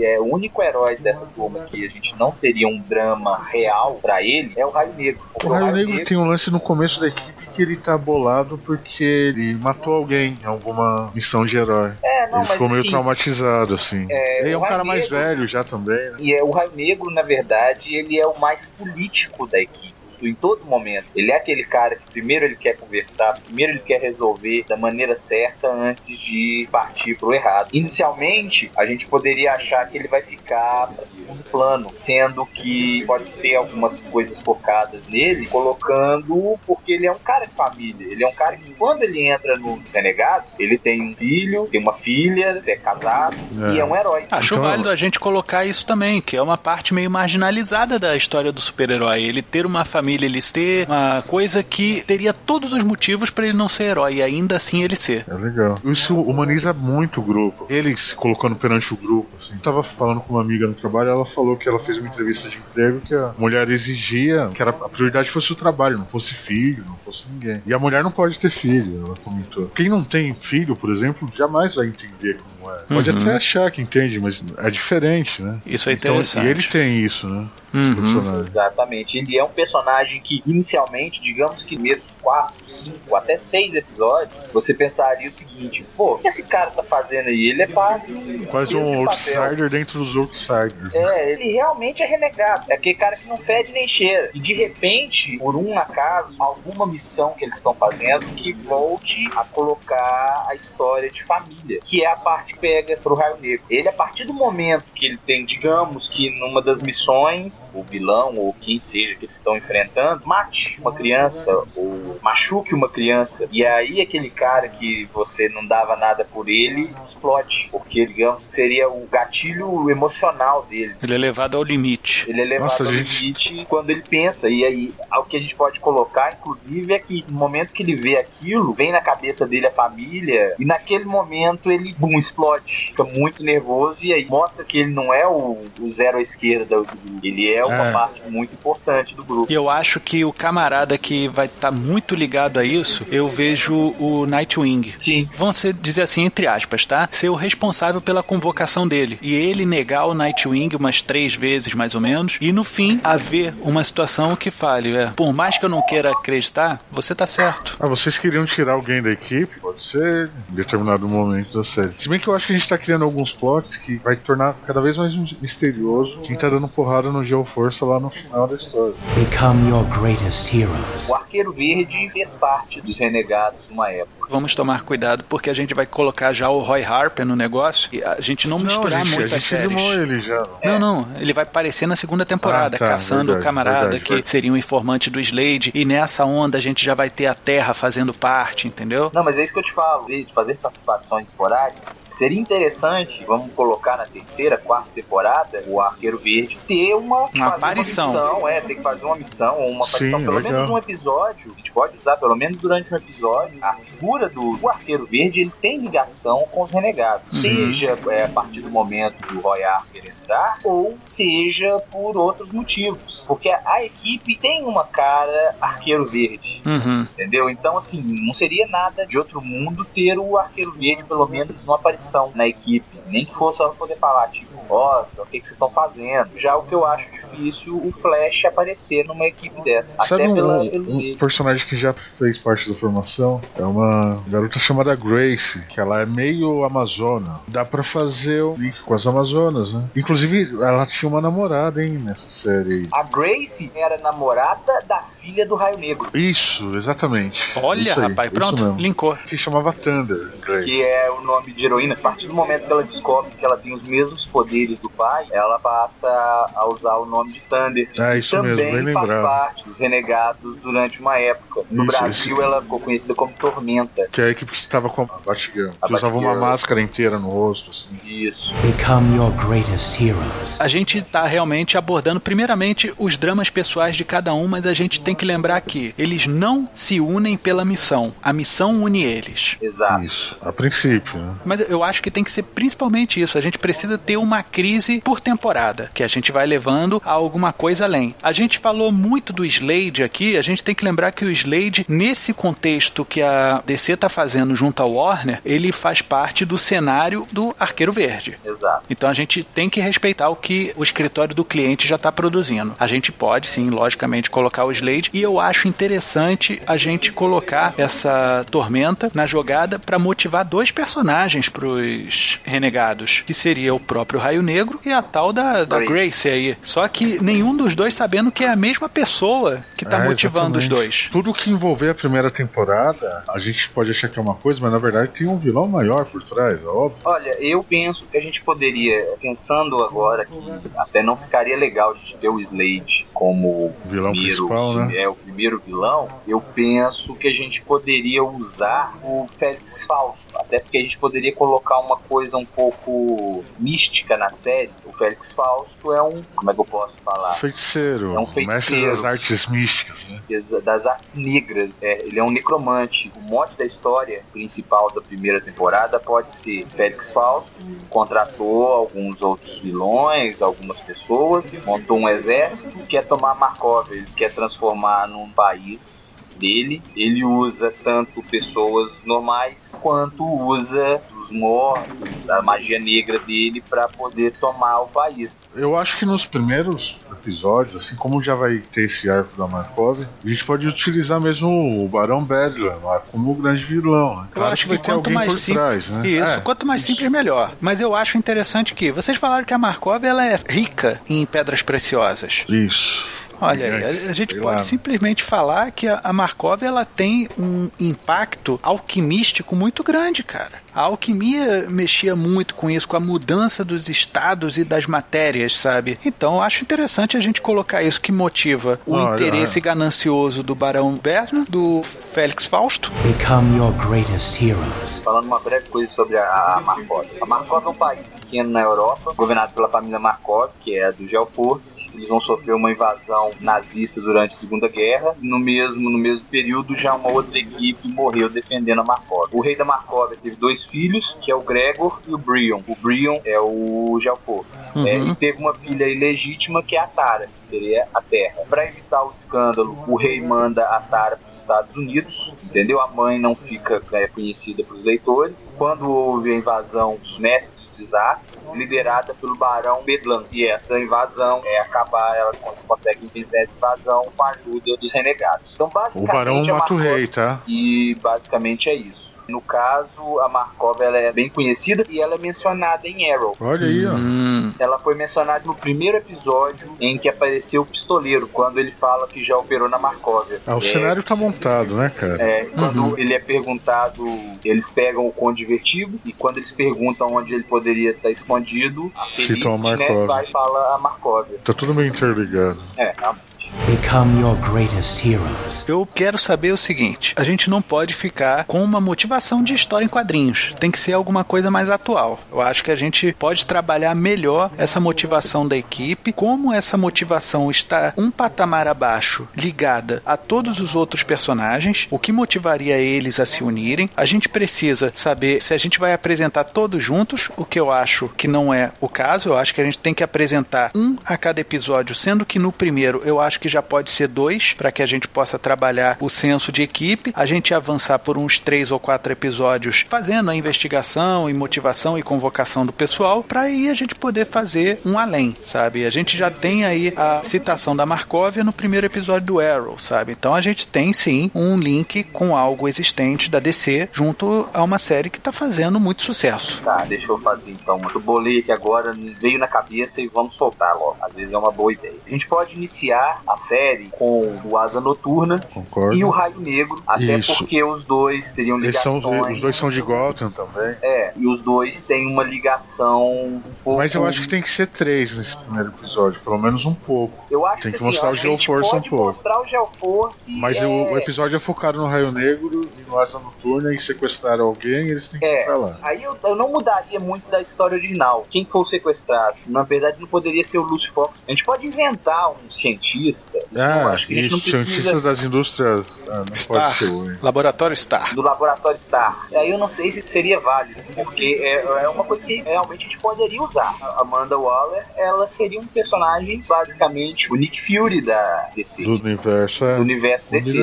é 0.03 0.19
o 0.19 0.23
único 0.33 0.61
herói 0.61 0.95
dessa 0.97 1.25
turma 1.35 1.59
que 1.65 1.85
a 1.85 1.89
gente 1.89 2.15
não 2.17 2.31
teria 2.31 2.67
um 2.67 2.79
drama 2.79 3.43
real 3.51 3.95
pra 4.01 4.21
ele 4.21 4.53
é 4.57 4.65
o 4.65 4.69
Raio 4.69 4.93
Negro. 4.93 5.21
Porque 5.33 5.47
O 5.47 5.49
Raio 5.51 5.71
Negro 5.71 6.03
tem 6.05 6.17
um 6.17 6.25
lance 6.25 6.51
no 6.51 6.59
começo 6.59 6.99
da 6.99 7.07
equipe 7.07 7.47
que 7.53 7.61
ele 7.61 7.75
tá 7.75 7.97
bolado 7.97 8.57
porque 8.59 9.03
ele 9.03 9.55
matou 9.55 9.95
alguém 9.95 10.37
em 10.41 10.45
alguma 10.45 11.11
missão 11.13 11.45
de 11.45 11.57
herói. 11.57 11.91
É, 12.03 12.29
não, 12.29 12.39
ele 12.39 12.47
ficou 12.47 12.69
meio 12.69 12.81
assim, 12.81 12.89
traumatizado, 12.89 13.73
assim. 13.73 14.05
é, 14.09 14.41
ele 14.41 14.51
é 14.51 14.55
o 14.55 14.59
um 14.59 14.63
cara 14.63 14.75
Raio 14.77 14.85
mais 14.85 15.09
Negro- 15.09 15.17
velho 15.27 15.47
já 15.47 15.63
também, 15.63 15.97
né? 16.11 16.17
E 16.19 16.33
é, 16.35 16.43
o 16.43 16.51
Raio 16.51 16.71
Negro, 16.75 17.09
na 17.09 17.23
verdade, 17.23 17.95
ele 17.95 18.19
é 18.19 18.27
o 18.27 18.37
mais 18.39 18.71
político 18.77 19.47
da 19.47 19.59
equipe. 19.59 19.96
Em 20.21 20.33
todo 20.33 20.65
momento. 20.65 21.05
Ele 21.15 21.31
é 21.31 21.35
aquele 21.35 21.63
cara 21.63 21.95
que 21.95 22.11
primeiro 22.11 22.45
ele 22.45 22.55
quer 22.55 22.77
conversar, 22.77 23.39
primeiro 23.45 23.73
ele 23.73 23.79
quer 23.79 23.99
resolver 24.01 24.65
da 24.67 24.75
maneira 24.77 25.15
certa 25.15 25.67
antes 25.67 26.17
de 26.19 26.67
partir 26.71 27.15
pro 27.15 27.33
errado. 27.33 27.69
Inicialmente, 27.73 28.71
a 28.77 28.85
gente 28.85 29.07
poderia 29.07 29.53
achar 29.53 29.87
que 29.89 29.97
ele 29.97 30.07
vai 30.07 30.21
ficar 30.21 30.87
para 30.95 31.07
segundo 31.07 31.43
plano, 31.43 31.91
sendo 31.95 32.45
que 32.45 33.03
pode 33.05 33.29
ter 33.31 33.55
algumas 33.55 34.01
coisas 34.01 34.41
focadas 34.41 35.07
nele, 35.07 35.45
colocando 35.47 36.57
porque 36.65 36.93
ele 36.93 37.05
é 37.07 37.11
um 37.11 37.19
cara 37.19 37.45
de 37.45 37.53
família. 37.53 38.07
Ele 38.11 38.23
é 38.23 38.27
um 38.27 38.33
cara 38.33 38.55
que 38.57 38.71
quando 38.73 39.03
ele 39.03 39.27
entra 39.27 39.55
nos 39.57 39.77
Renegados, 39.93 40.53
ele 40.59 40.77
tem 40.77 41.01
um 41.01 41.15
filho, 41.15 41.67
tem 41.71 41.81
uma 41.81 41.93
filha, 41.93 42.61
é 42.65 42.75
casado 42.75 43.35
É. 43.71 43.73
e 43.75 43.79
é 43.79 43.85
um 43.85 43.95
herói. 43.95 44.25
Acho 44.31 44.53
Então- 44.55 44.63
válido 44.63 44.89
a 44.89 44.95
gente 44.95 45.19
colocar 45.19 45.65
isso 45.65 45.85
também, 45.85 46.21
que 46.21 46.35
é 46.37 46.41
uma 46.41 46.57
parte 46.57 46.93
meio 46.93 47.09
marginalizada 47.09 47.97
da 47.97 48.15
história 48.15 48.51
do 48.51 48.61
super-herói. 48.61 49.23
Ele 49.23 49.41
ter 49.41 49.65
uma 49.65 49.83
família, 49.85 50.06
ele 50.13 50.41
ter 50.41 50.85
uma 50.87 51.21
coisa 51.23 51.63
que 51.63 52.03
teria 52.05 52.33
todos 52.33 52.73
os 52.73 52.83
motivos 52.83 53.29
pra 53.29 53.45
ele 53.45 53.57
não 53.57 53.67
ser 53.67 53.83
herói 53.83 54.15
e 54.15 54.23
ainda 54.23 54.57
assim 54.57 54.83
ele 54.83 54.95
ser. 54.95 55.25
É 55.27 55.33
legal. 55.33 55.77
Isso 55.83 56.19
humaniza 56.19 56.73
muito 56.73 57.21
o 57.21 57.23
grupo. 57.23 57.65
Ele 57.69 57.95
se 57.97 58.15
colocando 58.15 58.55
perante 58.55 58.93
o 58.93 58.97
grupo, 58.97 59.29
assim. 59.37 59.57
Tava 59.57 59.83
falando 59.83 60.21
com 60.21 60.33
uma 60.33 60.41
amiga 60.41 60.67
no 60.67 60.73
trabalho, 60.73 61.09
ela 61.09 61.25
falou 61.25 61.57
que 61.57 61.67
ela 61.67 61.79
fez 61.79 61.97
uma 61.97 62.07
entrevista 62.07 62.49
de 62.49 62.57
emprego 62.57 63.01
que 63.01 63.13
a 63.13 63.33
mulher 63.37 63.69
exigia 63.69 64.49
que 64.53 64.61
era, 64.61 64.71
a 64.71 64.89
prioridade 64.89 65.29
fosse 65.29 65.51
o 65.51 65.55
trabalho, 65.55 65.97
não 65.97 66.05
fosse 66.05 66.33
filho, 66.33 66.83
não 66.85 66.95
fosse 66.95 67.25
ninguém. 67.31 67.61
E 67.65 67.73
a 67.73 67.79
mulher 67.79 68.03
não 68.03 68.11
pode 68.11 68.39
ter 68.39 68.49
filho, 68.49 69.05
ela 69.05 69.15
comentou. 69.23 69.67
Quem 69.67 69.89
não 69.89 70.03
tem 70.03 70.33
filho, 70.33 70.75
por 70.75 70.91
exemplo, 70.91 71.29
jamais 71.33 71.75
vai 71.75 71.87
entender 71.87 72.37
como. 72.37 72.56
Pode 72.87 73.09
Uhum. 73.11 73.17
até 73.17 73.31
achar 73.35 73.71
que 73.71 73.81
entende, 73.81 74.19
mas 74.19 74.43
é 74.57 74.69
diferente, 74.69 75.41
né? 75.41 75.59
Isso 75.65 75.89
é 75.89 75.93
Então, 75.93 76.15
interessante. 76.15 76.45
e 76.45 76.49
ele 76.49 76.63
tem 76.63 76.97
isso, 76.99 77.27
né? 77.27 77.45
Uhum. 77.73 78.45
Exatamente. 78.47 79.17
Ele 79.17 79.37
é 79.37 79.43
um 79.43 79.49
personagem 79.49 80.21
que, 80.21 80.41
inicialmente, 80.47 81.21
digamos 81.21 81.63
que 81.63 81.75
primeiros 81.75 82.17
4, 82.21 82.53
5, 82.65 83.15
até 83.15 83.37
6 83.37 83.75
episódios, 83.75 84.49
você 84.53 84.73
pensaria 84.73 85.27
o 85.27 85.31
seguinte: 85.31 85.85
pô, 85.95 86.13
o 86.15 86.17
que 86.17 86.27
esse 86.29 86.43
cara 86.43 86.71
tá 86.71 86.81
fazendo 86.81 87.27
aí? 87.27 87.49
Ele 87.49 87.61
é 87.63 87.67
quase 87.67 88.13
um. 88.13 88.45
Quase 88.45 88.75
um 88.75 89.01
outsider 89.01 89.69
dentro 89.69 89.99
dos 89.99 90.15
outsiders. 90.15 90.93
né? 90.93 91.19
É, 91.19 91.33
ele 91.33 91.51
realmente 91.51 92.01
é 92.01 92.05
renegado. 92.05 92.65
É 92.71 92.75
aquele 92.75 92.95
cara 92.95 93.17
que 93.17 93.27
não 93.27 93.37
fede 93.37 93.71
nem 93.73 93.87
cheira. 93.87 94.29
E 94.33 94.39
de 94.39 94.53
repente, 94.53 95.37
por 95.37 95.55
um 95.55 95.77
acaso, 95.77 96.41
alguma 96.41 96.87
missão 96.87 97.33
que 97.37 97.43
eles 97.45 97.57
estão 97.57 97.75
fazendo 97.75 98.25
que 98.35 98.53
volte 98.53 99.25
a 99.35 99.43
colocar 99.43 100.45
a 100.49 100.55
história 100.55 101.09
de 101.11 101.23
família, 101.23 101.79
que 101.83 102.03
é 102.03 102.07
a 102.11 102.15
parte 102.15 102.55
pega 102.59 102.97
pro 102.97 103.15
Raio 103.15 103.37
Negro. 103.39 103.65
Ele, 103.69 103.87
a 103.87 103.93
partir 103.93 104.25
do 104.25 104.33
momento 104.33 104.85
que 104.93 105.05
ele 105.05 105.17
tem, 105.17 105.45
digamos 105.45 106.07
que 106.07 106.29
numa 106.39 106.61
das 106.61 106.81
missões, 106.81 107.71
o 107.73 107.83
vilão 107.83 108.35
ou 108.35 108.53
quem 108.53 108.79
seja 108.79 109.15
que 109.15 109.25
eles 109.25 109.35
estão 109.35 109.55
enfrentando, 109.55 110.21
mate 110.25 110.79
uma 110.81 110.93
criança 110.93 111.51
ou 111.75 112.19
machuque 112.21 112.73
uma 112.73 112.89
criança. 112.89 113.47
E 113.51 113.65
aí 113.65 114.01
aquele 114.01 114.29
cara 114.29 114.67
que 114.67 115.07
você 115.13 115.49
não 115.49 115.65
dava 115.65 115.95
nada 115.95 116.25
por 116.25 116.49
ele 116.49 116.91
explode. 117.03 117.69
Porque, 117.71 118.05
digamos, 118.05 118.45
que 118.45 118.53
seria 118.53 118.89
o 118.89 119.07
gatilho 119.07 119.89
emocional 119.89 120.63
dele. 120.63 120.95
Ele 121.01 121.13
é 121.13 121.17
levado 121.17 121.57
ao 121.57 121.63
limite. 121.63 122.25
Ele 122.27 122.41
é 122.41 122.45
levado 122.45 122.69
Nossa, 122.69 122.83
ao 122.83 122.91
gente. 122.91 123.21
limite 123.21 123.65
quando 123.67 123.89
ele 123.89 124.01
pensa. 124.01 124.49
E 124.49 124.65
aí, 124.65 124.93
o 125.17 125.23
que 125.23 125.37
a 125.37 125.39
gente 125.39 125.55
pode 125.55 125.79
colocar, 125.79 126.33
inclusive, 126.33 126.93
é 126.93 126.99
que 126.99 127.25
no 127.29 127.37
momento 127.37 127.73
que 127.73 127.83
ele 127.83 127.95
vê 127.95 128.17
aquilo, 128.17 128.73
vem 128.73 128.91
na 128.91 129.01
cabeça 129.01 129.45
dele 129.45 129.67
a 129.67 129.71
família, 129.71 130.55
e 130.59 130.65
naquele 130.65 131.05
momento 131.05 131.71
ele, 131.71 131.93
bum, 131.97 132.17
explode. 132.17 132.46
Fica 132.65 133.03
muito 133.03 133.43
nervoso 133.43 134.03
e 134.05 134.13
aí 134.13 134.25
mostra 134.25 134.63
que 134.63 134.79
ele 134.79 134.91
não 134.93 135.13
é 135.13 135.25
o, 135.27 135.57
o 135.79 135.89
zero 135.89 136.17
à 136.17 136.21
esquerda 136.21 136.77
do 136.77 136.83
grupo. 136.85 137.19
Ele 137.23 137.51
é 137.53 137.63
uma 137.65 137.87
É. 137.87 137.91
parte 137.91 138.21
muito 138.29 138.53
importante 138.53 139.15
do 139.15 139.23
grupo. 139.23 139.51
E 139.51 139.55
eu 139.55 139.69
acho 139.69 139.99
que 139.99 140.23
o 140.25 140.33
camarada 140.33 140.97
que 140.97 141.27
vai 141.27 141.45
estar 141.47 141.71
muito 141.71 142.15
ligado 142.15 142.59
a 142.59 142.63
isso, 142.65 143.05
eu 143.11 143.27
vejo 143.27 143.93
o 143.99 144.25
Nightwing. 144.25 144.93
Sim. 145.01 145.29
Vamos 145.37 145.57
ser- 145.57 145.73
dizer 145.73 146.01
assim, 146.03 146.23
entre 146.23 146.47
aspas, 146.47 146.85
tá? 146.85 147.07
Ser 147.11 147.29
o 147.29 147.35
responsável 147.35 148.01
pela 148.01 148.23
convocação 148.23 148.87
dele. 148.87 149.17
E 149.21 149.33
ele 149.35 149.65
negar 149.65 150.05
o 150.05 150.13
Nightwing 150.13 150.69
umas 150.75 151.01
três 151.01 151.33
vezes, 151.35 151.73
mais 151.73 151.95
ou 151.95 152.01
menos. 152.01 152.37
E 152.41 152.51
no 152.51 152.63
fim, 152.63 152.99
haver 153.03 153.53
uma 153.61 153.83
situação 153.83 154.35
que 154.35 154.51
fale, 154.51 154.95
é, 154.95 155.07
por 155.15 155.33
mais 155.33 155.57
que 155.57 155.65
eu 155.65 155.69
não 155.69 155.81
queira 155.81 156.11
acreditar, 156.11 156.79
você 156.91 157.13
tá 157.15 157.25
certo. 157.27 157.75
Ah, 157.79 157.87
vocês 157.87 158.17
queriam 158.17 158.45
tirar 158.45 158.73
alguém 158.73 159.01
da 159.01 159.11
equipe? 159.11 159.59
Pode 159.59 159.81
ser 159.81 160.29
em 160.51 160.55
determinado 160.55 161.07
momento 161.07 161.57
da 161.57 161.63
série. 161.63 161.91
Se 161.97 162.07
bem 162.09 162.19
que 162.19 162.27
eu 162.27 162.35
acho 162.37 162.47
que 162.47 162.53
a 162.53 162.57
gente 162.57 162.69
tá 162.69 162.77
criando 162.77 163.03
alguns 163.03 163.33
plots 163.33 163.75
que 163.75 163.97
vai 163.97 164.15
tornar 164.15 164.53
cada 164.65 164.79
vez 164.79 164.95
mais 164.97 165.13
misterioso 165.15 166.21
quem 166.21 166.37
tá 166.37 166.47
dando 166.47 166.67
porrada 166.67 167.11
no 167.11 167.23
Geoforça 167.23 167.85
lá 167.85 167.99
no 167.99 168.09
final 168.09 168.47
da 168.47 168.55
história. 168.55 168.95
Become 169.15 169.69
your 169.69 169.83
greatest 169.99 170.53
heroes. 170.53 171.09
O 171.09 171.15
Arqueiro 171.15 171.51
Verde 171.51 172.09
fez 172.11 172.35
parte 172.35 172.79
dos 172.81 172.97
Renegados 172.97 173.67
numa 173.69 173.91
época. 173.91 174.16
Vamos 174.29 174.53
tomar 174.55 174.81
cuidado 174.83 175.23
porque 175.27 175.49
a 175.49 175.53
gente 175.53 175.73
vai 175.73 175.85
colocar 175.85 176.33
já 176.33 176.49
o 176.49 176.59
Roy 176.59 176.83
Harper 176.83 177.25
no 177.25 177.35
negócio 177.35 177.89
e 177.93 178.03
a 178.03 178.19
gente 178.19 178.47
não, 178.47 178.57
Não, 178.57 178.65
misturar 178.65 179.03
gente, 179.05 179.13
a 179.13 179.19
muito 179.19 179.35
as 179.35 179.43
gente 179.43 179.61
séries. 179.61 179.81
ele 179.81 180.19
já. 180.19 180.47
Não, 180.63 180.79
não, 180.79 181.07
ele 181.19 181.33
vai 181.33 181.43
aparecer 181.43 181.87
na 181.87 181.95
segunda 181.95 182.25
temporada, 182.25 182.75
Ah, 182.75 182.79
tá, 182.79 182.87
caçando 182.89 183.23
verdade, 183.25 183.39
o 183.39 183.43
camarada 183.43 183.79
verdade, 183.81 184.03
que 184.03 184.09
verdade. 184.13 184.29
seria 184.29 184.51
um 184.51 184.57
informante 184.57 185.09
do 185.09 185.19
Slade, 185.19 185.71
e 185.73 185.85
nessa 185.85 186.25
onda 186.25 186.57
a 186.57 186.61
gente 186.61 186.83
já 186.83 186.93
vai 186.93 187.09
ter 187.09 187.27
a 187.27 187.33
Terra 187.33 187.73
fazendo 187.73 188.13
parte, 188.13 188.67
entendeu? 188.67 189.09
Não, 189.13 189.23
mas 189.23 189.37
é 189.37 189.43
isso 189.43 189.53
que 189.53 189.59
eu 189.59 189.63
te 189.63 189.71
falo, 189.73 190.05
de 190.05 190.25
fazer 190.33 190.55
participações 190.57 191.29
esporádicas. 191.29 192.09
Seria 192.11 192.39
interessante, 192.39 193.23
vamos 193.25 193.51
colocar 193.53 193.97
na 193.97 194.05
terceira, 194.05 194.57
quarta 194.57 194.89
temporada, 194.93 195.63
o 195.67 195.79
Arqueiro 195.81 196.17
Verde 196.17 196.59
ter 196.67 196.93
uma, 196.95 197.27
fazer 197.27 197.41
aparição. 197.43 198.09
Uma 198.09 198.23
missão, 198.33 198.47
é, 198.49 198.61
ter 198.61 198.75
que 198.75 198.81
fazer 198.81 199.05
uma 199.05 199.15
missão 199.15 199.55
ou 199.59 199.71
uma 199.71 199.85
Sim, 199.85 199.89
aparição, 200.09 200.19
pelo 200.21 200.35
legal. 200.37 200.51
menos 200.53 200.69
um 200.69 200.77
episódio. 200.77 201.53
A 201.53 201.57
gente 201.57 201.71
pode 201.71 201.95
usar 201.97 202.17
pelo 202.17 202.35
menos 202.35 202.57
durante 202.57 202.93
um 202.93 202.97
episódio. 202.97 203.63
A 203.63 203.73
figura 203.75 204.16
do, 204.29 204.57
do 204.57 204.69
Arqueiro 204.69 205.05
Verde 205.05 205.41
ele 205.41 205.53
tem 205.61 205.77
ligação 205.77 206.45
com 206.51 206.63
os 206.63 206.71
renegados. 206.71 207.33
Uhum. 207.33 207.41
Seja 207.41 207.97
é, 208.09 208.25
a 208.25 208.29
partir 208.29 208.61
do 208.61 208.69
momento 208.69 209.21
do 209.27 209.39
Roy 209.39 209.63
Harper 209.63 210.05
entrar, 210.05 210.57
ou 210.63 210.97
seja 210.99 211.79
por 211.91 212.17
outros 212.17 212.51
motivos. 212.51 213.25
Porque 213.27 213.49
a, 213.49 213.83
equipe 213.83 214.35
tem 214.35 214.63
uma 214.63 214.83
cara 214.83 215.55
Arqueiro 215.61 216.05
Verde. 216.05 216.61
Uhum. 216.65 217.01
Entendeu? 217.01 217.49
Então, 217.49 217.77
assim, 217.77 218.01
não 218.01 218.33
seria 218.33 218.67
nada 218.67 219.05
de 219.05 219.17
outro 219.17 219.41
mundo 219.41 219.85
ter 219.85 220.17
o 220.17 220.37
Arqueiro 220.37 220.71
Verde, 220.73 221.03
pelo 221.03 221.27
menos, 221.27 221.63
numa 221.63 221.75
aparição 221.75 222.31
na 222.35 222.47
equipe. 222.47 222.87
Nem 223.07 223.25
que 223.25 223.33
fosse 223.33 223.57
só 223.57 223.69
pra 223.69 223.77
poder 223.77 223.97
falar, 223.97 224.27
tipo, 224.29 224.46
nossa, 224.69 225.21
o 225.21 225.25
que, 225.25 225.39
que 225.39 225.45
vocês 225.47 225.55
estão 225.55 225.69
fazendo? 225.69 226.29
Já 226.35 226.55
o 226.55 226.63
que 226.63 226.73
eu 226.73 226.85
acho 226.85 227.11
difícil, 227.11 227.77
o 227.83 227.91
Flash 227.91 228.45
aparecer 228.45 229.05
numa 229.05 229.25
equipe 229.25 229.61
dessa. 229.61 229.97
Sabe 230.05 230.23
Até 230.23 230.31
um, 230.31 230.35
pela, 230.35 230.57
um- 230.59 231.11
um 231.13 231.15
personagem 231.17 231.65
que 231.67 231.75
já 231.75 231.93
fez 231.93 232.37
parte 232.37 232.69
da 232.69 232.75
formação? 232.75 233.41
É 233.57 233.63
uma 233.63 234.23
garota 234.27 234.59
chamada 234.59 234.95
Grace, 234.95 235.61
que 235.67 235.79
ela 235.79 236.01
é 236.01 236.05
meio 236.05 236.63
amazona. 236.63 237.39
Dá 237.47 237.63
pra 237.65 237.83
fazer 237.83 238.41
o 238.41 238.55
link 238.57 238.81
com 238.83 238.93
as 238.93 239.05
amazonas, 239.05 239.73
né? 239.73 239.83
Inclusive, 239.95 240.57
ela 240.63 240.85
tinha 240.85 241.09
uma 241.09 241.21
namorada, 241.21 241.83
hein, 241.83 241.91
nessa 241.93 242.29
série 242.29 242.73
aí. 242.73 242.87
A 242.91 243.03
Grace 243.03 243.71
era 243.75 243.97
namorada 243.99 244.81
da 244.87 245.03
filha 245.21 245.45
do 245.45 245.55
Raio 245.55 245.77
Negro. 245.77 246.09
Isso, 246.13 246.75
exatamente. 246.75 247.43
Olha, 247.61 247.81
Isso 247.89 247.99
aí, 247.99 248.07
rapaz, 248.09 248.31
isso 248.31 248.39
pronto, 248.39 248.63
mesmo. 248.63 248.79
linkou. 248.79 249.15
Que 249.27 249.37
chamava 249.37 249.71
Thunder, 249.73 250.31
Grace. 250.41 250.65
Que 250.65 250.83
é 250.83 251.09
o 251.11 251.21
nome 251.21 251.53
de 251.53 251.65
heroína. 251.65 251.93
A 251.93 251.97
partir 251.97 252.27
do 252.27 252.33
momento 252.33 252.65
que 252.65 252.71
ela 252.71 252.83
descobre 252.83 253.31
que 253.37 253.45
ela 253.45 253.57
tem 253.57 253.73
os 253.73 253.83
mesmos 253.83 254.25
poderes 254.25 254.56
do 254.65 254.89
pai, 254.89 255.25
ela 255.31 255.59
passa 255.59 256.07
a 256.55 256.65
usar 256.67 256.95
o 256.95 257.05
nome 257.05 257.33
de 257.33 257.41
Thunder. 257.41 257.89
É, 257.99 258.17
isso 258.17 258.35
também 258.35 258.55
mesmo, 258.55 258.85
bem 258.85 258.93
faz 258.93 259.07
lembrado. 259.07 259.23
parte 259.23 259.65
dos 259.65 259.79
renegados 259.79 260.57
durante 260.61 260.99
uma 260.99 261.17
época. 261.17 261.61
No 261.69 261.83
Isso, 261.83 261.91
Brasil, 261.97 262.33
isso. 262.33 262.41
ela 262.41 262.61
ficou 262.61 262.79
conhecida 262.79 263.13
como 263.13 263.33
Tormenta. 263.33 264.07
Que 264.11 264.21
é 264.21 264.25
a 264.25 264.29
equipe 264.29 264.51
que 264.51 264.57
estava 264.57 264.89
com 264.89 265.03
a 265.03 265.19
Batgirl. 265.25 265.71
A 265.81 265.87
Que 265.87 265.93
usava 265.93 266.17
uma 266.17 266.35
máscara 266.35 266.81
inteira 266.81 267.19
no 267.19 267.29
rosto, 267.29 267.71
assim. 267.71 267.99
Isso. 268.05 268.53
Become 268.55 269.15
your 269.15 269.31
greatest 269.31 269.99
heroes. 270.01 270.59
A 270.59 270.67
gente 270.67 271.01
tá 271.01 271.25
realmente 271.25 271.77
abordando 271.77 272.19
primeiramente 272.19 272.93
os 272.97 273.17
dramas 273.17 273.49
pessoais 273.49 273.95
de 273.95 274.03
cada 274.03 274.33
um, 274.33 274.47
mas 274.47 274.65
a 274.65 274.73
gente 274.73 275.01
tem 275.01 275.13
que 275.15 275.25
lembrar 275.25 275.59
que 275.61 275.93
eles 275.97 276.25
não 276.25 276.69
se 276.73 276.99
unem 276.99 277.35
pela 277.37 277.65
missão. 277.65 278.13
A 278.21 278.31
missão 278.31 278.83
une 278.83 279.03
eles. 279.03 279.57
Exato. 279.61 280.03
Isso, 280.03 280.37
a 280.41 280.51
princípio, 280.51 281.17
né? 281.19 281.35
Mas 281.45 281.69
eu 281.69 281.83
acho 281.83 282.01
que 282.01 282.09
tem 282.11 282.23
que 282.23 282.31
ser 282.31 282.43
principalmente 282.43 283.21
isso. 283.21 283.37
A 283.37 283.41
gente 283.41 283.57
precisa 283.57 283.97
ter 283.97 284.17
uma 284.17 284.41
crise 284.51 285.01
por 285.03 285.19
temporada, 285.19 285.91
que 285.93 286.03
a 286.03 286.07
gente 286.07 286.31
vai 286.31 286.45
levando 286.45 287.01
a 287.05 287.11
alguma 287.11 287.53
coisa 287.53 287.85
além. 287.85 288.15
A 288.21 288.31
gente 288.31 288.57
falou 288.57 288.91
muito 288.91 289.33
do 289.33 289.45
Slade 289.45 290.03
aqui, 290.03 290.37
a 290.37 290.41
gente 290.41 290.63
tem 290.63 290.73
que 290.73 290.85
lembrar 290.85 291.11
que 291.11 291.25
o 291.25 291.31
Slade, 291.31 291.85
nesse 291.87 292.33
contexto 292.33 293.05
que 293.05 293.21
a 293.21 293.61
DC 293.65 293.97
tá 293.97 294.09
fazendo 294.09 294.55
junto 294.55 294.81
ao 294.81 294.93
Warner, 294.93 295.41
ele 295.45 295.71
faz 295.71 296.01
parte 296.01 296.45
do 296.45 296.57
cenário 296.57 297.27
do 297.31 297.55
Arqueiro 297.59 297.91
Verde. 297.91 298.37
Exato. 298.45 298.83
Então 298.89 299.09
a 299.09 299.13
gente 299.13 299.43
tem 299.43 299.69
que 299.69 299.81
respeitar 299.81 300.29
o 300.29 300.35
que 300.35 300.73
o 300.75 300.83
escritório 300.83 301.35
do 301.35 301.45
cliente 301.45 301.87
já 301.87 301.95
está 301.95 302.11
produzindo. 302.11 302.75
A 302.79 302.87
gente 302.87 303.11
pode, 303.11 303.47
sim, 303.47 303.69
logicamente, 303.69 304.29
colocar 304.29 304.65
o 304.65 304.71
Slade 304.71 305.09
e 305.13 305.21
eu 305.21 305.39
acho 305.39 305.67
interessante 305.67 306.61
a 306.65 306.77
gente 306.77 307.11
colocar 307.11 307.73
essa 307.77 308.45
tormenta 308.49 309.11
na 309.13 309.25
jogada 309.25 309.79
para 309.79 309.99
motivar 309.99 310.45
dois 310.45 310.71
personagens 310.71 311.49
pros 311.49 312.39
renegados, 312.43 313.23
que 313.25 313.33
seria 313.33 313.73
o 313.73 313.79
próprio 313.79 314.19
Raio 314.19 314.36
Negro 314.43 314.79
e 314.85 314.91
a 314.91 315.01
tal 315.01 315.31
da, 315.33 315.63
da 315.63 315.77
Grace. 315.79 315.87
Grace 315.93 316.29
aí. 316.29 316.57
Só 316.63 316.87
que 316.87 317.21
nenhum 317.23 317.55
dos 317.55 317.75
dois 317.75 317.93
sabendo 317.93 318.31
que 318.31 318.43
é 318.43 318.49
a 318.49 318.55
mesma 318.55 318.87
pessoa 318.89 319.61
que 319.77 319.85
tá 319.85 320.03
É, 320.03 320.07
motivando 320.07 320.57
os 320.57 320.65
exatamente. 320.65 320.69
dois. 320.69 321.09
Tudo 321.11 321.33
que 321.33 321.49
envolver 321.49 321.89
a 321.89 321.95
primeira 321.95 322.29
temporada, 322.29 323.23
a 323.27 323.39
gente 323.39 323.69
pode 323.69 323.91
achar 323.91 324.09
que 324.09 324.17
é 324.19 324.21
uma 324.21 324.35
coisa, 324.35 324.59
mas 324.61 324.71
na 324.71 324.77
verdade 324.79 325.11
tem 325.11 325.27
um 325.27 325.37
vilão 325.37 325.67
maior 325.67 326.05
por 326.05 326.23
trás, 326.23 326.63
é 326.63 326.67
óbvio. 326.67 326.97
Olha, 327.05 327.35
eu 327.39 327.63
penso 327.63 328.05
que 328.05 328.17
a 328.17 328.21
gente 328.21 328.43
poderia, 328.43 329.05
pensando 329.21 329.83
agora 329.83 330.25
que 330.25 330.37
até 330.77 331.01
não 331.03 331.17
ficaria 331.17 331.55
legal 331.57 331.91
a 331.91 331.93
gente 331.95 332.15
ter 332.17 332.29
o 332.29 332.39
Slade 332.39 333.05
como 333.13 333.73
Vilão 333.85 334.11
primeiro, 334.11 334.35
principal, 334.37 334.73
né? 334.75 334.95
é 334.97 335.07
o 335.09 335.15
primeiro 335.15 335.61
vilão, 335.65 336.07
eu 336.27 336.39
penso 336.41 337.15
que 337.15 337.27
a 337.27 337.33
gente 337.33 337.61
poderia 337.61 338.23
usar 338.23 338.97
o 339.03 339.27
Félix 339.37 339.85
Fausto, 339.85 340.27
até 340.37 340.59
porque 340.59 340.77
a 340.77 340.81
gente 340.81 340.97
poderia 340.99 341.33
colocar 341.33 341.79
uma 341.79 341.97
coisa 341.97 342.37
um 342.37 342.45
pouco 342.45 343.43
mística 343.59 344.17
na 344.17 344.26
série. 344.33 344.69
O 344.85 344.93
Félix 344.93 345.31
Fausto 345.33 345.91
é 345.93 346.01
um, 346.01 346.23
como 346.35 346.51
é 346.51 346.53
que 346.53 346.59
eu 346.59 346.65
posso 346.65 346.97
falar? 347.03 347.33
Feiticeiro, 347.33 348.15
É 348.15 348.19
um 348.19 348.25
feiticeiro. 348.27 348.47
mestre 348.47 348.85
das 348.87 349.05
artes 349.05 349.47
místicas, 349.47 350.09
né? 350.09 350.21
Das 350.63 350.85
artes 350.85 351.13
negras. 351.13 351.77
É, 351.81 352.05
ele 352.05 352.19
é 352.19 352.23
um 352.23 352.31
necromante. 352.31 353.11
O 353.15 353.21
mote 353.21 353.57
da 353.57 353.65
história 353.65 354.23
principal 354.31 354.91
da 354.91 355.01
primeira 355.01 355.39
temporada 355.41 355.99
pode 355.99 356.31
ser 356.31 356.65
Félix 356.67 357.13
Fausto 357.13 357.51
contratou 357.89 358.67
alguns 358.67 359.21
outros 359.21 359.59
vilões, 359.59 360.41
algumas 360.41 360.79
pessoas, 360.79 361.53
montou 361.65 361.97
um 361.97 362.07
exército, 362.09 362.77
quer 362.85 363.05
tomar 363.05 363.33
Markov, 363.35 363.91
ele 363.91 364.07
quer 364.15 364.31
transformar 364.33 365.07
num 365.07 365.29
país 365.29 366.25
dele. 366.37 366.81
Ele 366.95 367.23
usa 367.25 367.73
tanto 367.83 368.21
pessoas 368.23 368.97
normais 369.05 369.69
quanto 369.81 370.23
usa 370.23 371.01
os 371.27 371.31
mortos, 371.31 372.29
a 372.29 372.41
magia 372.41 372.79
negra 372.79 373.19
dele 373.19 373.61
para 373.69 373.87
poder 373.87 374.33
tomar 374.33 374.79
o 374.81 374.87
país. 374.87 375.47
Eu 375.55 375.77
acho 375.77 375.97
que 375.97 376.05
nos 376.05 376.25
primeiros 376.25 376.99
episódios, 377.11 377.75
assim 377.75 377.95
como 377.95 378.21
já 378.21 378.35
vai 378.35 378.59
ter 378.71 378.83
esse 378.85 379.09
arco 379.09 379.37
da 379.37 379.47
Markov, 379.47 380.01
a 380.23 380.29
gente 380.29 380.43
pode 380.45 380.67
utilizar 380.67 381.19
mesmo 381.19 381.83
o 381.83 381.87
Barão 381.87 382.23
Bedlam 382.23 382.79
lá 382.83 382.99
como 382.99 383.31
o 383.31 383.35
grande 383.35 383.63
vilão. 383.63 384.21
Né? 384.21 384.27
Eu 384.35 384.45
acho 384.45 384.63
que, 384.63 384.69
vai 384.69 384.77
ter 384.77 384.83
quanto 384.85 384.95
alguém 384.97 385.13
mais 385.13 385.29
por 385.29 385.35
simples, 385.39 385.55
trás, 385.63 385.89
né? 385.89 386.07
isso, 386.07 386.23
É, 386.31 386.39
quanto 386.39 386.65
mais 386.65 386.81
isso. 386.81 386.91
simples 386.91 387.11
melhor. 387.11 387.51
Mas 387.59 387.79
eu 387.81 387.95
acho 387.95 388.17
interessante 388.17 388.73
que 388.73 388.91
vocês 388.91 389.17
falaram 389.17 389.45
que 389.45 389.53
a 389.53 389.57
Markov 389.57 390.03
ela 390.05 390.25
é 390.25 390.39
rica 390.49 391.01
em 391.09 391.25
pedras 391.25 391.61
preciosas. 391.61 392.45
Isso. 392.47 393.07
Olha 393.39 393.65
aí, 393.65 393.83
a, 393.83 394.13
gente 394.13 394.33
Sei 394.33 394.41
pode 394.41 394.57
lá. 394.57 394.63
simplesmente 394.63 395.23
falar 395.23 395.69
que 395.69 395.87
a, 395.87 396.01
a 396.03 396.11
Markov 396.11 396.63
ela 396.63 396.83
tem 396.83 397.29
um 397.37 397.69
impacto 397.79 398.59
alquimístico 398.63 399.55
muito 399.55 399.83
grande, 399.83 400.23
cara. 400.23 400.53
A 400.77 400.83
alquimia 400.83 401.65
mexia 401.67 402.15
muito 402.15 402.53
com 402.53 402.69
isso, 402.69 402.87
com 402.87 402.95
a 402.95 402.99
mudança 402.99 403.65
dos 403.65 403.89
estados 403.89 404.59
e 404.59 404.63
das 404.63 404.85
matérias, 404.85 405.57
sabe? 405.57 405.97
Então 406.05 406.35
eu 406.35 406.41
acho 406.41 406.61
interessante 406.61 407.17
a 407.17 407.19
gente 407.19 407.41
colocar 407.41 407.81
isso 407.81 407.99
que 407.99 408.11
motiva 408.11 408.79
o 408.85 408.93
Olha, 408.93 409.15
interesse 409.15 409.59
ganancioso 409.59 410.43
do 410.43 410.53
Barão 410.53 410.93
Berna, 410.93 411.47
do 411.49 411.81
Félix 411.81 412.45
Fausto. 412.45 412.91
Become 413.01 413.57
your 413.57 413.71
greatest 413.87 414.39
heroes. 414.39 414.99
Falando 415.03 415.25
uma 415.25 415.39
breve 415.39 415.67
coisa 415.67 415.91
sobre 415.91 416.15
a, 416.15 416.57
a 416.57 416.61
Markov. 416.61 417.07
A 417.19 417.25
Markov 417.25 417.65
é 417.65 417.69
um 417.69 417.73
país 417.73 418.07
pequeno 418.07 418.51
na 418.51 418.61
Europa, 418.61 419.13
governado 419.13 419.53
pela 419.53 419.67
família 419.67 419.97
Markov, 419.97 420.51
que 420.61 420.77
é 420.77 420.91
do 420.91 421.07
Gelforce. 421.07 421.89
Eles 421.95 422.07
vão 422.07 422.21
sofrer 422.21 422.53
uma 422.53 422.71
invasão 422.71 423.31
nazista 423.41 423.99
durante 423.99 424.35
a 424.35 424.37
Segunda 424.37 424.67
Guerra. 424.67 425.15
No 425.19 425.39
mesmo, 425.39 425.89
no 425.89 425.97
mesmo 425.97 426.27
período, 426.27 426.75
já 426.75 426.93
uma 426.93 427.09
outra 427.09 427.39
equipe 427.39 427.87
morreu 427.87 428.29
defendendo 428.29 428.81
a 428.81 428.83
Markov. 428.83 429.29
O 429.31 429.41
rei 429.41 429.55
da 429.55 429.65
Markov 429.65 430.13
teve 430.21 430.35
dois 430.35 430.66
filhos, 430.69 431.17
que 431.21 431.31
é 431.31 431.35
o 431.35 431.41
Gregor 431.41 431.99
e 432.07 432.13
o 432.13 432.17
Brion. 432.17 432.61
O 432.67 432.75
Brion 432.75 433.19
é 433.25 433.39
o 433.39 433.97
Gelforce. 434.01 434.67
Uhum. 434.75 434.87
É, 434.87 434.97
e 434.97 435.15
teve 435.15 435.37
uma 435.39 435.53
filha 435.53 435.85
ilegítima, 435.87 436.61
que 436.63 436.75
é 436.75 436.79
a 436.79 436.87
Tara, 436.87 437.27
que 437.41 437.47
seria 437.47 437.87
a 437.93 438.01
Terra. 438.01 438.41
Para 438.49 438.65
evitar 438.65 439.03
o 439.03 439.11
escândalo, 439.11 439.77
o 439.87 439.95
rei 439.95 440.21
manda 440.21 440.63
a 440.63 440.79
Tara 440.79 441.17
para 441.17 441.27
os 441.29 441.35
Estados 441.37 441.75
Unidos, 441.75 442.33
entendeu? 442.43 442.79
A 442.81 442.87
mãe 442.87 443.19
não 443.19 443.35
fica 443.35 443.81
é, 443.93 444.07
conhecida 444.07 444.63
para 444.63 444.75
os 444.75 444.83
leitores. 444.83 445.55
Quando 445.57 445.89
houve 445.89 446.31
a 446.31 446.35
invasão 446.35 446.97
dos 447.01 447.17
mestres 447.19 447.67
dos 447.69 447.77
desastres, 447.77 448.49
liderada 448.55 449.13
pelo 449.13 449.35
Barão 449.35 449.83
Bedlam. 449.83 450.25
E 450.31 450.45
essa 450.47 450.79
invasão 450.79 451.41
é 451.45 451.59
acabar, 451.59 452.15
ela 452.15 452.33
cons- 452.33 452.63
consegue 452.67 453.09
vencer 453.13 453.41
essa 453.43 453.55
invasão 453.57 454.07
com 454.15 454.23
a 454.23 454.29
ajuda 454.31 454.75
dos 454.77 454.91
renegados. 454.91 455.53
Então, 455.55 455.67
O 455.67 455.69
basicamente, 455.69 456.07
Barão 456.11 456.39
a 456.43 456.53
mata 456.59 456.73
o 456.73 456.77
rei, 456.77 457.07
tá? 457.07 457.41
e 457.47 457.95
basicamente 458.01 458.69
é 458.69 458.75
isso. 458.75 459.16
No 459.27 459.41
caso, 459.41 460.19
a 460.21 460.29
Markov 460.29 460.81
ela 460.81 460.97
é 460.97 461.11
bem 461.11 461.29
conhecida 461.29 461.85
e 461.89 461.99
ela 462.01 462.15
é 462.15 462.17
mencionada 462.17 462.87
em 462.87 463.11
Arrow. 463.13 463.35
Olha 463.39 463.67
aí, 463.67 463.85
ó. 463.85 463.93
Hum, 463.93 464.53
Ela 464.59 464.79
foi 464.79 464.95
mencionada 464.95 465.43
no 465.45 465.53
primeiro 465.53 465.97
episódio 465.97 466.71
em 466.79 466.97
que 466.97 467.09
apareceu 467.09 467.61
o 467.61 467.65
pistoleiro, 467.65 468.27
quando 468.27 468.59
ele 468.59 468.71
fala 468.71 469.07
que 469.07 469.21
já 469.21 469.37
operou 469.37 469.67
na 469.69 469.77
Markovia. 469.77 470.41
Ah, 470.47 470.55
o 470.55 470.59
É, 470.59 470.61
cenário 470.61 471.03
tá 471.03 471.15
montado, 471.15 471.75
né, 471.75 471.89
cara? 471.89 472.21
é, 472.21 472.45
quando 472.45 472.81
Uhum. 472.83 472.97
ele 472.97 473.13
é 473.13 473.19
perguntado, 473.19 474.03
eles 474.43 474.69
pegam 474.69 475.05
o 475.05 475.11
Conde 475.11 475.45
Vertigo 475.45 475.99
e 476.05 476.13
quando 476.13 476.37
eles 476.37 476.51
perguntam 476.51 477.07
onde 477.13 477.33
ele 477.33 477.43
poderia 477.43 477.91
estar 477.91 478.09
escondido, 478.09 478.91
a 478.95 479.03
a 479.03 479.05
né, 479.07 479.57
Markov. 479.87 480.07
vai 480.07 480.23
e 480.25 480.31
fala 480.31 480.75
a 480.75 480.77
Markovia. 480.77 481.37
Tá 481.43 481.53
tudo 481.53 481.73
meio 481.73 481.89
interligado. 481.89 482.59
É, 482.77 482.93
realmente. 482.97 483.26
Become 483.67 484.21
your 484.21 484.35
greatest 484.37 485.05
heroes. 485.05 485.65
eu 485.67 485.85
quero 485.93 486.17
saber 486.17 486.53
o 486.53 486.57
seguinte: 486.57 487.13
a 487.17 487.23
gente 487.23 487.49
não 487.49 487.61
pode 487.61 487.93
ficar 487.93 488.45
com 488.45 488.63
uma 488.63 488.79
motivação 488.79 489.43
de 489.43 489.53
história 489.53 489.83
em 489.85 489.89
quadrinhos. 489.89 490.53
Tem 490.59 490.71
que 490.71 490.79
ser 490.79 490.93
alguma 490.93 491.23
coisa 491.23 491.51
mais 491.51 491.69
atual. 491.69 492.19
Eu 492.31 492.41
acho 492.41 492.63
que 492.63 492.71
a 492.71 492.75
gente 492.75 493.13
pode 493.19 493.45
trabalhar 493.45 493.93
melhor 493.93 494.51
essa 494.57 494.79
motivação 494.79 495.47
da 495.47 495.57
equipe, 495.57 496.13
como 496.13 496.53
essa 496.53 496.77
motivação 496.77 497.51
está 497.51 497.93
um 497.97 498.09
patamar 498.09 498.67
abaixo, 498.67 499.27
ligada 499.35 500.01
a 500.05 500.15
todos 500.15 500.59
os 500.59 500.75
outros 500.75 501.03
personagens, 501.03 501.87
o 501.89 501.99
que 501.99 502.11
motivaria 502.11 502.77
eles 502.77 503.19
a 503.19 503.25
se 503.25 503.43
unirem. 503.43 503.89
A 503.97 504.05
gente 504.05 504.29
precisa 504.29 504.93
saber 504.95 505.41
se 505.41 505.53
a 505.53 505.57
gente 505.57 505.79
vai 505.79 505.93
apresentar 505.93 506.45
todos 506.45 506.83
juntos, 506.83 507.29
o 507.35 507.43
que 507.43 507.59
eu 507.59 507.71
acho 507.71 508.09
que 508.15 508.27
não 508.27 508.53
é 508.53 508.71
o 508.79 508.87
caso. 508.87 509.29
Eu 509.29 509.37
acho 509.37 509.53
que 509.53 509.61
a 509.61 509.65
gente 509.65 509.79
tem 509.79 509.93
que 509.93 510.03
apresentar 510.03 510.71
um 510.73 510.95
a 511.05 511.17
cada 511.17 511.41
episódio, 511.41 511.93
sendo 511.93 512.25
que 512.25 512.39
no 512.39 512.51
primeiro 512.51 513.01
eu 513.03 513.19
acho 513.19 513.36
que 513.39 513.49
já 513.49 513.61
pode 513.61 513.89
ser 513.89 514.07
dois, 514.07 514.53
para 514.53 514.71
que 514.71 514.81
a 514.81 514.85
gente 514.85 515.07
possa 515.07 515.37
trabalhar 515.37 515.97
o 515.99 516.09
senso 516.09 516.51
de 516.51 516.61
equipe. 516.61 517.11
A 517.15 517.25
gente 517.25 517.53
avançar 517.53 517.99
por 517.99 518.17
uns 518.17 518.39
três 518.39 518.71
ou 518.71 518.79
quatro 518.79 519.11
episódios 519.11 519.85
fazendo 519.87 520.31
a 520.31 520.35
investigação 520.35 521.29
e 521.29 521.33
motivação 521.33 521.97
e 521.97 522.03
convocação 522.03 522.65
do 522.65 522.73
pessoal, 522.73 523.23
para 523.23 523.41
aí 523.41 523.69
a 523.69 523.73
gente 523.73 523.95
poder 523.95 524.25
fazer 524.25 524.79
um 524.85 524.97
além, 524.97 525.35
sabe? 525.41 525.85
A 525.85 525.89
gente 525.89 526.17
já 526.17 526.29
tem 526.29 526.65
aí 526.65 526.93
a 526.95 527.21
citação 527.23 527.75
da 527.75 527.85
Markovia 527.85 528.43
no 528.43 528.53
primeiro 528.53 528.87
episódio 528.87 529.27
do 529.27 529.39
Arrow, 529.39 529.77
sabe? 529.79 530.11
Então 530.11 530.33
a 530.33 530.41
gente 530.41 530.67
tem 530.67 530.93
sim 530.93 531.31
um 531.33 531.57
link 531.57 532.03
com 532.05 532.35
algo 532.35 532.67
existente 532.67 533.29
da 533.29 533.39
DC 533.39 533.89
junto 533.91 534.47
a 534.53 534.63
uma 534.63 534.79
série 534.79 535.09
que 535.09 535.19
tá 535.19 535.31
fazendo 535.31 535.79
muito 535.79 536.01
sucesso. 536.01 536.61
Tá, 536.63 536.85
deixa 536.85 537.11
eu 537.11 537.19
fazer 537.19 537.51
então. 537.51 537.79
Eu 537.93 538.01
bolei 538.01 538.39
aqui 538.39 538.51
agora, 538.51 538.93
veio 539.19 539.39
na 539.39 539.47
cabeça 539.47 540.01
e 540.01 540.07
vamos 540.07 540.35
soltar 540.35 540.75
logo. 540.75 540.97
Às 541.01 541.13
vezes 541.13 541.33
é 541.33 541.37
uma 541.37 541.51
boa 541.51 541.73
ideia. 541.73 541.95
A 542.05 542.09
gente 542.09 542.27
pode 542.27 542.55
iniciar 542.55 543.21
a 543.27 543.37
série 543.37 543.87
com 543.89 544.35
o 544.45 544.57
Asa 544.57 544.79
Noturna 544.79 545.39
Concordo. 545.53 545.95
e 545.97 546.03
o 546.03 546.09
Raio 546.09 546.39
Negro, 546.39 546.81
até 546.87 547.17
Isso. 547.17 547.37
porque 547.39 547.63
os 547.63 547.83
dois 547.83 548.33
teriam 548.33 548.57
Eles 548.57 548.79
são, 548.79 548.95
ligações. 548.97 549.35
os 549.37 549.41
dois 549.41 549.55
são 549.55 549.69
de 549.69 549.81
Gotham 549.81 550.31
também. 550.31 550.75
É, 550.81 551.11
e 551.15 551.27
os 551.27 551.41
dois 551.41 551.81
têm 551.81 552.07
uma 552.07 552.23
ligação 552.23 553.05
um 553.11 553.41
pouco. 553.63 553.79
Mas 553.79 553.93
eu 553.95 554.05
acho 554.05 554.21
que 554.21 554.27
tem 554.27 554.41
que 554.41 554.49
ser 554.49 554.67
três 554.67 555.17
nesse 555.17 555.35
primeiro 555.37 555.69
episódio, 555.69 556.19
pelo 556.21 556.37
menos 556.37 556.65
um 556.65 556.73
pouco. 556.73 557.25
Eu 557.29 557.45
acho 557.45 557.63
tem 557.63 557.71
que 557.71 557.77
assim, 557.77 557.85
mostrar 557.85 558.09
a 558.09 558.11
o 558.11 558.15
Geoforce 558.15 558.75
um 558.75 558.81
pouco. 558.81 559.05
mostrar 559.05 559.39
o 559.41 559.45
Geoforce. 559.45 560.31
Mas 560.31 560.57
é, 560.57 560.65
o, 560.65 560.97
episódio 560.97 561.35
é 561.35 561.39
focado 561.39 561.77
no 561.79 561.85
Raio 561.87 562.11
Negro 562.11 562.69
e 562.77 562.81
no 562.89 562.97
Asa 562.97 563.19
Noturna 563.19 563.73
e 563.73 563.77
sequestrar 563.79 564.39
alguém, 564.39 564.89
eles 564.89 565.07
têm 565.07 565.19
que 565.19 565.25
É. 565.25 565.41
ir 565.41 565.45
pra 565.45 565.57
lá. 565.57 565.79
Aí 565.81 566.03
eu, 566.03 566.17
eu 566.23 566.35
não 566.35 566.49
mudaria 566.49 566.99
muito 566.99 567.29
da 567.29 567.41
história 567.41 567.75
original. 567.77 568.25
Quem 568.29 568.45
for 568.45 568.65
sequestrado, 568.65 569.37
na 569.45 569.63
verdade, 569.63 569.97
não 569.99 570.07
poderia 570.07 570.43
ser 570.43 570.57
o 570.59 570.63
Lucy 570.63 570.89
Fox. 570.89 571.21
A 571.27 571.31
gente 571.31 571.43
pode 571.45 571.67
inventar 571.67 572.31
um 572.31 572.49
cientista. 572.49 573.16
Eu 573.33 573.61
Ah, 573.61 573.91
acho 573.93 574.07
que 574.07 574.17
a 574.17 574.21
gente 574.21 574.31
não 574.31 574.37
isso, 574.37 574.49
cientistas 574.49 574.83
precisa 574.83 575.01
das 575.01 575.23
indústrias. 575.23 575.99
Ah, 576.09 576.23
não 576.27 576.35
Star. 576.35 576.61
pode 576.63 576.73
ser. 576.75 577.19
Laboratório 577.21 577.75
Star. 577.75 578.13
do 578.15 578.21
laboratório 578.21 578.77
Star. 578.77 579.27
Aí 579.35 579.49
eu 579.49 579.57
não 579.57 579.67
sei 579.69 579.89
se 579.91 580.01
seria 580.01 580.39
válido, 580.39 580.81
porque 580.95 581.39
é, 581.41 581.83
é 581.83 581.89
uma 581.89 582.03
coisa 582.03 582.25
que 582.25 582.41
realmente 582.41 582.81
a 582.81 582.83
gente 582.89 582.99
poderia 582.99 583.41
usar. 583.41 583.73
A 583.81 584.01
Amanda 584.01 584.37
Waller, 584.37 584.85
ela 584.95 585.25
seria 585.27 585.59
um 585.59 585.65
personagem 585.65 586.43
basicamente 586.47 587.31
o 587.31 587.35
Nick 587.35 587.61
Fury 587.61 588.01
da 588.01 588.49
DC. 588.55 588.83
Do 588.83 588.95
universo, 588.95 589.65
é. 589.65 589.75
do 589.75 589.81
universo 589.81 590.29
DC. 590.31 590.57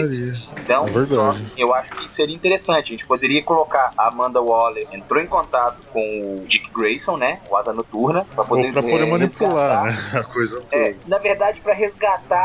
Então, 0.59 0.86
É 0.86 1.07
só 1.07 1.34
eu 1.57 1.74
acho 1.74 1.90
que 1.92 2.11
seria 2.11 2.34
interessante. 2.34 2.84
A 2.84 2.90
gente 2.96 3.07
poderia 3.07 3.42
colocar 3.42 3.92
a 3.96 4.09
Amanda 4.09 4.40
Waller 4.40 4.86
entrou 4.92 5.20
em 5.22 5.26
contato 5.26 5.76
com 5.92 6.00
o 6.00 6.46
Dick 6.46 6.70
Grayson, 6.74 7.16
né? 7.16 7.40
O 7.48 7.57
Asa 7.57 7.72
Noturna, 7.72 8.26
para 8.34 8.44
poder, 8.44 8.66
Ou 8.66 8.72
pra 8.72 8.82
poder 8.82 9.02
é, 9.02 9.11
manipular, 9.11 9.84
né? 9.84 9.98
A 10.20 10.24
coisa 10.24 10.61
toda. 10.61 10.76
É, 10.76 10.94
na 11.07 11.18
verdade, 11.18 11.61
para 11.61 11.74
resgatar 11.74 12.43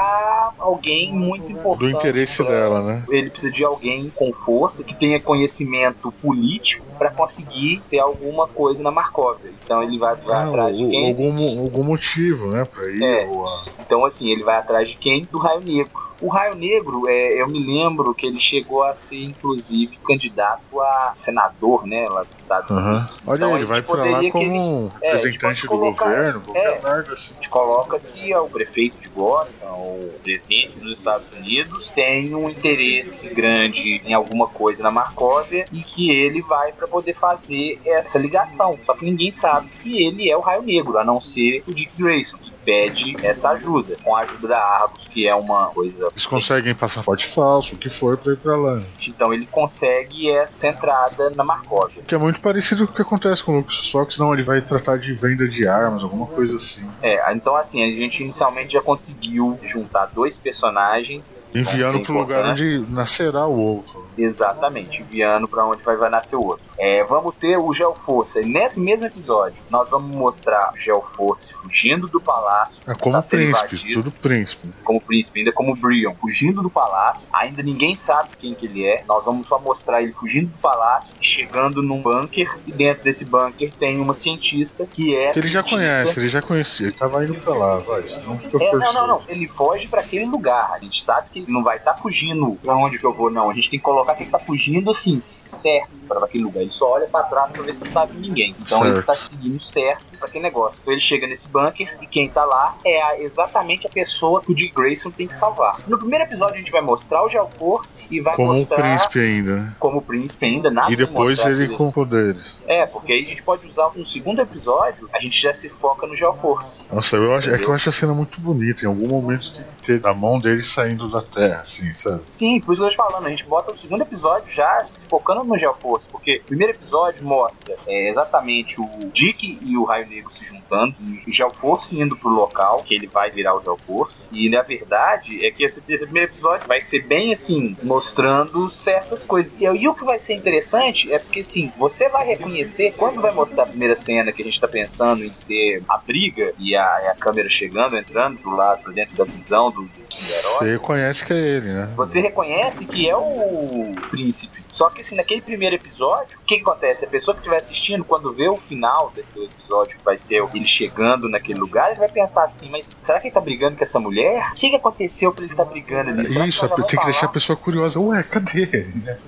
alguém 0.57 1.13
muito 1.13 1.51
importante. 1.51 1.79
Do 1.91 1.97
interesse 1.97 2.43
pra- 2.43 2.51
dela, 2.51 2.81
né? 2.81 3.03
Ele 3.09 3.29
precisa 3.29 3.51
de 3.51 3.63
alguém 3.63 4.09
com 4.09 4.31
força, 4.33 4.83
que 4.83 4.93
tenha 4.95 5.19
conhecimento 5.19 6.11
político 6.21 6.85
para 6.97 7.09
conseguir 7.11 7.81
ter 7.89 7.99
alguma 7.99 8.47
coisa 8.47 8.81
na 8.83 8.91
Markovia. 8.91 9.51
Então 9.63 9.81
ele 9.83 9.97
vai, 9.97 10.15
vai 10.15 10.35
Ah, 10.43 10.47
atrás 10.47 10.77
de 10.77 10.85
o- 10.85 10.89
quem? 10.89 11.07
algum, 11.09 11.61
algum 11.61 11.83
motivo, 11.83 12.47
né? 12.47 12.65
Pra 12.65 12.85
ir. 12.89 13.01
É. 13.03 13.25
Ou. 13.27 13.47
Então, 13.79 14.05
assim, 14.05 14.29
ele 14.31 14.43
vai 14.43 14.57
atrás 14.57 14.89
de 14.89 14.97
quem? 14.97 15.27
Do 15.31 15.37
Raio 15.37 15.61
Negro. 15.61 16.08
O 16.21 16.27
Raio 16.27 16.55
Negro, 16.55 17.07
é, 17.07 17.41
eu 17.41 17.47
me 17.47 17.59
lembro 17.65 18.13
que 18.13 18.27
ele 18.27 18.39
chegou 18.39 18.83
a 18.83 18.93
ser, 18.95 19.23
inclusive, 19.23 19.97
candidato 20.05 20.81
a 20.81 21.13
senador, 21.15 21.87
né, 21.87 22.07
lá 22.09 22.23
dos 22.23 22.37
Estados 22.39 22.69
Aham. 22.69 22.95
Unidos. 22.97 23.19
Olha, 23.25 23.37
Então, 23.37 23.53
a 23.53 23.57
ele 23.57 23.65
vai 23.65 23.77
gente 23.77 23.85
pra 23.85 24.03
lá 24.03 24.31
como 24.31 24.43
ele- 24.43 24.91
é, 25.01 25.05
representante 25.11 25.61
do 25.61 25.67
pode 25.69 25.79
colocar- 25.81 26.05
governo, 26.05 26.41
qualquer 26.41 26.77
é. 26.77 26.81
merda 26.81 27.13
assim. 27.13 27.33
A 27.33 27.35
gente 27.35 27.49
coloca 27.49 27.99
que 27.99 28.33
é 28.33 28.39
o 28.39 28.49
prefeito 28.49 28.97
de 28.99 29.07
Gotham, 29.09 29.71
o 29.71 30.13
presidente 30.21 30.77
dos 30.79 30.91
Estados 30.97 31.31
Unidos, 31.31 31.87
tem 31.89 32.35
um 32.35 32.49
interesse 32.49 33.29
grande 33.29 34.01
em 34.05 34.13
alguma 34.13 34.47
coisa 34.47 34.83
na 34.83 34.91
Markovia 34.91 35.65
e 35.71 35.81
que 35.83 36.11
ele 36.11 36.41
vai 36.41 36.73
para 36.73 36.87
poder 36.87 37.13
fazer 37.13 37.79
essa 37.85 38.19
ligação. 38.19 38.77
Só 38.83 38.93
que 38.93 39.05
ninguém 39.05 39.31
sabe 39.31 39.69
que 39.81 40.03
ele 40.05 40.29
é 40.29 40.35
o 40.35 40.41
Raio 40.41 40.63
Negro, 40.63 40.97
a 40.97 41.03
não 41.03 41.21
ser 41.21 41.63
o 41.67 41.73
Dick 41.73 41.91
Grayson, 41.97 42.37
pede 42.63 43.15
essa 43.23 43.49
ajuda, 43.49 43.97
com 44.03 44.15
a 44.15 44.21
ajuda 44.21 44.47
da 44.49 44.59
Argos, 44.59 45.07
que 45.07 45.27
é 45.27 45.35
uma 45.35 45.67
coisa. 45.67 46.07
Eles 46.11 46.25
conseguem 46.25 46.73
passaporte 46.75 47.27
falso, 47.27 47.75
o 47.75 47.77
que 47.77 47.89
for, 47.89 48.17
pra 48.17 48.33
ir 48.33 48.37
pra 48.37 48.57
lá. 48.57 48.81
Então 49.07 49.33
ele 49.33 49.45
consegue 49.45 50.29
essa 50.29 50.67
entrada 50.67 51.29
na 51.31 51.43
Markovia. 51.43 52.03
Que 52.03 52.15
é 52.15 52.17
muito 52.17 52.41
parecido 52.41 52.85
com 52.85 52.93
o 52.93 52.95
que 52.95 53.01
acontece 53.01 53.43
com 53.43 53.53
o 53.53 53.57
Lucas 53.57 53.89
Fox, 53.89 54.17
não, 54.17 54.33
ele 54.33 54.43
vai 54.43 54.61
tratar 54.61 54.97
de 54.97 55.13
venda 55.13 55.47
de 55.47 55.67
armas, 55.67 56.03
alguma 56.03 56.27
coisa 56.27 56.55
assim. 56.55 56.87
É, 57.01 57.33
então 57.33 57.55
assim, 57.55 57.83
a 57.83 57.87
gente 57.87 58.23
inicialmente 58.23 58.73
já 58.73 58.81
conseguiu 58.81 59.59
juntar 59.63 60.07
dois 60.07 60.37
personagens. 60.37 61.49
que 61.51 61.59
Enviando 61.59 61.99
pro 62.01 62.17
lugar 62.17 62.45
onde 62.45 62.79
nascerá 62.89 63.45
o 63.45 63.57
outro. 63.57 64.08
Exatamente, 64.23 65.01
enviando 65.01 65.47
para 65.47 65.65
onde 65.65 65.81
vai, 65.83 65.95
vai 65.95 66.09
nascer 66.09 66.35
o 66.35 66.43
outro. 66.45 66.63
É, 66.77 67.03
vamos 67.03 67.35
ter 67.35 67.57
o 67.57 67.73
Geoforce. 67.73 68.39
E 68.41 68.45
nesse 68.45 68.79
mesmo 68.79 69.05
episódio, 69.05 69.61
nós 69.69 69.89
vamos 69.89 70.15
mostrar 70.15 70.71
o 70.73 70.77
Geoforce 70.77 71.53
fugindo 71.55 72.07
do 72.07 72.19
palácio. 72.21 72.83
É 72.87 72.93
como 72.95 73.15
tá 73.15 73.21
príncipe, 73.21 73.75
invadido. 73.75 74.03
tudo 74.03 74.11
príncipe. 74.11 74.69
como 74.83 75.01
príncipe, 75.01 75.39
ainda 75.39 75.51
como 75.51 75.75
Brion, 75.75 76.13
fugindo 76.15 76.61
do 76.61 76.69
palácio. 76.69 77.27
Ainda 77.33 77.61
ninguém 77.63 77.95
sabe 77.95 78.29
quem 78.37 78.53
que 78.53 78.65
ele 78.65 78.85
é. 78.85 79.03
Nós 79.07 79.25
vamos 79.25 79.47
só 79.47 79.59
mostrar 79.59 80.01
ele 80.01 80.13
fugindo 80.13 80.47
do 80.51 80.57
palácio, 80.59 81.15
chegando 81.21 81.81
num 81.81 82.01
bunker 82.01 82.57
e 82.65 82.71
dentro 82.71 83.03
desse 83.03 83.25
bunker 83.25 83.71
tem 83.79 83.99
uma 83.99 84.13
cientista 84.13 84.85
que 84.85 85.15
é 85.15 85.31
Que 85.31 85.39
ele 85.39 85.47
já 85.47 85.63
conhece, 85.63 86.19
ele 86.19 86.29
já 86.29 86.41
conhecia, 86.41 86.87
ele 86.87 86.95
tava 86.95 87.23
indo 87.23 87.33
pra 87.35 87.53
lá, 87.55 87.77
vai, 87.77 88.05
senão 88.07 88.37
fica 88.37 88.57
É, 88.57 88.71
não, 88.71 88.79
forçado. 88.79 89.07
não, 89.07 89.07
não. 89.07 89.21
Ele 89.27 89.47
foge 89.47 89.87
pra 89.87 90.01
aquele 90.01 90.25
lugar. 90.25 90.71
A 90.73 90.79
gente 90.79 91.03
sabe 91.03 91.29
que 91.31 91.39
ele 91.39 91.51
não 91.51 91.63
vai 91.63 91.77
estar 91.77 91.95
fugindo 91.95 92.57
pra 92.63 92.75
onde 92.75 92.97
que 92.99 93.05
eu 93.05 93.13
vou, 93.13 93.29
não. 93.29 93.49
A 93.49 93.53
gente 93.53 93.69
tem 93.69 93.79
que 93.79 93.85
colocar 93.85 94.08
que 94.15 94.23
ele 94.23 94.31
tá 94.31 94.39
fugindo 94.39 94.91
assim, 94.91 95.19
certo, 95.19 95.89
pra 96.07 96.25
aquele 96.25 96.43
lugar. 96.43 96.61
Ele 96.61 96.71
só 96.71 96.91
olha 96.91 97.07
pra 97.07 97.23
trás 97.23 97.51
pra 97.51 97.63
ver 97.63 97.73
se 97.73 97.83
não 97.83 97.91
tá 97.91 98.05
vindo 98.05 98.21
ninguém. 98.21 98.55
Então 98.59 98.83
ele 98.85 98.95
Certo. 98.95 99.05
tá 99.05 99.15
seguindo 99.15 99.59
certo 99.59 100.08
pra 100.19 100.27
aquele 100.27 100.43
negócio. 100.43 100.79
Então 100.81 100.93
ele 100.93 101.01
chega 101.01 101.25
nesse 101.27 101.47
bunker 101.47 101.97
e 102.01 102.05
quem 102.07 102.29
tá 102.29 102.43
lá 102.45 102.75
é 102.85 103.01
a- 103.01 103.19
exatamente 103.21 103.87
a 103.87 103.89
pessoa 103.89 104.41
que 104.41 104.51
o 104.51 104.55
Dick 104.55 104.73
Grayson 104.73 105.11
tem 105.11 105.27
que 105.27 105.35
salvar. 105.35 105.79
No 105.87 105.97
primeiro 105.97 106.25
episódio 106.25 106.55
a 106.55 106.57
gente 106.57 106.71
vai 106.71 106.81
mostrar 106.81 107.23
o 107.23 107.29
Gelforce 107.29 108.07
e 108.11 108.19
vai 108.21 108.35
Como 108.35 108.53
mostrar 108.53 108.77
príncipe 108.81 109.19
ainda, 109.19 109.55
né? 109.55 109.75
como 109.79 110.01
príncipe 110.01 110.45
ainda. 110.45 110.69
Nada 110.69 110.91
E 110.91 110.95
de 110.95 111.05
depois 111.05 111.43
ele 111.45 111.69
que 111.69 111.75
com 111.75 111.91
poderes. 111.91 112.61
É, 112.67 112.85
porque 112.85 113.13
aí 113.13 113.23
a 113.23 113.25
gente 113.25 113.41
pode 113.43 113.65
usar 113.65 113.89
no 113.95 114.05
segundo 114.05 114.41
episódio, 114.41 115.09
a 115.13 115.19
gente 115.19 115.39
já 115.41 115.53
se 115.53 115.69
foca 115.69 116.05
no 116.05 116.15
Gelforce. 116.15 116.85
Nossa, 116.91 117.15
eu 117.15 117.33
acho, 117.33 117.49
é 117.49 117.57
que 117.57 117.65
eu 117.65 117.73
acho 117.73 117.89
a 117.89 117.91
cena 117.91 118.13
muito 118.13 118.39
bonita. 118.41 118.83
Em 118.85 118.87
algum 118.87 119.07
momento 119.07 119.53
tem 119.53 119.63
que 119.81 119.99
ter 119.99 120.07
a 120.07 120.13
mão 120.13 120.39
dele 120.39 120.61
saindo 120.63 121.07
da 121.09 121.21
terra, 121.21 121.61
assim, 121.61 121.93
sabe? 121.93 122.21
Sim, 122.27 122.59
por 122.59 122.71
isso 122.73 122.81
que 122.81 122.85
eu 122.85 122.89
tô 122.89 122.91
te 122.91 122.97
falando, 123.11 123.25
a 123.25 123.29
gente 123.29 123.45
bota 123.45 123.71
o 123.71 123.77
segundo 123.77 124.01
episódio 124.01 124.51
já 124.51 124.83
se 124.83 125.05
focando 125.07 125.43
no 125.43 125.57
Geoforce, 125.57 126.07
porque 126.09 126.41
o 126.43 126.47
primeiro 126.47 126.73
episódio 126.73 127.23
mostra 127.23 127.75
é, 127.87 128.09
exatamente 128.09 128.79
o 128.81 128.87
Dick 129.13 129.57
e 129.61 129.77
o 129.77 129.83
Raio 129.85 130.07
Negro 130.09 130.31
se 130.31 130.45
juntando, 130.45 130.95
e 130.99 131.29
o 131.29 131.33
Geoforce 131.33 131.99
indo 131.99 132.15
pro 132.15 132.29
local, 132.29 132.83
que 132.83 132.95
ele 132.95 133.07
vai 133.07 133.29
virar 133.29 133.55
o 133.55 133.61
Geoforce, 133.61 134.27
e 134.31 134.49
na 134.49 134.61
verdade 134.61 135.45
é 135.45 135.51
que 135.51 135.63
esse, 135.63 135.81
esse 135.87 136.05
primeiro 136.05 136.31
episódio 136.31 136.67
vai 136.67 136.81
ser 136.81 137.05
bem 137.05 137.31
assim, 137.31 137.77
mostrando 137.83 138.67
certas 138.69 139.23
coisas. 139.23 139.55
E 139.59 139.67
aí 139.67 139.87
o 139.87 139.93
que 139.93 140.03
vai 140.03 140.19
ser 140.19 140.33
interessante 140.33 141.11
é 141.11 141.19
porque 141.19 141.41
assim, 141.41 141.71
você 141.77 142.09
vai 142.09 142.25
reconhecer, 142.25 142.93
quando 142.97 143.21
vai 143.21 143.31
mostrar 143.31 143.63
a 143.63 143.67
primeira 143.67 143.95
cena 143.95 144.31
que 144.31 144.41
a 144.41 144.45
gente 144.45 144.59
tá 144.59 144.67
pensando 144.67 145.23
em 145.23 145.33
ser 145.33 145.83
a 145.87 145.97
briga 145.97 146.53
e 146.57 146.75
a, 146.75 147.01
e 147.03 147.07
a 147.07 147.15
câmera 147.15 147.49
chegando, 147.49 147.97
entrando 147.97 148.39
do 148.41 148.49
lado, 148.49 148.83
pra 148.83 148.93
dentro 148.93 149.15
da 149.15 149.23
visão 149.23 149.71
do, 149.71 149.83
do 149.83 149.89
herói. 150.11 150.73
Você 150.73 150.79
conhece 150.79 151.25
que 151.25 151.33
é 151.33 151.37
ele, 151.37 151.73
né? 151.73 151.89
Você 151.95 152.19
reconhece 152.19 152.85
que 152.85 153.09
é 153.09 153.15
o 153.15 153.93
príncipe. 154.09 154.58
Só 154.69 154.89
que 154.89 155.01
assim, 155.01 155.15
naquele 155.15 155.41
primeiro 155.41 155.75
episódio, 155.75 156.37
o 156.39 156.45
que, 156.45 156.55
que 156.57 156.61
acontece? 156.61 157.03
A 157.03 157.07
pessoa 157.07 157.35
que 157.35 157.41
estiver 157.41 157.57
assistindo, 157.57 158.05
quando 158.05 158.31
vê 158.33 158.47
o 158.47 158.55
final 158.57 159.11
daquele 159.15 159.45
episódio, 159.47 159.97
que 159.97 160.05
vai 160.05 160.17
ser 160.17 160.43
ele 160.53 160.65
chegando 160.65 161.27
naquele 161.27 161.59
lugar, 161.59 161.89
ele 161.91 161.99
vai 161.99 162.09
pensar 162.09 162.43
assim, 162.45 162.69
mas 162.69 162.97
será 163.01 163.19
que 163.19 163.27
ele 163.27 163.33
tá 163.33 163.41
brigando 163.41 163.75
com 163.75 163.83
essa 163.83 163.99
mulher? 163.99 164.51
O 164.51 164.55
que, 164.55 164.69
que 164.69 164.75
aconteceu 164.75 165.31
pra 165.33 165.43
ele 165.43 165.53
estar 165.53 165.65
brigando 165.65 166.11
ali? 166.11 166.27
Será 166.27 166.45
Isso, 166.47 166.67
vai 166.67 166.77
tem 166.87 166.99
que 166.99 167.05
deixar 167.05 167.25
a 167.25 167.29
pessoa 167.29 167.55
curiosa. 167.57 167.99
Ué, 167.99 168.23
cadê? 168.23 168.87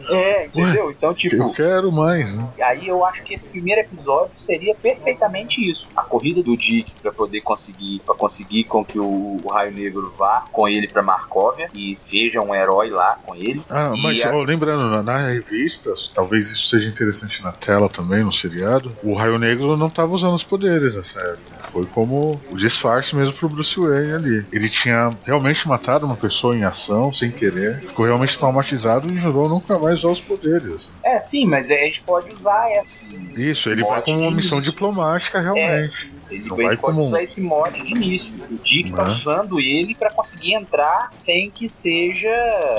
É, 0.09 0.45
entendeu? 0.45 0.91
Então, 0.91 1.13
tipo, 1.13 1.35
Eu 1.35 1.51
quero 1.51 1.91
mais, 1.91 2.37
né? 2.37 2.47
Aí 2.61 2.87
eu 2.87 3.03
acho 3.05 3.23
que 3.23 3.33
esse 3.33 3.47
primeiro 3.47 3.81
episódio 3.81 4.31
seria 4.39 4.75
perfeitamente 4.75 5.67
isso. 5.69 5.89
A 5.95 6.03
corrida 6.03 6.41
do 6.43 6.55
Dick 6.55 6.93
pra 7.01 7.11
poder 7.11 7.41
conseguir 7.41 8.01
para 8.05 8.15
conseguir 8.15 8.63
com 8.65 8.83
que 8.85 8.99
o, 8.99 9.39
o 9.43 9.47
Raio 9.49 9.71
Negro 9.71 10.13
vá 10.17 10.45
com 10.51 10.67
ele 10.67 10.87
pra 10.87 11.01
Markovia 11.01 11.69
e 11.73 11.95
seja 11.95 12.41
um 12.41 12.53
herói 12.53 12.89
lá 12.89 13.17
com 13.25 13.35
ele. 13.35 13.61
Ah, 13.69 13.93
mas 14.01 14.23
a- 14.25 14.35
ó, 14.35 14.43
lembrando, 14.43 14.89
na, 14.89 15.01
na 15.03 15.30
revista, 15.31 15.93
talvez 16.13 16.49
isso 16.49 16.69
seja 16.69 16.89
interessante 16.89 17.43
na 17.43 17.51
tela 17.51 17.89
também, 17.89 18.23
no 18.23 18.31
seriado, 18.31 18.95
o 19.03 19.13
Raio 19.13 19.37
Negro 19.37 19.77
não 19.77 19.89
tava 19.89 20.13
usando 20.13 20.33
os 20.33 20.43
poderes 20.43 20.95
nessa 20.95 21.19
época. 21.19 21.51
Foi 21.71 21.85
como 21.85 22.41
o 22.49 22.55
disfarce 22.57 23.15
mesmo 23.15 23.33
pro 23.33 23.49
Bruce 23.49 23.79
Wayne 23.79 24.13
ali. 24.13 24.45
Ele 24.51 24.69
tinha 24.69 25.15
realmente 25.25 25.67
matado 25.67 26.05
uma 26.05 26.17
pessoa 26.17 26.55
em 26.55 26.63
ação, 26.63 27.13
sem 27.13 27.31
querer, 27.31 27.81
ficou 27.81 28.05
realmente 28.05 28.37
traumatizado 28.37 29.11
e 29.11 29.15
jurou 29.15 29.47
nunca 29.47 29.79
mais 29.79 29.99
usar 29.99 30.09
os 30.09 30.21
poderes. 30.21 30.91
É, 31.03 31.17
sim, 31.19 31.47
mas 31.47 31.69
a 31.71 31.75
gente 31.75 32.03
pode 32.03 32.31
usar 32.31 32.69
essa. 32.71 33.03
Isso, 33.35 33.69
ele 33.69 33.83
vai 33.83 34.01
como 34.01 34.19
uma 34.19 34.31
missão 34.31 34.59
diplomática, 34.59 35.39
realmente. 35.39 36.11
Ele 36.31 36.47
Não 36.47 36.55
vai 36.57 36.65
pode 36.67 36.77
como- 36.77 37.03
usar 37.05 37.21
esse 37.23 37.41
mod 37.41 37.81
de 37.83 37.93
início. 37.93 38.39
O 38.49 38.55
Dick 38.63 38.91
tá 38.91 39.05
Né? 39.05 39.11
usando 39.11 39.59
ele 39.59 39.93
pra 39.95 40.09
conseguir 40.11 40.53
entrar 40.53 41.09
sem 41.13 41.49
que 41.51 41.67
seja 41.67 42.29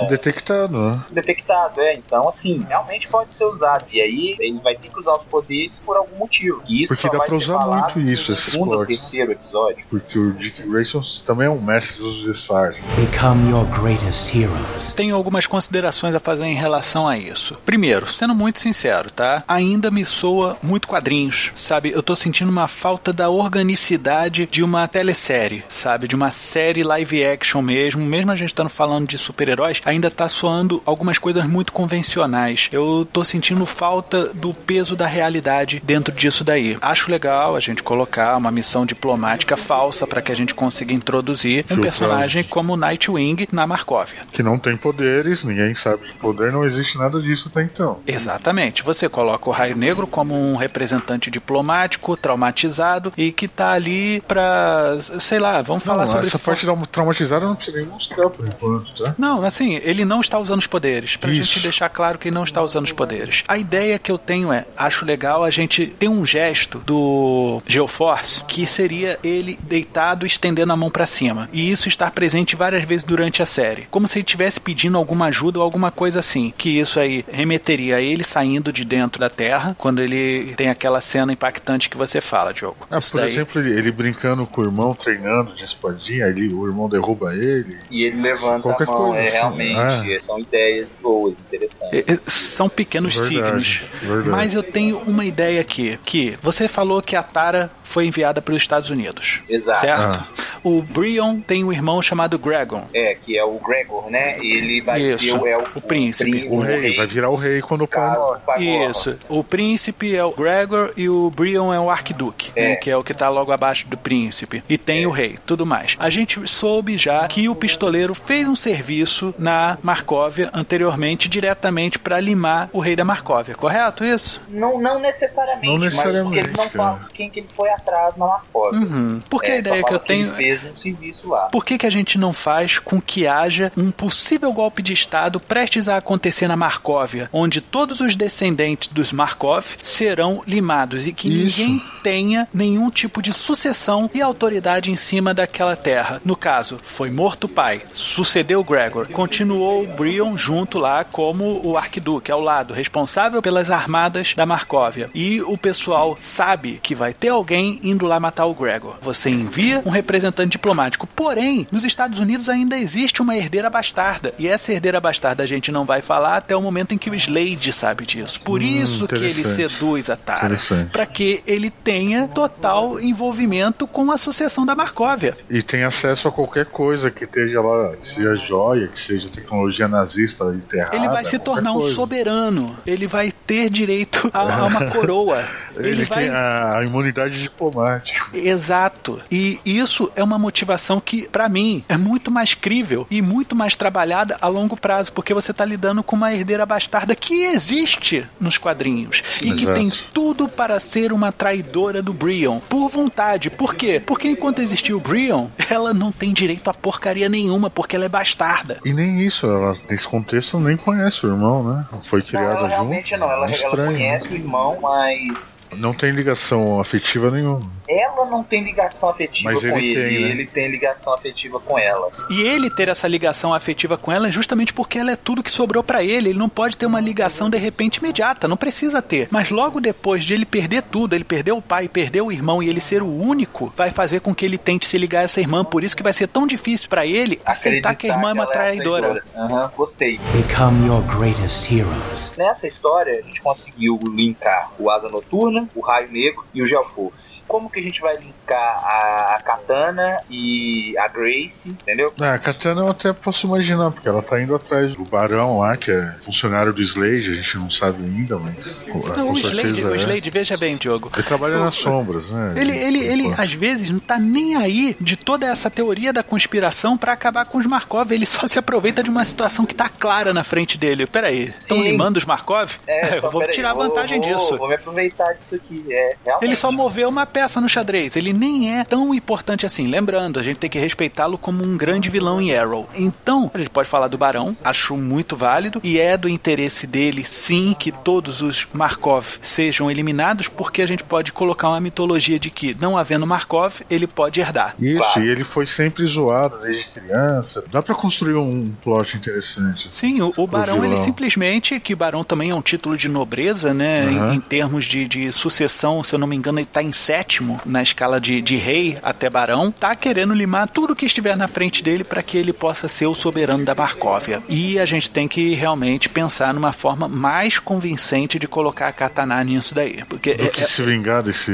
Detectado, 0.09 0.79
né? 0.79 1.05
detectado, 1.11 1.81
é. 1.81 1.95
Então, 1.95 2.29
assim, 2.29 2.65
realmente 2.69 3.09
pode 3.09 3.33
ser 3.33 3.45
usado. 3.45 3.85
E 3.93 4.01
aí 4.01 4.37
ele 4.39 4.59
vai 4.61 4.77
ter 4.77 4.89
que 4.89 4.99
usar 4.99 5.15
os 5.15 5.25
poderes 5.25 5.79
por 5.81 5.97
algum 5.97 6.17
motivo. 6.19 6.63
E 6.69 6.83
isso 6.85 6.95
Porque 6.95 7.09
dá 7.17 7.23
pra 7.25 7.35
usar 7.35 7.59
muito 7.67 8.01
isso, 8.01 8.33
esses 8.33 8.53
segundo 8.53 8.85
terceiro 8.87 9.33
episódio. 9.33 9.85
Porque 9.89 10.19
o 10.19 10.33
Dick 10.33 10.63
Grayson 10.63 11.03
também 11.25 11.47
é 11.47 11.51
um 11.51 11.61
mestre 11.61 12.03
dos 12.03 12.23
disfarces. 12.23 12.85
Become 12.97 13.51
your 13.51 13.65
greatest 13.67 14.35
heroes. 14.35 14.93
Tenho 14.93 15.15
algumas 15.15 15.47
considerações 15.47 16.15
a 16.15 16.21
fazer 16.21 16.47
em 16.47 16.55
relação 16.55 17.07
a 17.09 17.17
isso. 17.19 17.57
Primeiro, 17.65 18.07
sendo 18.07 18.35
muito 18.35 18.61
sincero, 18.61 19.11
tá? 19.11 19.43
Ainda 19.47 19.91
me 19.91 20.05
soa 20.05 20.57
muito 20.63 20.89
quadrinhos, 20.89 21.53
sabe? 21.57 21.91
Eu 21.91 22.03
tô 22.03 22.15
sentindo 22.17 22.51
uma 22.51 22.69
falta 22.69 23.13
da 23.13 23.29
organicidade 23.43 24.47
de 24.51 24.63
uma 24.63 24.87
telesérie, 24.87 25.65
sabe? 25.69 26.07
De 26.07 26.15
uma 26.15 26.31
série 26.31 26.83
live 26.83 27.25
action 27.25 27.61
mesmo. 27.61 28.05
Mesmo 28.05 28.31
a 28.31 28.37
gente 28.37 28.51
estando 28.51 28.71
falando 28.71 29.09
de 29.09 29.19
super-heróis, 29.19 29.81
ainda 29.85 30.11
tá 30.11 30.29
soando 30.29 30.83
algumas 30.87 31.19
coisas 31.19 31.45
muito 31.45 31.73
convencionais. 31.73 32.69
Eu 32.73 33.07
tô 33.13 33.25
sentindo 33.25 33.67
falta 33.67 34.27
do 34.29 34.55
peso 34.55 34.95
da 34.95 35.07
realidade 35.07 35.83
dentro 35.85 36.15
disso 36.15 36.45
daí. 36.45 36.77
Acho 36.81 37.11
legal 37.11 37.57
a 37.57 37.61
gente 37.61 37.83
colocar 37.83 38.37
uma 38.37 38.51
missão 38.51 38.87
diplomática 38.87 39.57
falsa 39.57 40.07
para 40.07 40.23
que 40.23 40.31
a 40.31 40.37
gente 40.37 40.55
consiga 40.55 40.93
introduzir 40.93 41.65
um 41.71 41.79
personagem 41.79 42.45
como 42.45 42.77
Nightwing 42.77 43.49
na 43.51 43.67
Markovia. 43.67 44.21
Que 44.33 44.43
não 44.43 44.59
tem 44.59 44.77
poderes, 44.77 45.45
ninguém 45.45 45.75
sabe 45.75 46.07
de 46.07 46.13
poder, 46.13 46.53
não 46.53 46.65
existe 46.65 46.97
nada 46.99 47.21
disso 47.21 47.49
até 47.51 47.63
então. 47.63 47.99
Exatamente. 48.07 48.83
Você 48.83 49.09
coloca 49.09 49.49
o 49.49 49.53
Raio 49.53 49.77
Negro 49.77 50.07
como 50.07 50.35
um 50.35 50.57
representante 50.57 51.31
diplomático, 51.31 52.17
traumatizado 52.17 53.13
e 53.17 53.32
que 53.33 53.49
tá 53.49 53.73
ali 53.73 54.21
pra. 54.23 54.99
sei 55.21 55.39
lá, 55.39 55.63
vamos 55.63 55.83
falar 55.83 56.03
não, 56.03 56.09
sobre 56.09 56.27
essa 56.27 56.39
parte 56.39 56.67
da 56.67 56.75
traumatizada 56.91 57.45
eu 57.45 57.49
não 57.51 57.57
precisa 57.57 57.79
nem 57.79 57.87
mostrar 57.87 58.31
por 58.31 58.47
enquanto, 58.47 59.03
tá? 59.03 59.15
Não, 59.19 59.45
assim, 59.45 59.75
ele 59.83 60.05
não 60.05 60.21
está 60.21 60.39
usando 60.39 60.61
os 60.61 60.67
poderes. 60.67 61.17
Pra 61.17 61.31
Isso. 61.31 61.55
gente 61.55 61.61
deixar 61.61 61.89
claro 61.89 62.19
que 62.19 62.29
ele 62.29 62.35
não 62.35 62.45
está 62.45 62.63
usando 62.63 62.85
os 62.85 62.93
poderes. 62.93 63.45
A 63.49 63.59
ideia 63.59 63.99
que 63.99 64.11
eu 64.11 64.19
tenho 64.19 64.53
é, 64.53 64.65
acho 64.77 65.05
legal 65.05 65.45
a 65.45 65.51
gente 65.51 65.87
ter 65.87 66.09
um 66.09 66.25
gesto 66.25 66.79
do 66.79 67.63
Geoforce 67.67 68.45
que 68.45 68.67
seria 68.67 69.19
ele 69.23 69.59
deitado 69.63 70.27
estendendo 70.27 70.73
a 70.73 70.77
mão 70.77 70.91
pra 70.91 71.07
cima. 71.07 71.49
E 71.53 71.71
isso 71.71 71.89
estar 71.89 72.11
presente 72.11 72.57
várias 72.57 72.85
vezes 72.85 73.05
durante 73.05 73.43
a 73.43 73.47
série. 73.47 73.87
Como 73.91 74.09
se 74.09 74.19
ele 74.19 74.25
estivesse 74.25 74.61
pedindo 74.61 74.97
alguma 74.97 75.27
ajuda 75.27 75.59
ou 75.59 75.65
alguma 75.65 75.91
coisa 75.91 76.21
assim. 76.21 76.53
Que 76.57 76.79
isso 76.79 76.99
aí 76.99 77.25
remeteria 77.31 77.97
a 77.97 78.01
ele 78.01 78.25
saindo 78.25 78.73
de 78.73 78.85
dentro 78.85 79.21
da 79.21 79.31
Terra 79.31 79.75
quando 79.79 80.01
ele 80.01 80.55
tem 80.57 80.69
aquela 80.69 81.01
cena 81.01 81.33
impactante 81.33 81.89
que 81.89 81.97
você 81.97 82.21
fala, 82.21 82.53
Diogo. 82.53 82.87
Isso 82.91 83.17
por 83.23 83.27
daí- 83.27 83.35
exemplo, 83.35 83.61
ele, 83.61 83.79
ele 83.79 83.91
brincando 83.93 84.47
com 84.47 84.61
o 84.61 84.65
irmão, 84.65 84.95
treinando 84.95 85.55
de 85.55 85.65
espadinha, 85.65 86.27
aí 86.27 86.49
o 86.49 86.67
irmão 86.67 86.89
derruba 86.89 87.35
ele. 87.35 87.77
E 87.91 88.05
ele 88.05 88.21
levanta 88.21 88.63
Qualquer 88.63 88.85
a 88.89 88.91
mão, 88.93 88.97
coisa 89.11 89.21
é 89.23 89.27
assim. 89.29 89.33
realmente. 89.39 90.17
Ah. 90.17 90.21
São 90.21 90.39
ideias 90.39 90.99
boas, 91.03 91.39
interessantes. 91.41 91.99
É, 92.07 92.13
é, 92.13 92.15
São 92.17 92.69
pequenos 92.69 93.15
Verdade, 93.17 93.35
signos. 93.65 93.89
verdade. 94.03 94.29
Mas 94.31 94.55
eu 94.55 94.63
tenho 94.63 94.99
uma 94.99 95.25
ideia 95.25 95.61
aqui. 95.61 95.99
Que 96.05 96.37
você 96.43 96.69
falou 96.69 97.01
que 97.03 97.17
a 97.17 97.23
Tara 97.23 97.71
foi 97.85 98.07
enviada 98.07 98.41
para 98.41 98.55
os 98.55 98.63
Estados 98.63 98.91
Unidos. 98.91 99.41
Exato. 99.49 99.81
Certo? 99.81 100.25
O 100.65 100.81
Brion 100.81 101.41
tem 101.41 101.65
um 101.65 101.73
irmão 101.73 102.01
chamado 102.01 102.39
Gregon. 102.39 102.85
É, 102.95 103.15
que 103.17 103.37
é 103.37 103.45
o 103.45 103.59
Gregor, 103.59 104.09
né? 104.11 104.39
Ele 104.39 104.81
vai 104.81 105.03
Isso, 105.03 105.25
ser 105.25 105.33
o, 105.37 105.47
é 105.47 105.57
o, 105.59 105.63
o 105.75 105.81
príncipe. 105.81 106.31
príncipe, 106.31 106.55
O 106.55 106.61
rei, 106.61 106.95
vai 106.97 107.07
virar 107.07 107.31
o 107.31 107.35
rei 107.35 107.61
quando 107.61 107.83
o 107.83 107.89
pai 107.89 108.17
o 108.17 108.21
morre. 108.65 108.91
Isso. 108.91 109.19
O 109.29 109.43
príncipe 109.45 110.15
é 110.15 110.25
o 110.25 110.31
Gregor 110.31 110.93
e 110.97 111.09
o 111.09 111.31
Brion 111.31 111.73
é 111.73 111.81
o 111.81 111.91
arquiduque, 111.91 112.53
É. 112.55 112.69
né, 112.71 112.77
que 112.77 112.91
é 112.91 112.97
o 112.97 113.02
que 113.05 113.15
tá 113.15 113.29
logo 113.29 113.53
abaixo 113.53 113.87
do 113.89 113.97
príncipe. 113.97 114.63
E 114.69 114.77
tem 114.79 115.07
o 115.07 115.11
rei, 115.11 115.39
tudo 115.47 115.65
mais. 115.67 115.97
A 115.99 116.11
gente 116.11 116.41
soube 116.49 116.97
já 116.99 117.27
que 117.29 117.49
o 117.49 117.55
pistoleiro 117.55 118.15
fez 118.15 118.47
um 118.47 118.55
serviço 118.55 119.35
na 119.39 119.79
Marcóvia 119.83 120.51
anteriormente, 120.53 121.29
diretamente 121.29 121.99
para 121.99 122.21
limar 122.21 122.69
o 122.73 122.81
rei 122.81 122.97
da 122.97 123.05
Marcóvia, 123.05 123.55
correto 123.55 124.05
isso? 124.05 124.41
Não, 124.49 124.81
não 124.81 124.99
necessariamente, 124.99 125.67
Não 125.67 125.79
necessariamente, 125.79 126.35
mas 126.35 126.45
porque 126.45 126.61
ele 126.61 126.65
não 126.65 126.71
fala 126.71 127.09
quem 127.15 127.31
que 127.31 127.41
ele 127.41 127.49
foi 127.57 127.69
atrás 127.71 128.17
na 128.17 128.27
Marcóvia. 128.27 128.81
Uhum. 128.81 129.23
Porque 129.29 129.51
a 129.51 129.55
É, 129.55 129.59
ideia 129.59 129.81
só 129.81 129.87
que 129.89 129.95
eu 129.95 129.99
tenho. 129.99 130.27
Ele 130.29 130.37
fez 130.37 130.65
um 130.65 130.75
serviço 130.75 131.29
lá. 131.29 131.43
Por 131.47 131.65
que, 131.65 131.79
que 131.79 131.87
a 131.87 131.91
gente 131.91 132.19
não 132.19 132.33
faz 132.33 132.79
com 132.79 133.01
que 133.01 133.27
haja 133.27 133.73
um 133.77 133.91
possível 133.91 134.53
golpe 134.53 134.83
de 134.83 134.93
Estado 134.93 135.41
prestes 135.41 135.89
a 135.89 135.97
acontecer 135.97 136.47
na 136.49 136.57
Marcóvia, 136.57 137.29
onde 137.33 137.61
todos 137.61 138.01
os 138.01 138.15
descendentes 138.17 138.89
dos 138.89 139.13
Markov 139.13 139.65
serão 139.83 140.43
limados 140.47 141.07
e 141.07 141.13
que 141.13 141.29
Isso. 141.29 141.61
ninguém 141.61 141.83
tenha 142.03 142.49
nenhum 142.53 142.91
tipo 142.93 143.21
de 143.23 143.33
sucessão 143.33 144.09
e 144.15 144.21
autoridade 144.23 144.91
em 144.91 144.97
cima 144.97 145.35
daquela 145.35 145.75
terra? 145.75 146.21
No 146.25 146.37
caso, 146.37 146.79
foi 146.83 147.11
morto 147.11 147.45
o 147.45 147.49
pai, 147.49 147.83
sucedeu 147.95 148.63
Gregor, 148.63 149.09
continuou 149.09 149.87
Brion 149.87 150.37
junto 150.37 150.79
lá 150.79 151.03
como 151.05 151.61
o 151.67 151.77
arquiduque, 151.77 152.31
ao 152.31 152.41
lado, 152.41 152.75
responsável 152.75 153.43
pelas 153.43 153.71
armadas 153.71 154.35
da 154.37 154.47
Marcóvia. 154.47 155.11
E 155.15 155.41
o 155.43 155.57
pessoal 155.57 156.17
sabe 156.21 156.79
que 156.83 156.95
vai 156.95 157.13
ter 157.13 157.29
alguém 157.29 157.81
indo 157.83 158.07
lá 158.07 158.21
matar 158.21 158.47
o 158.47 158.55
Gregor. 158.55 158.97
Você 159.01 159.31
envia 159.31 159.83
um 159.85 159.91
representante 159.91 160.51
diplomático. 160.53 161.07
Porém, 161.07 161.67
nos 161.73 161.85
Estados 161.85 162.19
Unidos 162.19 162.49
ainda 162.49 162.77
existe 162.77 163.23
uma 163.23 163.37
herdeira 163.37 163.71
bastarda. 163.71 164.35
E 164.39 164.47
essa 164.47 164.73
herdeira 164.73 165.01
bastarda 165.01 165.43
a 165.43 165.47
gente 165.47 165.73
não 165.73 165.85
vai 165.85 166.03
falar 166.03 166.37
até 166.37 166.55
o 166.57 166.61
momento 166.63 166.95
em 166.95 166.99
que 166.99 167.11
o 167.11 167.15
Slade 167.15 167.73
sabe 167.73 168.05
disso. 168.05 168.41
Por 168.41 168.61
Hum, 168.61 168.65
isso 168.65 169.09
que 169.09 169.15
ele 169.17 169.45
seduz 169.45 170.11
a 170.11 170.17
Tara. 170.17 170.57
Para 170.93 171.07
que 171.07 171.43
ele 171.47 171.71
tenha 171.71 172.29
total 172.29 172.82
envolvimento 173.01 173.87
com 173.87 174.11
a 174.11 174.19
sucessão 174.19 174.65
da 174.65 174.75
Markóvia. 174.75 175.37
E 175.49 175.63
tem 175.63 175.83
acesso 175.85 176.29
a 176.29 176.33
qualquer 176.33 176.67
coisa 176.67 177.11
que 177.11 177.25
esteja 177.25 177.61
lá, 177.61 177.95
que 177.97 178.07
seja 178.07 178.35
joia, 178.35 178.89
que 178.89 178.99
seja 178.99 179.29
tecnologia 179.29 179.89
nazista 179.89 180.45
enterrada. 180.47 180.97
Ele 180.97 181.09
vai 181.09 181.25
se 181.25 181.39
tornar 181.39 181.73
um 181.73 181.81
coisa. 181.81 181.95
soberano. 181.95 182.77
Ele 182.87 183.07
vai 183.07 183.33
ter 183.47 183.71
direito 183.71 184.31
a, 184.33 184.63
a 184.63 184.67
uma 184.67 184.87
coroa. 184.91 185.45
Ele, 185.77 186.05
vai 186.05 186.25
tem 186.25 186.29
a, 186.31 186.79
a 186.79 186.85
imunidade 186.85 187.41
diplomática. 187.41 188.37
Exato. 188.37 189.21
E 189.31 189.59
isso 189.65 190.11
é 190.15 190.23
uma 190.23 190.39
motivação 190.39 191.01
que, 191.01 191.29
pra 191.29 191.49
mim, 191.49 191.85
é 191.89 191.97
muito 191.97 192.31
mais 192.31 192.55
crível 192.55 193.07
e 193.11 193.23
muito 193.23 193.55
mais 193.57 193.77
trabalhada 193.77 194.37
a 194.41 194.49
longo 194.49 194.77
prazo, 194.77 195.13
porque 195.13 195.35
você 195.35 195.53
tá 195.53 195.65
lidando 195.65 196.03
com 196.03 196.17
uma 196.17 196.33
herdeira 196.33 196.67
bastarda 196.67 197.15
que 197.15 197.45
existe 197.45 198.29
nos 198.41 198.59
quadrinhos 198.59 199.23
e 199.41 199.53
que 199.53 199.63
Exato. 199.63 199.79
tem 199.79 199.93
tudo 200.13 200.49
para 200.49 200.79
ser 200.81 201.13
uma 201.13 201.33
traidora 201.33 202.03
do 202.03 202.13
Brion, 202.13 202.61
por 202.73 202.89
vontade. 202.89 203.51
Por 203.51 203.75
quê? 203.75 204.01
Porque 204.05 204.27
enquanto 204.27 204.63
existir 204.63 204.95
o 204.95 204.99
Brion, 205.01 205.49
ela 205.69 205.93
não 205.93 206.11
tem 206.11 206.33
direito 206.33 206.71
a 206.71 206.75
porcaria 206.75 207.29
nenhuma, 207.29 207.69
porque 207.69 207.95
ela 207.95 208.07
é 208.07 208.09
bastarda. 208.09 208.81
E 208.83 208.95
nem 208.95 209.21
isso, 209.21 209.47
ela 209.47 209.77
nesse 209.91 210.09
contexto 210.09 210.59
nem 210.59 210.75
conhece 210.75 211.27
o 211.27 211.29
irmão, 211.29 211.63
né? 211.63 211.85
Foi 212.05 212.21
Não, 212.21 212.27
criada 212.27 212.47
ela 212.61 212.61
junto. 212.71 212.71
realmente 212.71 213.17
não. 213.19 213.31
Ela, 213.31 213.45
ela 213.45 213.51
Estranho, 213.51 213.91
né? 213.93 213.99
conhece 213.99 214.29
o 214.29 214.35
irmão, 214.35 214.79
mas 214.81 215.69
Não 215.77 215.93
tem 215.93 216.13
ligação 216.13 216.81
afetiva 216.81 217.31
nenhuma. 217.31 217.61
ela 217.87 218.25
não 218.25 218.43
tem 218.43 218.65
ligação 218.65 219.11
afetiva 219.11 219.51
Mas 219.51 219.61
com 219.61 219.67
ele 219.67 219.87
ele. 219.89 219.95
tem, 219.95 220.15
e 220.15 220.19
né? 220.23 220.31
ele 220.31 220.47
tem 220.47 220.71
ligação 220.71 221.13
afetiva 221.13 221.61
com 221.61 221.79
ela. 221.79 222.09
E 222.31 222.41
ele 222.41 222.71
ter 222.71 222.89
essa 222.89 223.07
ligação 223.07 223.53
afetiva 223.53 223.99
com 223.99 224.11
ela 224.11 224.29
é 224.29 224.33
justamente 224.33 224.73
porque 224.73 224.97
ela 224.99 225.13
é 225.13 225.17
tudo 225.17 225.43
que 225.43 225.51
sobrou 225.51 225.83
pra 225.83 226.03
ele. 226.03 226.31
Ele 226.31 226.39
não 226.39 226.49
pode 226.49 226.75
ter 226.79 226.87
uma 226.87 227.01
ligação 227.01 227.51
de 227.51 227.59
repente 227.59 227.97
imediata, 227.97 228.49
não 228.49 228.57
precisa 228.57 229.03
ter. 229.03 229.29
Mas 229.31 229.51
logo 229.51 229.79
depois 229.79 230.25
de 230.25 230.33
ele 230.33 230.47
perder 230.47 230.81
tudo, 230.85 231.15
ele 231.15 231.25
perdeu 231.25 231.59
o 231.59 231.63
pai, 231.63 231.87
perdeu 231.87 232.29
o 232.29 232.33
irmão 232.33 232.62
e 232.63 232.69
ele 232.69 232.81
ser 232.81 233.03
o 233.03 233.07
único, 233.07 233.73
vai 233.77 233.91
fazer 233.91 234.21
com 234.21 234.35
que 234.35 234.45
ele 234.45 234.59
tente 234.59 234.87
se 234.87 234.99
ligar 234.99 235.21
a 235.21 235.25
essa 235.25 235.41
irmã. 235.41 235.65
Por 235.65 235.85
isso 235.85 235.97
que 235.97 236.03
vai 236.03 236.13
ser 236.13 236.29
tão 236.29 236.47
difícil 236.47 236.89
pra 236.89 237.07
ele 237.07 237.41
aceitar 237.45 237.95
que 237.95 238.11
a 238.11 238.15
irmã 238.15 238.31
é 238.31 238.33
uma 238.33 238.45
ela 238.45 238.53
traidora. 238.53 239.23
Aham, 239.37 239.71
gostei. 239.77 240.19
Become 240.33 240.87
your 240.87 241.03
greatest 241.03 241.71
heroes. 241.71 242.33
Nessa 242.37 242.67
história, 242.67 243.21
a 243.21 243.23
gente 243.23 243.41
conseguiu 243.41 243.99
linkar 244.15 244.71
o 244.79 244.91
Asa 244.91 245.09
Noturna, 245.09 245.69
o 245.75 245.81
Raio 245.81 246.11
Negro 246.11 246.45
e 246.55 246.63
o 246.63 246.67
Geoforce. 246.67 247.43
Como 247.47 247.71
que 247.71 247.81
a 247.81 247.83
gente 247.83 248.01
vai 248.01 248.17
linkar 248.17 248.85
a, 248.85 249.37
a 249.37 249.43
Katana 249.43 250.21
e 250.31 250.97
a 250.99 251.09
Grace, 251.09 251.69
entendeu? 251.69 252.13
Ah, 252.21 252.35
a 252.35 252.39
Katana 252.39 252.83
eu 252.83 252.89
até 252.89 253.13
posso 253.13 253.47
imaginar, 253.47 253.91
porque 253.91 254.09
ela 254.09 254.23
tá 254.23 254.41
indo 254.41 254.55
atrás 254.55 254.95
do 254.95 255.05
Barão 255.05 255.59
lá, 255.59 255.77
que 255.77 255.91
é 255.91 256.15
funcionário 256.21 256.73
do 256.73 256.83
Slade, 256.83 257.31
a 257.31 257.35
gente 257.35 257.59
não 257.59 257.71
sabe 257.71 258.05
ainda, 258.05 258.39
mas 258.39 258.83
com, 258.83 258.99
Não, 258.99 259.33
o 259.33 259.37
Slade, 259.37 259.57
certeza 259.57 259.91
o 259.91 259.95
é. 259.95 259.99
Slade, 259.99 260.31
veja 260.31 260.57
bem, 260.57 260.77
Diogo. 260.77 261.11
Ele 261.15 261.23
trabalha 261.23 261.59
nas 261.59 261.75
sombras, 261.75 262.31
né? 262.31 262.52
Ele, 262.57 262.77
ele, 262.77 262.99
ele, 262.99 263.35
às 263.37 263.53
vezes, 263.53 263.91
não 263.91 263.99
tá 263.99 264.19
nem 264.19 264.57
aí 264.57 264.97
de 265.01 265.17
toda 265.17 265.47
essa 265.47 265.71
teoria 265.71 266.13
da 266.13 266.23
conspiração 266.23 266.97
pra 266.97 267.13
acabar 267.13 267.45
com 267.47 267.59
os 267.59 267.67
Markov. 267.67 268.13
Ele 268.13 268.27
só 268.27 268.47
se 268.49 268.59
aproveita 268.59 269.03
de 269.03 269.11
uma 269.11 269.25
situação 269.25 269.65
que 269.65 269.75
tá 269.75 269.89
clara 269.89 270.33
na 270.33 270.45
frente 270.45 270.77
dele. 270.79 271.07
Peraí, 271.07 271.53
estão 271.59 271.83
limando 271.83 272.19
os 272.19 272.25
Markov? 272.25 272.73
É, 272.87 273.19
eu 273.23 273.31
vou 273.31 273.41
peraí, 273.41 273.55
tirar 273.55 273.75
vantagem 273.75 274.21
vou- 274.21 274.37
disso. 274.37 274.57
Vou 274.57 274.69
me 274.69 274.75
aproveitar 274.75 275.33
disso 275.35 275.55
aqui. 275.55 275.85
É. 275.91 276.17
Ele 276.41 276.57
só 276.57 276.71
moveu 276.71 277.09
uma 277.09 277.27
peça 277.27 277.61
no 277.61 277.69
xadrez. 277.69 278.17
Ele 278.17 278.33
nem 278.33 278.79
é 278.79 278.85
tão 278.85 279.15
importante 279.15 279.67
assim. 279.67 279.87
Lembrando, 279.89 280.39
a 280.39 280.43
gente 280.43 280.59
tem 280.59 280.71
que 280.71 280.79
respeitá-lo 280.79 281.39
como 281.39 281.65
um 281.65 281.77
grande 281.77 282.11
vilão 282.11 282.41
em 282.41 282.55
Arrow. 282.55 282.89
Então, 282.95 283.51
a 283.55 283.59
gente 283.59 283.71
pode 283.71 283.89
falar 283.89 284.09
do 284.09 284.19
Barão, 284.19 284.57
acho 284.65 284.97
muito 284.97 285.37
válido, 285.37 285.81
e 285.83 285.99
é 285.99 286.17
do 286.17 286.29
interesse 286.29 286.87
dele, 286.87 287.25
sim, 287.25 287.75
que 287.79 287.91
todos 287.93 288.41
os 288.43 288.67
Markov 288.73 289.27
sejam 289.43 289.91
eliminados, 289.91 290.49
porque 290.49 290.83
a 290.83 290.87
gente 290.87 291.03
pode 291.05 291.33
colocar 291.33 291.69
uma 291.69 291.81
mitologia 291.81 292.39
de 292.43 292.51
que, 292.51 292.77
não 292.81 292.97
havendo 292.99 293.27
Markov, 293.27 293.75
ele 293.89 294.07
pode 294.07 294.41
herdar. 294.41 294.75
Isso, 294.79 294.99
Claro. 294.99 295.25
e 295.25 295.29
ele 295.31 295.45
foi 295.45 295.65
sempre 295.67 296.05
zoado 296.07 296.59
desde 296.61 296.87
criança. 296.89 297.65
Dá 297.71 297.83
pra 297.83 297.95
construir 297.95 298.35
um 298.35 298.73
plot 298.83 299.17
interessante. 299.17 299.89
Sim, 299.93 300.21
o, 300.21 300.33
o 300.37 300.47
Barão, 300.47 300.79
ele 300.85 300.89
vilão. 300.95 301.05
simplesmente, 301.05 301.79
que 301.81 301.95
Barão 301.95 302.25
também 302.25 302.51
é 302.51 302.55
um 302.55 302.63
título 302.63 302.97
de 302.97 303.09
nobreza, 303.09 303.73
né? 303.73 304.05
Em, 304.11 304.19
Uhum. 304.19 304.33
em 304.35 304.41
termos 304.41 304.85
de, 304.85 305.07
de 305.09 305.33
sucessão, 305.33 306.03
se 306.03 306.15
eu 306.15 306.19
não 306.19 306.27
me 306.27 306.37
engano, 306.37 306.59
ele 306.59 306.67
tá 306.67 306.83
em 306.83 306.93
sétimo 306.93 307.61
na 307.65 307.83
escala 307.83 308.21
de, 308.21 308.41
de 308.43 308.57
rei 308.57 308.99
até 309.03 309.29
Barão. 309.31 309.71
Tá 309.73 309.95
querendo 309.97 310.35
limar 310.35 310.69
tudo 310.69 310.95
que 310.97 311.07
estiver 311.07 311.37
na 311.37 311.49
frente 311.49 311.83
dele 311.83 312.05
para 312.05 312.23
que 312.23 312.37
ele 312.37 312.53
possa 312.53 312.89
ser 312.89 313.07
o 313.07 313.15
soberano 313.15 313.65
da 313.65 313.75
Marcóvia. 313.75 314.43
E 314.49 314.79
a 314.79 314.85
gente 314.87 315.11
tem 315.11 315.27
que 315.29 315.55
realmente 315.55 316.09
pensar 316.09 316.53
numa 316.55 316.73
forma 316.73 317.09
mais 317.09 317.59
convincente 317.59 318.39
de 318.39 318.47
colocar 318.49 318.89
a 318.89 318.93
Katana 318.93 319.43
nisso 319.45 319.75
daí. 319.75 320.03
Porque 320.09 320.35
Do 320.35 320.45
é- 320.45 320.49
que 320.49 320.63
é- 320.63 320.67
se 320.67 320.83
vingar 320.83 321.23
desse. 321.23 321.53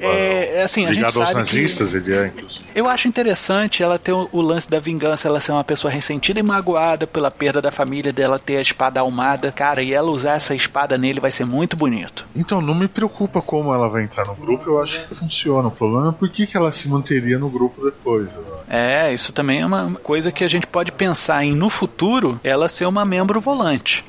É, 0.00 0.21
é 0.22 0.62
assim, 0.62 0.84
a 0.84 0.88
gente 0.88 0.96
ligado 0.96 1.20
aos 1.20 1.34
nazistas, 1.34 1.94
ele 1.94 2.14
é, 2.14 2.26
inclusive. 2.26 2.61
Eu 2.74 2.88
acho 2.88 3.08
interessante 3.08 3.82
ela 3.82 3.98
ter 3.98 4.12
o, 4.12 4.40
lance 4.40 4.68
da 4.68 4.78
vingança, 4.78 5.28
ela 5.28 5.40
ser 5.40 5.52
uma 5.52 5.64
pessoa 5.64 5.92
ressentida 5.92 6.40
e 6.40 6.42
magoada 6.42 7.06
pela 7.06 7.30
perda 7.30 7.60
da 7.60 7.70
família 7.70 8.12
dela 8.12 8.38
ter 8.38 8.56
a 8.56 8.62
espada 8.62 9.00
almada. 9.00 9.52
Cara, 9.52 9.82
e 9.82 9.92
ela 9.92 10.10
usar 10.10 10.34
essa 10.34 10.54
espada 10.54 10.98
nele 10.98 11.20
vai 11.20 11.30
ser 11.30 11.44
muito 11.44 11.76
bonito. 11.76 12.26
Então, 12.34 12.60
não 12.60 12.74
me 12.74 12.88
preocupa 12.88 13.40
como 13.40 13.72
ela 13.72 13.88
vai 13.88 14.04
entrar 14.04 14.26
no 14.26 14.34
grupo, 14.34 14.70
eu 14.70 14.82
acho 14.82 15.06
que 15.06 15.14
funciona. 15.14 15.68
O 15.68 15.70
problema 15.70 16.10
é 16.10 16.12
por 16.12 16.28
que, 16.28 16.46
que 16.46 16.56
ela 16.56 16.72
se 16.72 16.88
manteria 16.88 17.38
no 17.38 17.48
grupo 17.48 17.84
depois. 17.84 18.34
né? 18.34 18.42
É, 18.68 19.12
isso 19.12 19.32
também 19.32 19.60
é 19.60 19.66
uma 19.66 19.94
coisa 20.02 20.32
que 20.32 20.44
a 20.44 20.48
gente 20.48 20.66
pode 20.66 20.92
pensar 20.92 21.44
em 21.44 21.54
no 21.54 21.68
futuro 21.68 22.40
ela 22.42 22.68
ser 22.68 22.86
uma 22.86 23.04
membro 23.04 23.40
volante. 23.40 24.04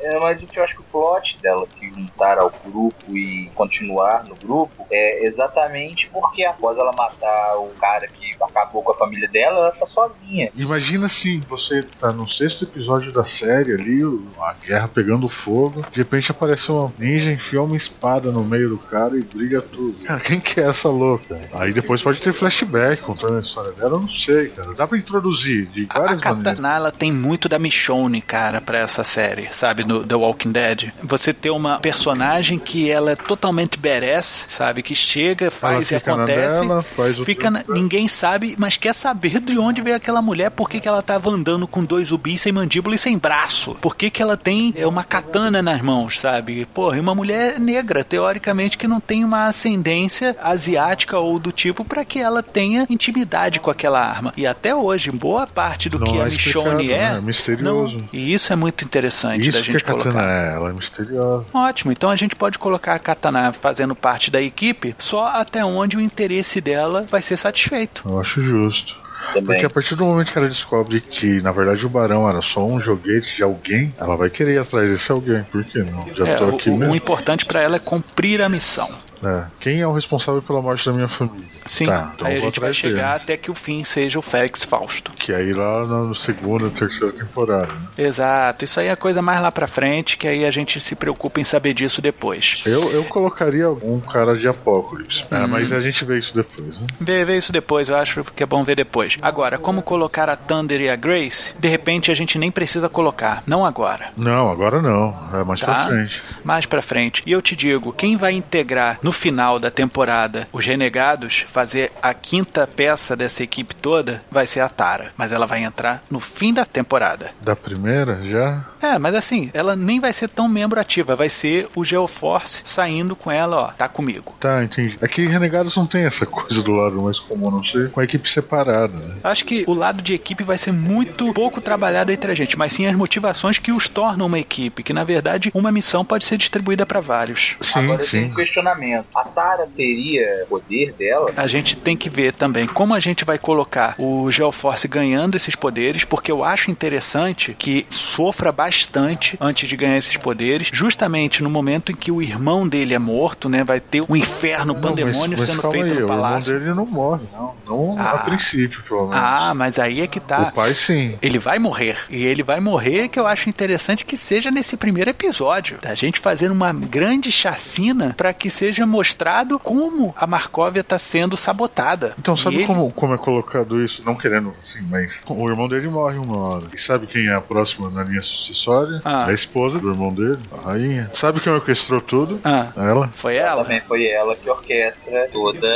É. 0.00 0.14
É, 0.14 0.20
mas 0.20 0.42
o 0.42 0.46
que 0.46 0.58
eu 0.58 0.64
acho 0.64 0.74
que 0.74 0.80
o 0.80 0.84
plot 0.84 1.38
dela 1.40 1.66
se 1.66 1.88
juntar 1.88 2.38
ao 2.38 2.52
grupo 2.64 3.16
e 3.16 3.50
continuar 3.54 4.24
no 4.24 4.34
grupo 4.34 4.86
é 4.90 5.26
exatamente 5.26 6.08
porque 6.10 6.44
após 6.44 6.78
ela 6.78 6.92
matar 6.96 7.56
o 7.58 7.68
cara 7.80 7.97
que 8.06 8.36
acabou 8.40 8.82
com 8.82 8.92
a 8.92 8.94
família 8.94 9.28
dela, 9.28 9.58
ela 9.58 9.72
tá 9.72 9.86
sozinha. 9.86 10.50
Imagina 10.54 11.08
se 11.08 11.38
você 11.48 11.82
tá 11.82 12.12
no 12.12 12.28
sexto 12.28 12.64
episódio 12.64 13.12
da 13.12 13.24
série 13.24 13.72
ali, 13.72 14.02
a 14.40 14.54
guerra 14.54 14.88
pegando 14.88 15.28
fogo, 15.28 15.84
de 15.92 15.98
repente 15.98 16.30
aparece 16.30 16.70
uma 16.70 16.92
ninja, 16.98 17.32
enfia 17.32 17.62
uma 17.62 17.76
espada 17.76 18.30
no 18.30 18.44
meio 18.44 18.68
do 18.68 18.78
cara 18.78 19.16
e 19.16 19.22
briga 19.22 19.60
tudo. 19.60 20.04
Cara, 20.04 20.20
quem 20.20 20.40
que 20.40 20.60
é 20.60 20.64
essa 20.64 20.88
louca? 20.88 21.40
Aí 21.52 21.72
depois 21.72 22.02
pode 22.02 22.20
ter 22.20 22.32
flashback 22.32 23.02
contando 23.02 23.36
a 23.36 23.40
história 23.40 23.72
dela, 23.72 23.96
eu 23.96 24.00
não 24.00 24.10
sei, 24.10 24.48
cara. 24.48 24.74
Dá 24.74 24.86
pra 24.86 24.98
introduzir 24.98 25.66
de 25.66 25.86
A, 25.90 25.94
a 25.94 26.00
várias 26.00 26.20
maneiras. 26.20 26.52
Katana, 26.52 26.76
ela 26.76 26.92
tem 26.92 27.12
muito 27.12 27.48
da 27.48 27.58
Michonne, 27.58 28.20
cara, 28.20 28.60
pra 28.60 28.78
essa 28.78 29.04
série, 29.04 29.48
sabe, 29.52 29.84
no 29.84 30.04
The 30.04 30.14
Walking 30.14 30.52
Dead. 30.52 30.92
Você 31.02 31.32
ter 31.32 31.50
uma 31.50 31.80
personagem 31.80 32.58
que 32.58 32.90
ela 32.90 33.12
é 33.12 33.16
totalmente 33.16 33.78
badass, 33.78 34.46
sabe, 34.48 34.82
que 34.82 34.94
chega, 34.94 35.50
faz 35.50 35.90
e 35.90 35.94
fica 35.94 36.16
na 36.16 36.24
acontece. 36.24 36.60
dela, 36.60 36.82
faz 36.82 37.20
o 37.20 37.24
Fica 37.24 37.50
na-. 37.50 37.64
Ninguém 37.88 38.06
sabe, 38.06 38.54
mas 38.58 38.76
quer 38.76 38.94
saber 38.94 39.40
de 39.40 39.58
onde 39.58 39.80
veio 39.80 39.96
aquela 39.96 40.20
mulher, 40.20 40.50
por 40.50 40.68
que, 40.68 40.78
que 40.78 40.86
ela 40.86 41.00
tava 41.02 41.30
andando 41.30 41.66
com 41.66 41.82
dois 41.82 42.12
ubis 42.12 42.42
sem 42.42 42.52
mandíbula 42.52 42.94
e 42.94 42.98
sem 42.98 43.16
braço, 43.16 43.74
por 43.80 43.96
que, 43.96 44.10
que 44.10 44.20
ela 44.20 44.36
tem 44.36 44.74
é, 44.76 44.86
uma 44.86 45.02
katana 45.02 45.62
nas 45.62 45.80
mãos, 45.80 46.20
sabe? 46.20 46.66
Porra, 46.66 46.98
e 46.98 47.00
uma 47.00 47.14
mulher 47.14 47.58
negra, 47.58 48.04
teoricamente, 48.04 48.76
que 48.76 48.86
não 48.86 49.00
tem 49.00 49.24
uma 49.24 49.46
ascendência 49.46 50.36
asiática 50.42 51.18
ou 51.18 51.38
do 51.38 51.50
tipo 51.50 51.82
para 51.82 52.04
que 52.04 52.18
ela 52.18 52.42
tenha 52.42 52.86
intimidade 52.90 53.58
com 53.58 53.70
aquela 53.70 54.04
arma. 54.06 54.34
E 54.36 54.46
até 54.46 54.74
hoje, 54.74 55.10
boa 55.10 55.46
parte 55.46 55.88
do 55.88 55.98
Não 55.98 56.06
que 56.06 56.18
é 56.18 56.22
a 56.22 56.24
Michonne 56.26 56.92
é, 56.92 56.98
né? 57.12 57.16
É 57.16 57.20
misterioso. 57.22 57.98
não- 57.98 58.08
e 58.12 58.34
isso 58.34 58.52
é 58.52 58.56
muito 58.56 58.84
interessante 58.84 59.48
Isso 59.48 59.58
da 59.58 59.64
que 59.64 59.72
gente 59.72 59.82
a 59.82 59.86
katana 59.86 60.12
colocar. 60.12 60.28
é, 60.30 60.54
ela 60.54 60.68
é 60.68 60.72
misteriosa. 60.74 61.46
Ótimo, 61.54 61.90
então 61.92 62.10
a 62.10 62.16
gente 62.16 62.36
pode 62.36 62.58
colocar 62.58 62.94
a 62.94 62.98
Katana 62.98 63.50
fazendo 63.52 63.94
parte 63.94 64.30
da 64.30 64.42
equipe 64.42 64.94
só 64.98 65.26
até 65.28 65.64
onde 65.64 65.96
o 65.96 66.00
interesse 66.00 66.60
dela 66.60 67.06
vai 67.10 67.22
ser 67.22 67.38
satisfeito. 67.38 67.77
Eu 68.04 68.18
acho 68.20 68.42
justo. 68.42 68.96
Também. 69.32 69.44
Porque 69.46 69.66
a 69.66 69.70
partir 69.70 69.94
do 69.96 70.04
momento 70.04 70.32
que 70.32 70.38
ela 70.38 70.48
descobre 70.48 71.00
que, 71.00 71.42
na 71.42 71.50
verdade, 71.50 71.84
o 71.84 71.88
barão 71.88 72.28
era 72.28 72.40
só 72.40 72.64
um 72.64 72.78
joguete 72.78 73.36
de 73.36 73.42
alguém, 73.42 73.92
ela 73.98 74.16
vai 74.16 74.30
querer 74.30 74.54
ir 74.54 74.58
atrás 74.58 74.90
desse 74.90 75.10
alguém. 75.10 75.42
Por 75.44 75.64
que 75.64 75.78
não? 75.82 76.06
Já 76.14 76.26
É, 76.26 76.36
tô 76.36 76.44
o, 76.46 76.54
aqui 76.56 76.70
o- 76.70 76.74
o 76.74 76.78
mesmo. 76.78 76.94
importante 76.94 77.44
para 77.44 77.60
ela 77.60 77.76
é 77.76 77.78
cumprir 77.80 78.40
a 78.40 78.48
missão. 78.48 78.88
É. 79.24 79.46
Quem 79.60 79.80
é 79.80 79.86
o 79.86 79.92
responsável 79.92 80.40
pela 80.40 80.62
morte 80.62 80.86
da 80.86 80.92
minha 80.92 81.08
família? 81.08 81.44
Sim, 81.68 81.86
Tá, 81.86 82.12
então 82.14 82.26
aí 82.26 82.36
a 82.36 82.40
vou 82.40 82.48
gente 82.48 82.60
vai 82.60 82.70
atrás 82.70 82.76
chegar 82.76 83.12
dele. 83.12 83.22
até 83.22 83.36
que 83.36 83.50
o 83.50 83.54
fim 83.54 83.84
seja 83.84 84.18
o 84.18 84.22
Félix 84.22 84.64
Fausto. 84.64 85.12
Que 85.12 85.32
aí 85.32 85.52
lá 85.52 85.84
na 85.86 86.14
segunda, 86.14 86.68
terceira 86.70 87.12
temporada. 87.12 87.66
Né? 87.72 88.06
Exato, 88.06 88.64
isso 88.64 88.80
aí 88.80 88.88
é 88.88 88.96
coisa 88.96 89.20
mais 89.22 89.40
lá 89.40 89.52
pra 89.52 89.66
frente, 89.66 90.16
que 90.16 90.26
aí 90.26 90.44
a 90.44 90.50
gente 90.50 90.80
se 90.80 90.94
preocupa 90.94 91.40
em 91.40 91.44
saber 91.44 91.74
disso 91.74 92.00
depois. 92.00 92.62
Eu, 92.66 92.80
eu 92.92 93.04
colocaria 93.04 93.70
um 93.70 94.00
cara 94.00 94.34
de 94.34 94.48
Apocalipse. 94.48 95.24
É, 95.30 95.38
Uhum. 95.38 95.48
mas 95.48 95.72
a 95.72 95.80
gente 95.80 96.04
vê 96.04 96.18
isso 96.18 96.34
depois, 96.34 96.80
né? 96.80 96.86
Vê, 97.00 97.24
vê 97.24 97.36
isso 97.36 97.52
depois, 97.52 97.88
eu 97.88 97.96
acho 97.96 98.24
que 98.24 98.42
é 98.42 98.46
bom 98.46 98.64
ver 98.64 98.76
depois. 98.76 99.16
Agora, 99.20 99.58
como 99.58 99.82
colocar 99.82 100.28
a 100.30 100.36
Thunder 100.36 100.80
e 100.80 100.88
a 100.90 100.96
Grace, 100.96 101.54
de 101.58 101.68
repente 101.68 102.10
a 102.10 102.14
gente 102.14 102.38
nem 102.38 102.50
precisa 102.50 102.88
colocar, 102.88 103.42
não 103.46 103.64
agora. 103.64 104.10
Não, 104.16 104.50
agora 104.50 104.80
não. 104.80 105.14
É 105.34 105.44
mais 105.44 105.60
Tá? 105.60 105.66
pra 105.66 105.86
frente. 105.86 106.22
Mais 106.42 106.66
pra 106.66 106.80
frente. 106.82 107.22
E 107.26 107.32
eu 107.32 107.42
te 107.42 107.54
digo, 107.54 107.92
quem 107.92 108.16
vai 108.16 108.32
integrar 108.32 108.98
no 109.02 109.12
final 109.12 109.58
da 109.58 109.70
temporada 109.70 110.48
os 110.52 110.64
renegados 110.64 111.44
fazer 111.58 111.90
a 112.00 112.14
quinta 112.14 112.68
peça 112.68 113.16
dessa 113.16 113.42
equipe 113.42 113.74
toda, 113.74 114.22
vai 114.30 114.46
ser 114.46 114.60
a 114.60 114.68
Tara. 114.68 115.10
Mas 115.16 115.32
ela 115.32 115.44
vai 115.44 115.64
entrar 115.64 116.04
no 116.08 116.20
fim 116.20 116.54
da 116.54 116.64
temporada. 116.64 117.32
Da 117.40 117.56
primeira 117.56 118.20
já? 118.22 118.64
É, 118.80 118.96
mas 118.96 119.12
assim, 119.16 119.50
ela 119.52 119.74
nem 119.74 119.98
vai 119.98 120.12
ser 120.12 120.28
tão 120.28 120.46
membro 120.46 120.80
ativa, 120.80 121.16
vai 121.16 121.28
ser 121.28 121.68
o 121.74 121.84
Geoforce 121.84 122.62
saindo 122.64 123.16
com 123.16 123.28
ela, 123.28 123.56
ó, 123.56 123.66
tá 123.72 123.88
comigo. 123.88 124.36
Tá, 124.38 124.62
entendi. 124.62 124.96
É 125.00 125.08
que 125.08 125.26
Renegados 125.26 125.76
não 125.76 125.84
tem 125.84 126.04
essa 126.04 126.24
coisa 126.26 126.62
do 126.62 126.70
lado 126.70 127.02
mais 127.02 127.18
comum, 127.18 127.50
não 127.50 127.60
ser 127.60 127.90
com 127.90 127.98
a 127.98 128.04
equipe 128.04 128.28
separada, 128.28 128.96
né? 128.96 129.16
Acho 129.24 129.44
que 129.44 129.64
o 129.66 129.74
lado 129.74 130.00
de 130.00 130.14
equipe 130.14 130.44
vai 130.44 130.58
ser 130.58 130.70
muito 130.70 131.34
pouco 131.34 131.60
trabalhado 131.60 132.12
entre 132.12 132.30
a 132.30 132.34
gente, 132.36 132.56
mas 132.56 132.72
sim 132.72 132.86
as 132.86 132.94
motivações 132.94 133.58
que 133.58 133.72
os 133.72 133.88
tornam 133.88 134.26
uma 134.26 134.38
equipe, 134.38 134.84
que 134.84 134.92
na 134.92 135.02
verdade 135.02 135.50
uma 135.52 135.72
missão 135.72 136.04
pode 136.04 136.24
ser 136.24 136.36
distribuída 136.36 136.86
para 136.86 137.00
vários. 137.00 137.56
Sim, 137.60 137.80
Agora 137.80 138.04
sim. 138.04 138.20
tenho 138.20 138.32
um 138.32 138.36
questionamento. 138.36 139.06
A 139.12 139.24
Tara 139.24 139.68
teria 139.76 140.46
poder 140.48 140.92
dela? 140.92 141.32
A 141.36 141.47
gente 141.48 141.76
tem 141.76 141.96
que 141.96 142.08
ver 142.10 142.32
também 142.32 142.66
como 142.66 142.94
a 142.94 143.00
gente 143.00 143.24
vai 143.24 143.38
colocar 143.38 143.94
o 143.98 144.30
Geoforce 144.30 144.86
ganhando 144.88 145.36
esses 145.36 145.54
poderes, 145.54 146.04
porque 146.04 146.30
eu 146.30 146.44
acho 146.44 146.70
interessante 146.70 147.54
que 147.58 147.86
sofra 147.90 148.52
bastante 148.52 149.36
antes 149.40 149.68
de 149.68 149.76
ganhar 149.76 149.98
esses 149.98 150.16
poderes, 150.16 150.68
justamente 150.72 151.42
no 151.42 151.50
momento 151.50 151.92
em 151.92 151.94
que 151.96 152.10
o 152.10 152.22
irmão 152.22 152.66
dele 152.68 152.94
é 152.94 152.98
morto, 152.98 153.48
né? 153.48 153.64
Vai 153.64 153.80
ter 153.80 154.02
um 154.08 154.16
inferno 154.16 154.74
Não, 154.74 154.80
pandemônio 154.80 155.38
mas, 155.38 155.40
mas 155.40 155.50
sendo 155.50 155.70
feito 155.70 155.84
aí, 155.86 155.90
no 155.92 155.96
o 155.96 156.02
irmão 156.02 156.08
palácio. 156.16 156.58
dele 156.58 156.74
não 156.74 156.86
morre, 156.86 157.22
não. 157.32 157.54
Não 157.66 157.96
Ah. 157.98 158.10
a 158.12 158.18
princípio, 158.18 158.82
pelo 158.82 159.08
menos. 159.08 159.16
Ah, 159.16 159.54
mas 159.54 159.78
aí 159.78 160.00
é 160.00 160.06
que 160.06 160.20
tá. 160.20 160.48
O 160.48 160.52
pai 160.52 160.74
sim. 160.74 161.16
Ele 161.22 161.38
vai 161.38 161.58
morrer. 161.58 161.96
E 162.10 162.24
ele 162.24 162.42
vai 162.42 162.60
morrer 162.60 163.08
que 163.08 163.18
eu 163.18 163.26
acho 163.26 163.48
interessante 163.48 164.04
que 164.04 164.16
seja 164.16 164.50
nesse 164.50 164.76
primeiro 164.76 165.10
episódio. 165.10 165.78
Da 165.80 165.94
gente 165.94 166.20
fazer 166.20 166.50
uma 166.50 166.72
grande 166.72 167.30
chacina 167.32 168.14
para 168.16 168.32
que 168.32 168.50
seja 168.50 168.86
mostrado 168.86 169.58
como 169.58 170.14
a 170.16 170.26
Markovia 170.26 170.82
tá 170.84 170.98
sendo 170.98 171.27
sabotada. 171.36 172.14
Então, 172.18 172.36
sabe 172.36 172.56
ele- 172.56 172.66
como, 172.66 172.90
como 172.92 173.14
é 173.14 173.18
colocado 173.18 173.82
isso? 173.82 174.02
Não 174.04 174.14
querendo 174.14 174.54
assim, 174.58 174.80
mas 174.88 175.24
o 175.28 175.48
irmão 175.48 175.68
dele 175.68 175.88
morre 175.88 176.18
uma 176.18 176.36
hora. 176.38 176.64
E 176.72 176.78
sabe 176.78 177.06
quem 177.06 177.26
é 177.28 177.34
a 177.34 177.40
próxima 177.40 177.90
na 177.90 178.04
linha 178.04 178.20
sucessória? 178.20 179.00
Ah. 179.04 179.26
A 179.26 179.32
esposa 179.32 179.78
do 179.80 179.88
irmão 179.90 180.12
dele, 180.12 180.38
a 180.52 180.70
rainha. 180.70 181.10
Sabe 181.12 181.40
quem 181.40 181.52
orquestrou 181.52 182.00
tudo? 182.00 182.40
Ah, 182.44 182.68
Ela. 182.76 183.08
foi 183.14 183.36
ela? 183.36 183.62
Também 183.62 183.80
foi 183.80 184.06
ela 184.06 184.34
que 184.36 184.48
orquestra 184.48 185.28
toda. 185.32 185.68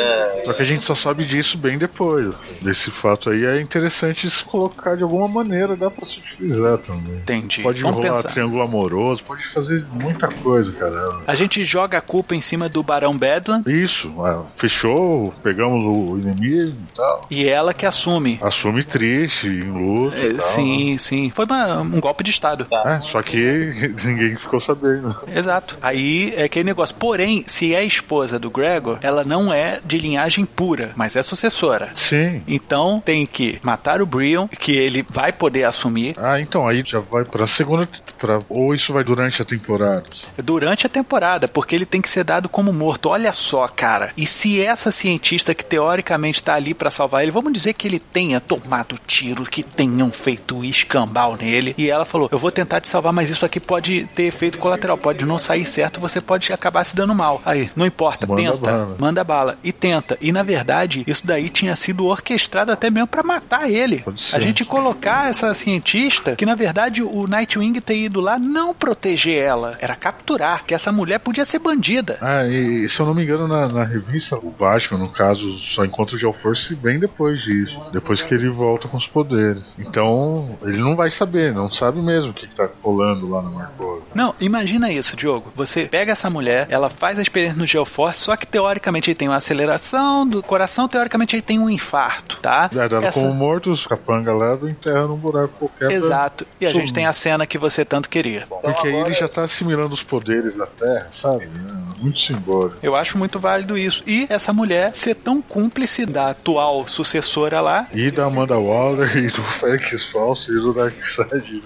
Só 0.44 0.52
que 0.52 0.62
a 0.62 0.64
gente 0.64 0.84
só 0.84 0.94
sabe 0.94 1.24
disso 1.24 1.58
bem 1.58 1.78
depois. 1.78 2.26
assim. 2.28 2.52
Desse 2.62 2.90
fato 2.90 3.30
aí 3.30 3.44
é 3.44 3.60
interessante 3.60 4.28
se 4.30 4.44
colocar 4.44 4.96
de 4.96 5.02
alguma 5.02 5.28
maneira, 5.28 5.76
dá 5.76 5.90
pra 5.90 6.04
se 6.04 6.18
utilizar 6.20 6.78
também. 6.78 7.16
Entendi. 7.16 7.62
Pode 7.62 7.82
Vamos 7.82 7.96
rolar 8.02 8.16
pensar. 8.16 8.28
triângulo 8.28 8.62
amoroso, 8.62 9.22
pode 9.24 9.46
fazer 9.46 9.84
muita 9.92 10.28
coisa, 10.28 10.72
cara. 10.72 11.20
A 11.26 11.34
gente 11.34 11.64
joga 11.64 11.98
a 11.98 12.00
culpa 12.00 12.34
em 12.34 12.40
cima 12.40 12.68
do 12.68 12.82
Barão 12.82 13.16
Bedlam 13.16 13.62
Isso, 13.66 14.14
ah, 14.24 14.42
fechou, 14.54 15.32
pegamos 15.42 15.84
o 15.84 16.18
inimigo 16.18 16.76
e 16.90 16.94
tal. 16.96 17.26
e 17.30 17.48
ela 17.48 17.74
que 17.74 17.84
assume. 17.86 18.38
Assume 18.42 18.82
triste, 18.84 19.46
em 19.48 19.70
luta. 19.70 20.16
É, 20.16 20.40
sim, 20.40 20.96
sim. 20.98 21.30
Foi 21.34 21.44
uma- 21.44 21.80
um 21.80 22.00
golpe 22.00 22.22
de 22.24 22.30
Estado. 22.30 22.66
É, 22.84 23.00
só 23.00 23.20
que 23.22 23.92
ninguém 24.04 24.36
ficou 24.36 24.60
sabendo. 24.60 25.14
Exato. 25.34 25.76
Aí 25.82 26.32
é 26.36 26.44
aquele 26.44 26.64
negócio. 26.64 26.94
Porém, 26.96 27.44
se 27.46 27.74
é 27.74 27.84
esposa 27.84 28.38
do 28.38 28.50
Gregor, 28.50 28.98
ela 29.02 29.24
não 29.24 29.52
é 29.52 29.80
de 29.84 29.98
linhagem 29.98 30.44
pura, 30.44 30.92
mas 30.96 31.16
é 31.16 31.22
sucessora. 31.22 31.90
Sim. 31.94 32.42
Então 32.46 33.02
tem 33.04 33.26
que 33.26 33.58
matar 33.62 34.00
o 34.00 34.06
Brion, 34.06 34.46
que 34.48 34.72
ele 34.76 35.04
vai 35.08 35.32
poder 35.32 35.64
assumir 35.64 36.14
Ah, 36.18 36.40
então 36.40 36.66
aí 36.66 36.82
já 36.84 36.98
vai 37.00 37.24
pra 37.24 37.46
segunda. 37.46 37.88
Pra, 38.18 38.40
ou 38.48 38.74
isso 38.74 38.92
vai 38.92 39.02
durante 39.04 39.42
a 39.42 39.44
temporada? 39.44 40.04
durante 40.42 40.86
a 40.86 40.88
temporada, 40.88 41.48
porque 41.48 41.74
ele 41.74 41.86
tem 41.86 42.00
que 42.00 42.10
ser 42.10 42.24
dado 42.24 42.48
como 42.48 42.72
morto. 42.72 43.08
Olha 43.08 43.32
só, 43.32 43.66
cara. 43.68 44.12
E 44.16 44.26
se 44.26 44.60
essa 44.60 44.90
cientista 44.92 45.31
que 45.40 45.64
teoricamente 45.64 46.42
tá 46.42 46.54
ali 46.54 46.74
pra 46.74 46.90
salvar 46.90 47.22
ele, 47.22 47.30
vamos 47.30 47.52
dizer 47.52 47.72
que 47.72 47.86
ele 47.88 47.98
tenha 47.98 48.40
tomado 48.40 48.98
tiro, 49.06 49.44
que 49.44 49.62
tenham 49.62 50.10
feito 50.12 50.64
escambau 50.64 51.36
nele, 51.40 51.74
e 51.78 51.88
ela 51.90 52.04
falou: 52.04 52.28
"Eu 52.30 52.38
vou 52.38 52.50
tentar 52.50 52.80
te 52.80 52.88
salvar, 52.88 53.12
mas 53.12 53.30
isso 53.30 53.44
aqui 53.46 53.58
pode 53.60 54.08
ter 54.14 54.24
efeito 54.24 54.58
colateral, 54.58 54.98
pode 54.98 55.24
não 55.24 55.38
sair 55.38 55.64
certo, 55.64 56.00
você 56.00 56.20
pode 56.20 56.52
acabar 56.52 56.84
se 56.84 56.94
dando 56.94 57.14
mal". 57.14 57.40
Aí, 57.44 57.70
não 57.74 57.86
importa, 57.86 58.26
Manda 58.26 58.42
tenta, 58.42 58.58
bala. 58.58 58.96
manda 58.98 59.24
bala 59.24 59.58
e 59.64 59.72
tenta. 59.72 60.18
E 60.20 60.30
na 60.32 60.42
verdade, 60.42 61.02
isso 61.06 61.26
daí 61.26 61.48
tinha 61.48 61.74
sido 61.76 62.06
orquestrado 62.06 62.70
até 62.72 62.90
mesmo 62.90 63.06
pra 63.06 63.22
matar 63.22 63.70
ele. 63.70 64.04
A 64.32 64.38
gente 64.40 64.64
colocar 64.64 65.30
essa 65.30 65.52
cientista, 65.54 66.36
que 66.36 66.44
na 66.46 66.54
verdade 66.54 67.02
o 67.02 67.26
Nightwing 67.26 67.80
ter 67.80 67.96
ido 67.96 68.20
lá 68.20 68.38
não 68.38 68.74
proteger 68.74 69.42
ela, 69.42 69.76
era 69.80 69.94
capturar, 69.94 70.64
que 70.64 70.74
essa 70.74 70.92
mulher 70.92 71.18
podia 71.18 71.44
ser 71.44 71.58
bandida. 71.58 72.18
Ah, 72.20 72.44
e 72.46 72.88
se 72.88 73.00
eu 73.00 73.06
não 73.06 73.14
me 73.14 73.22
engano, 73.22 73.46
na, 73.48 73.68
na 73.68 73.84
revista, 73.84 74.36
o 74.36 74.50
Batman, 74.50 74.98
no 74.98 75.08
caso, 75.08 75.21
só 75.34 75.84
encontra 75.84 76.16
o 76.16 76.18
Geoforce 76.18 76.74
bem 76.74 76.98
depois 76.98 77.42
disso. 77.42 77.80
Depois 77.92 78.22
que 78.22 78.34
ele 78.34 78.48
volta 78.48 78.88
com 78.88 78.96
os 78.96 79.06
poderes. 79.06 79.76
Então, 79.78 80.58
ele 80.62 80.78
não 80.78 80.96
vai 80.96 81.10
saber, 81.10 81.52
não 81.52 81.70
sabe 81.70 82.00
mesmo 82.00 82.30
o 82.30 82.34
que, 82.34 82.46
que 82.46 82.54
tá 82.54 82.68
rolando 82.82 83.28
lá 83.28 83.42
no 83.42 83.52
Marco. 83.52 84.02
Não, 84.14 84.34
imagina 84.40 84.90
isso, 84.92 85.16
Diogo. 85.16 85.52
Você 85.56 85.86
pega 85.86 86.12
essa 86.12 86.28
mulher, 86.30 86.66
ela 86.70 86.88
faz 86.90 87.18
a 87.18 87.22
experiência 87.22 87.58
no 87.58 87.66
Geoforce, 87.66 88.20
só 88.20 88.36
que 88.36 88.46
teoricamente 88.46 89.10
ele 89.10 89.14
tem 89.14 89.28
uma 89.28 89.36
aceleração 89.36 90.26
do 90.26 90.42
coração, 90.42 90.88
teoricamente 90.88 91.34
ele 91.36 91.42
tem 91.42 91.58
um 91.58 91.68
infarto, 91.70 92.38
tá? 92.42 92.68
É, 92.74 92.88
dela 92.88 93.06
Essa- 93.06 93.20
como 93.20 93.32
morto, 93.32 93.70
os 93.70 93.86
capanga 93.86 94.34
leva 94.34 94.68
e 94.68 94.72
enterra 94.72 95.06
num 95.06 95.16
buraco 95.16 95.52
qualquer. 95.58 95.90
Exato. 95.92 96.46
E 96.60 96.66
a 96.66 96.70
Sum- 96.70 96.80
gente 96.80 96.92
tem 96.92 97.06
a 97.06 97.12
cena 97.12 97.46
que 97.46 97.58
você 97.58 97.84
tanto 97.84 98.08
queria. 98.08 98.46
Porque 98.48 98.88
aí 98.88 98.94
ele 98.96 99.12
já 99.14 99.28
tá 99.28 99.42
assimilando 99.42 99.94
os 99.94 100.02
poderes 100.02 100.56
da 100.58 100.66
Terra, 100.66 101.06
sabe? 101.10 101.44
É 101.44 102.02
muito 102.02 102.18
simbólico. 102.18 102.76
Eu 102.82 102.96
acho 102.96 103.16
muito 103.16 103.38
válido 103.38 103.76
isso. 103.78 104.02
E 104.06 104.26
essa 104.28 104.52
mulher 104.52 104.92
ser 105.12 105.14
tão 105.16 105.42
cúmplice 105.42 106.06
da 106.06 106.30
atual 106.30 106.86
sucessora 106.88 107.60
lá. 107.60 107.86
E 107.92 108.10
da 108.10 108.24
Amanda 108.24 108.58
Waller 108.58 109.16
e 109.16 109.26
do 109.26 109.42
Félix 109.42 110.04
Falso 110.04 110.52
e 110.52 110.56
do 110.60 110.72
Darkseid. 110.72 111.62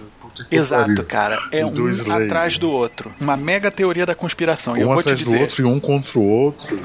Exato, 0.51 0.86
pariu. 0.86 1.05
cara. 1.05 1.38
É 1.51 1.64
um 1.64 1.72
do 1.72 2.12
atrás 2.12 2.59
do 2.59 2.70
outro. 2.70 3.12
Uma 3.20 3.36
mega 3.36 3.70
teoria 3.70 4.05
da 4.05 4.14
conspiração. 4.14 4.76
e 4.76 4.80
eu 4.80 4.88
Um 4.90 4.94
vou 4.94 5.03
te 5.03 5.09
atrás 5.09 5.20
do 5.20 5.24
dizer, 5.24 5.40
outro 5.40 5.62
e 5.62 5.64
um 5.64 5.80
contra 5.80 6.18
o 6.18 6.28
outro. 6.28 6.78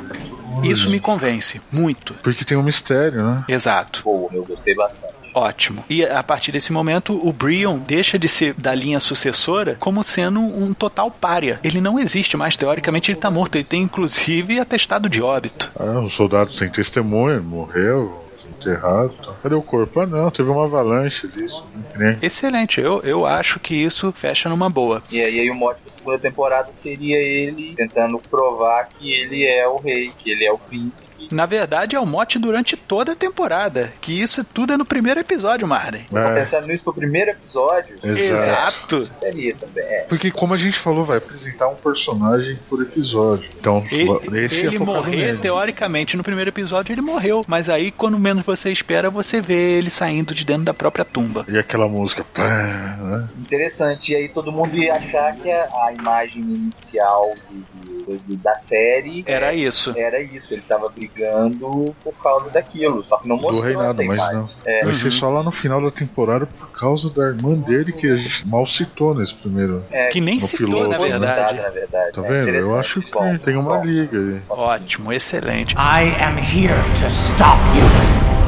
isso 0.64 0.90
me 0.90 1.00
convence 1.00 1.60
muito. 1.72 2.14
Porque 2.24 2.46
tem 2.46 2.58
um 2.58 2.64
mistério, 2.64 3.24
né? 3.24 3.44
Exato. 3.50 4.04
Pô, 4.04 4.30
eu 4.34 4.46
gostei 4.46 4.74
bastante. 4.76 5.01
Ótimo. 5.34 5.84
E 5.90 6.06
a 6.06 6.22
partir 6.24 6.52
desse 6.52 6.72
momento, 6.72 7.20
o 7.28 7.32
Brion 7.32 7.78
deixa 7.78 8.18
de 8.18 8.28
ser 8.28 8.54
da 8.54 8.74
linha 8.74 9.00
sucessora 9.00 9.78
como 9.80 10.04
sendo 10.04 10.40
um 10.40 10.74
total 10.74 11.10
pária. 11.10 11.60
Ele 11.64 11.82
não 11.82 12.00
existe 12.00 12.36
mais, 12.38 12.58
teoricamente 12.58 13.12
ele 13.12 13.20
tá 13.20 13.32
morto. 13.32 13.56
Ele 13.56 13.64
tem 13.64 13.82
inclusive 13.82 14.60
atestado 14.60 15.10
de 15.10 15.22
óbito. 15.22 15.72
Ah, 15.80 16.00
o 16.00 16.10
soldado 16.10 16.52
tem 16.52 16.70
testemunha, 16.70 17.40
morreu, 17.40 18.26
enterrado. 18.70 19.10
Tá. 19.24 19.34
Cadê 19.44 19.56
o 19.56 19.62
corpo? 19.62 20.00
Ah, 20.02 20.06
não, 20.06 20.30
teve 20.32 20.50
uma 20.50 20.64
avalanche 20.66 21.28
disso. 21.28 21.66
Nem- 21.96 22.18
Excelente, 22.22 22.80
eu, 22.80 23.02
eu 23.04 23.26
acho 23.26 23.60
que 23.60 23.76
isso 23.76 24.12
fecha 24.12 24.48
numa 24.50 24.70
boa. 24.70 25.02
E 25.12 25.22
aí, 25.22 25.40
aí 25.40 25.50
o 25.50 25.56
mote 25.56 25.82
pra 25.82 25.92
segunda 25.92 26.20
temporada 26.20 26.72
seria 26.74 27.18
ele 27.18 27.74
tentando 27.76 28.20
provar 28.20 28.88
que 28.90 29.14
ele 29.14 29.46
é 29.46 29.68
o 29.68 29.78
rei, 29.78 30.12
que 30.18 30.32
ele 30.32 30.46
é 30.46 30.52
o 30.52 30.58
príncipe. 30.58 31.28
Na 31.32 31.46
verdade, 31.46 31.96
é 31.96 32.00
o 32.00 32.06
mote 32.06 32.38
durante 32.40 32.76
toda 32.76 33.14
a 33.14 33.16
temporada. 33.16 33.94
Que 34.02 34.22
isso 34.22 34.44
tudo 34.44 34.74
é 34.74 34.78
no 34.78 34.86
primeiro 34.86 35.20
episódio, 35.20 35.68
Marden. 35.68 36.06
Você 36.10 36.16
tá 36.16 36.30
É. 36.30 36.36
pensando 36.42 36.68
nisso 36.68 36.84
pro 36.84 36.94
primeiro 36.94 37.32
episódio? 37.32 37.98
Exato. 38.04 39.08
Seria 39.20 39.56
também. 39.56 39.84
É. 39.84 40.06
Porque, 40.10 40.32
como 40.32 40.54
a 40.54 40.58
gente 40.58 40.78
falou, 40.78 41.04
vai 41.06 41.18
apresentar 41.18 41.68
um 41.70 41.76
personagem 41.76 42.58
por 42.70 42.82
episódio. 42.82 43.50
Então, 43.60 43.84
E- 43.92 44.38
esse 44.38 44.66
ele 44.66 44.76
é 44.78 44.80
morrer, 44.80 45.16
nele. 45.16 45.38
teoricamente, 45.40 46.18
no 46.18 46.24
primeiro 46.24 46.50
episódio 46.50 46.94
ele 46.94 47.02
morreu. 47.02 47.44
Mas 47.48 47.70
aí, 47.70 47.92
quando 47.92 48.18
menos 48.20 48.46
você 48.56 48.72
espera, 48.72 49.10
você 49.10 49.42
vê 49.42 49.78
ele 49.78 49.90
saindo 49.90 50.34
de 50.34 50.44
dentro 50.46 50.64
da 50.64 50.74
própria 50.74 51.04
tumba. 51.06 51.46
E 51.48 51.58
aquela 51.58 51.88
música. 51.88 52.24
pá, 52.34 52.98
né? 53.02 53.28
Interessante. 53.40 54.14
E 54.14 54.16
aí 54.16 54.30
todo 54.30 54.52
mundo 54.52 54.76
ia 54.78 54.94
achar 54.96 55.36
que 55.36 55.52
a, 55.52 55.64
a 55.88 55.94
imagem 55.98 56.42
inicial 56.42 57.34
do- 57.50 57.82
do- 58.06 58.18
do- 58.20 58.36
da 58.38 58.56
série 58.58 59.24
Era 59.28 59.54
é- 59.54 59.56
isso. 59.58 59.94
Era 59.96 60.22
isso, 60.22 60.54
ele 60.54 60.64
tava 60.68 60.90
brigando 60.90 61.96
por 62.04 62.14
causa 62.22 62.50
daquilo, 62.50 63.04
só 63.04 63.18
que 63.18 63.28
não 63.28 63.38
Do 63.38 63.44
mostrou 63.44 63.64
reinado, 63.64 63.92
essa 64.02 64.04
mas 64.04 64.20
imagem. 64.22 64.36
não. 64.38 64.50
É, 64.66 64.84
Vai 64.86 64.94
ser 64.94 65.06
Uhum. 65.06 65.12
só 65.12 65.30
lá 65.30 65.44
no 65.44 65.52
final 65.52 65.82
da 65.82 65.92
temporada 65.92 66.46
por 66.46 66.68
causa 66.72 67.10
da 67.10 67.24
irmã 67.28 67.54
dele 67.56 67.92
que 67.92 68.08
a 68.12 68.16
gente 68.18 68.48
mal 68.48 68.66
citou 68.66 69.14
nesse 69.16 69.34
primeiro. 69.36 69.84
é, 69.92 70.08
Que 70.10 70.20
nem 70.20 70.40
citou, 70.42 70.68
piloto, 70.68 70.90
na 70.90 70.98
foi 70.98 71.10
né? 71.10 71.18
verdade. 71.20 71.50
citada, 71.50 71.62
na 71.62 71.70
verdade. 71.74 72.12
Tá 72.14 72.22
É 72.26 72.28
vendo? 72.46 72.56
Eu 72.58 72.80
acho 72.80 73.02
que 73.02 73.12
Bom, 73.12 73.38
tem 73.38 73.56
uma 73.56 73.78
bom. 73.78 73.84
liga 73.86 74.18
aí. 74.18 74.42
Ótimo, 74.50 75.14
excelente. 75.14 75.74
I 75.76 76.16
am 76.24 76.38
here 76.38 76.74
to 77.00 77.08
stop 77.08 77.60
you. 77.78 78.41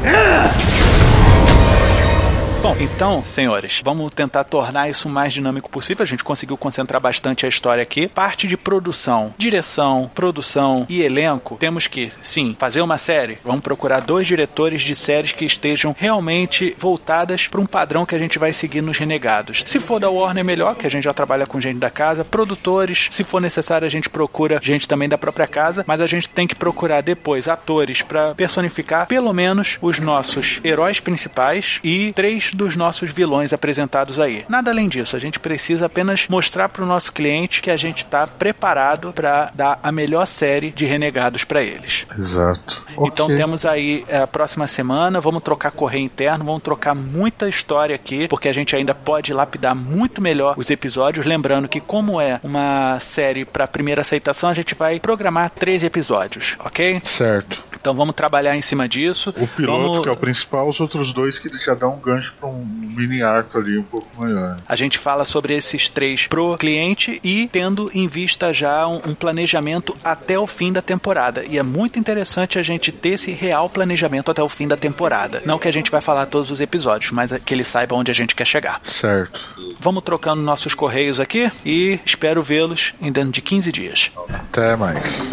Bom, 0.00 0.87
Bom, 2.68 2.76
então, 2.80 3.24
senhores, 3.24 3.80
vamos 3.82 4.12
tentar 4.12 4.44
tornar 4.44 4.90
isso 4.90 5.08
o 5.08 5.10
mais 5.10 5.32
dinâmico 5.32 5.70
possível. 5.70 6.02
A 6.02 6.06
gente 6.06 6.22
conseguiu 6.22 6.54
concentrar 6.54 7.00
bastante 7.00 7.46
a 7.46 7.48
história 7.48 7.82
aqui. 7.82 8.08
Parte 8.08 8.46
de 8.46 8.58
produção, 8.58 9.32
direção, 9.38 10.10
produção 10.14 10.84
e 10.86 11.00
elenco, 11.00 11.56
temos 11.58 11.86
que, 11.86 12.12
sim, 12.22 12.54
fazer 12.58 12.82
uma 12.82 12.98
série. 12.98 13.38
Vamos 13.42 13.62
procurar 13.62 14.00
dois 14.00 14.26
diretores 14.26 14.82
de 14.82 14.94
séries 14.94 15.32
que 15.32 15.46
estejam 15.46 15.96
realmente 15.98 16.76
voltadas 16.78 17.46
para 17.46 17.58
um 17.58 17.64
padrão 17.64 18.04
que 18.04 18.14
a 18.14 18.18
gente 18.18 18.38
vai 18.38 18.52
seguir 18.52 18.82
nos 18.82 18.98
Renegados. 18.98 19.64
Se 19.66 19.80
for 19.80 19.98
da 19.98 20.10
Warner, 20.10 20.44
melhor, 20.44 20.74
que 20.74 20.86
a 20.86 20.90
gente 20.90 21.04
já 21.04 21.14
trabalha 21.14 21.46
com 21.46 21.58
gente 21.58 21.78
da 21.78 21.88
casa. 21.88 22.22
Produtores, 22.22 23.08
se 23.10 23.24
for 23.24 23.40
necessário, 23.40 23.86
a 23.86 23.90
gente 23.90 24.10
procura 24.10 24.60
gente 24.62 24.86
também 24.86 25.08
da 25.08 25.16
própria 25.16 25.46
casa, 25.46 25.86
mas 25.86 26.02
a 26.02 26.06
gente 26.06 26.28
tem 26.28 26.46
que 26.46 26.54
procurar 26.54 27.00
depois 27.00 27.48
atores 27.48 28.02
para 28.02 28.34
personificar 28.34 29.06
pelo 29.06 29.32
menos 29.32 29.78
os 29.80 29.98
nossos 29.98 30.60
heróis 30.62 31.00
principais 31.00 31.80
e 31.82 32.12
três 32.12 32.52
dos 32.58 32.76
nossos 32.76 33.10
vilões 33.10 33.52
apresentados 33.52 34.18
aí. 34.20 34.44
Nada 34.48 34.70
além 34.70 34.88
disso, 34.88 35.16
a 35.16 35.18
gente 35.18 35.38
precisa 35.38 35.86
apenas 35.86 36.26
mostrar 36.28 36.68
para 36.68 36.82
o 36.82 36.86
nosso 36.86 37.12
cliente 37.12 37.62
que 37.62 37.70
a 37.70 37.76
gente 37.76 37.98
está 38.04 38.26
preparado 38.26 39.12
para 39.12 39.50
dar 39.54 39.78
a 39.82 39.92
melhor 39.92 40.26
série 40.26 40.70
de 40.70 40.84
Renegados 40.84 41.44
para 41.44 41.62
eles. 41.62 42.04
Exato. 42.16 42.82
Então 43.00 43.26
Ok. 43.26 43.36
temos 43.36 43.64
aí 43.64 44.04
é, 44.08 44.18
a 44.18 44.26
próxima 44.26 44.66
semana, 44.66 45.20
vamos 45.20 45.42
trocar 45.42 45.70
correio 45.70 46.04
interno, 46.04 46.44
vamos 46.44 46.62
trocar 46.62 46.94
muita 46.94 47.48
história 47.48 47.94
aqui, 47.94 48.26
porque 48.28 48.48
a 48.48 48.52
gente 48.52 48.74
ainda 48.74 48.94
pode 48.94 49.32
lapidar 49.32 49.74
muito 49.74 50.20
melhor 50.20 50.54
os 50.58 50.68
episódios. 50.70 51.24
Lembrando 51.24 51.68
que, 51.68 51.80
como 51.80 52.20
é 52.20 52.40
uma 52.42 52.98
série 53.00 53.44
para 53.44 53.66
primeira 53.68 54.00
aceitação, 54.00 54.50
a 54.50 54.54
gente 54.54 54.74
vai 54.74 54.98
programar 54.98 55.50
13 55.50 55.86
episódios, 55.86 56.56
ok? 56.58 57.00
Certo. 57.04 57.62
Então 57.80 57.94
vamos 57.94 58.14
trabalhar 58.14 58.56
em 58.56 58.62
cima 58.62 58.88
disso. 58.88 59.32
O 59.36 59.46
piloto, 59.46 59.80
Vamos- 59.82 60.00
que 60.00 60.08
é 60.08 60.12
o 60.12 60.16
principal, 60.16 60.68
os 60.68 60.80
outros 60.80 61.12
dois 61.12 61.38
que 61.38 61.48
já 61.64 61.74
dão 61.74 61.94
um 61.94 62.00
gancho 62.00 62.34
pra 62.38 62.48
um 62.48 62.64
mini 62.64 63.22
arco 63.22 63.58
ali 63.58 63.78
um 63.78 63.82
pouco 63.82 64.08
maior. 64.18 64.58
A 64.66 64.76
gente 64.76 64.98
fala 64.98 65.24
sobre 65.24 65.54
esses 65.54 65.88
três 65.88 66.26
pro 66.26 66.56
cliente 66.56 67.20
e 67.22 67.48
tendo 67.48 67.90
em 67.94 68.06
vista 68.08 68.52
já 68.52 68.86
um, 68.86 68.96
um 69.06 69.14
planejamento 69.14 69.96
até 70.02 70.38
o 70.38 70.46
fim 70.46 70.72
da 70.72 70.80
temporada. 70.82 71.44
E 71.48 71.58
é 71.58 71.62
muito 71.62 71.98
interessante 71.98 72.58
a 72.58 72.62
gente 72.62 72.92
ter 72.92 73.10
esse 73.10 73.30
real 73.30 73.68
planejamento 73.68 74.30
até 74.30 74.42
o 74.42 74.48
fim 74.48 74.66
da 74.66 74.76
temporada. 74.76 75.42
Não 75.44 75.58
que 75.58 75.68
a 75.68 75.72
gente 75.72 75.90
vai 75.90 76.00
falar 76.00 76.26
todos 76.26 76.50
os 76.50 76.60
episódios, 76.60 77.10
mas 77.10 77.30
que 77.44 77.54
ele 77.54 77.64
saiba 77.64 77.94
onde 77.94 78.10
a 78.10 78.14
gente 78.14 78.34
quer 78.34 78.46
chegar. 78.46 78.80
Certo. 78.82 79.40
Vamos 79.80 80.02
trocando 80.02 80.42
nossos 80.42 80.74
correios 80.74 81.20
aqui 81.20 81.50
e 81.64 81.98
espero 82.04 82.42
vê-los 82.42 82.94
em 83.00 83.12
dentro 83.12 83.32
de 83.32 83.42
15 83.42 83.72
dias. 83.72 84.10
Até 84.28 84.76
mais. 84.76 85.32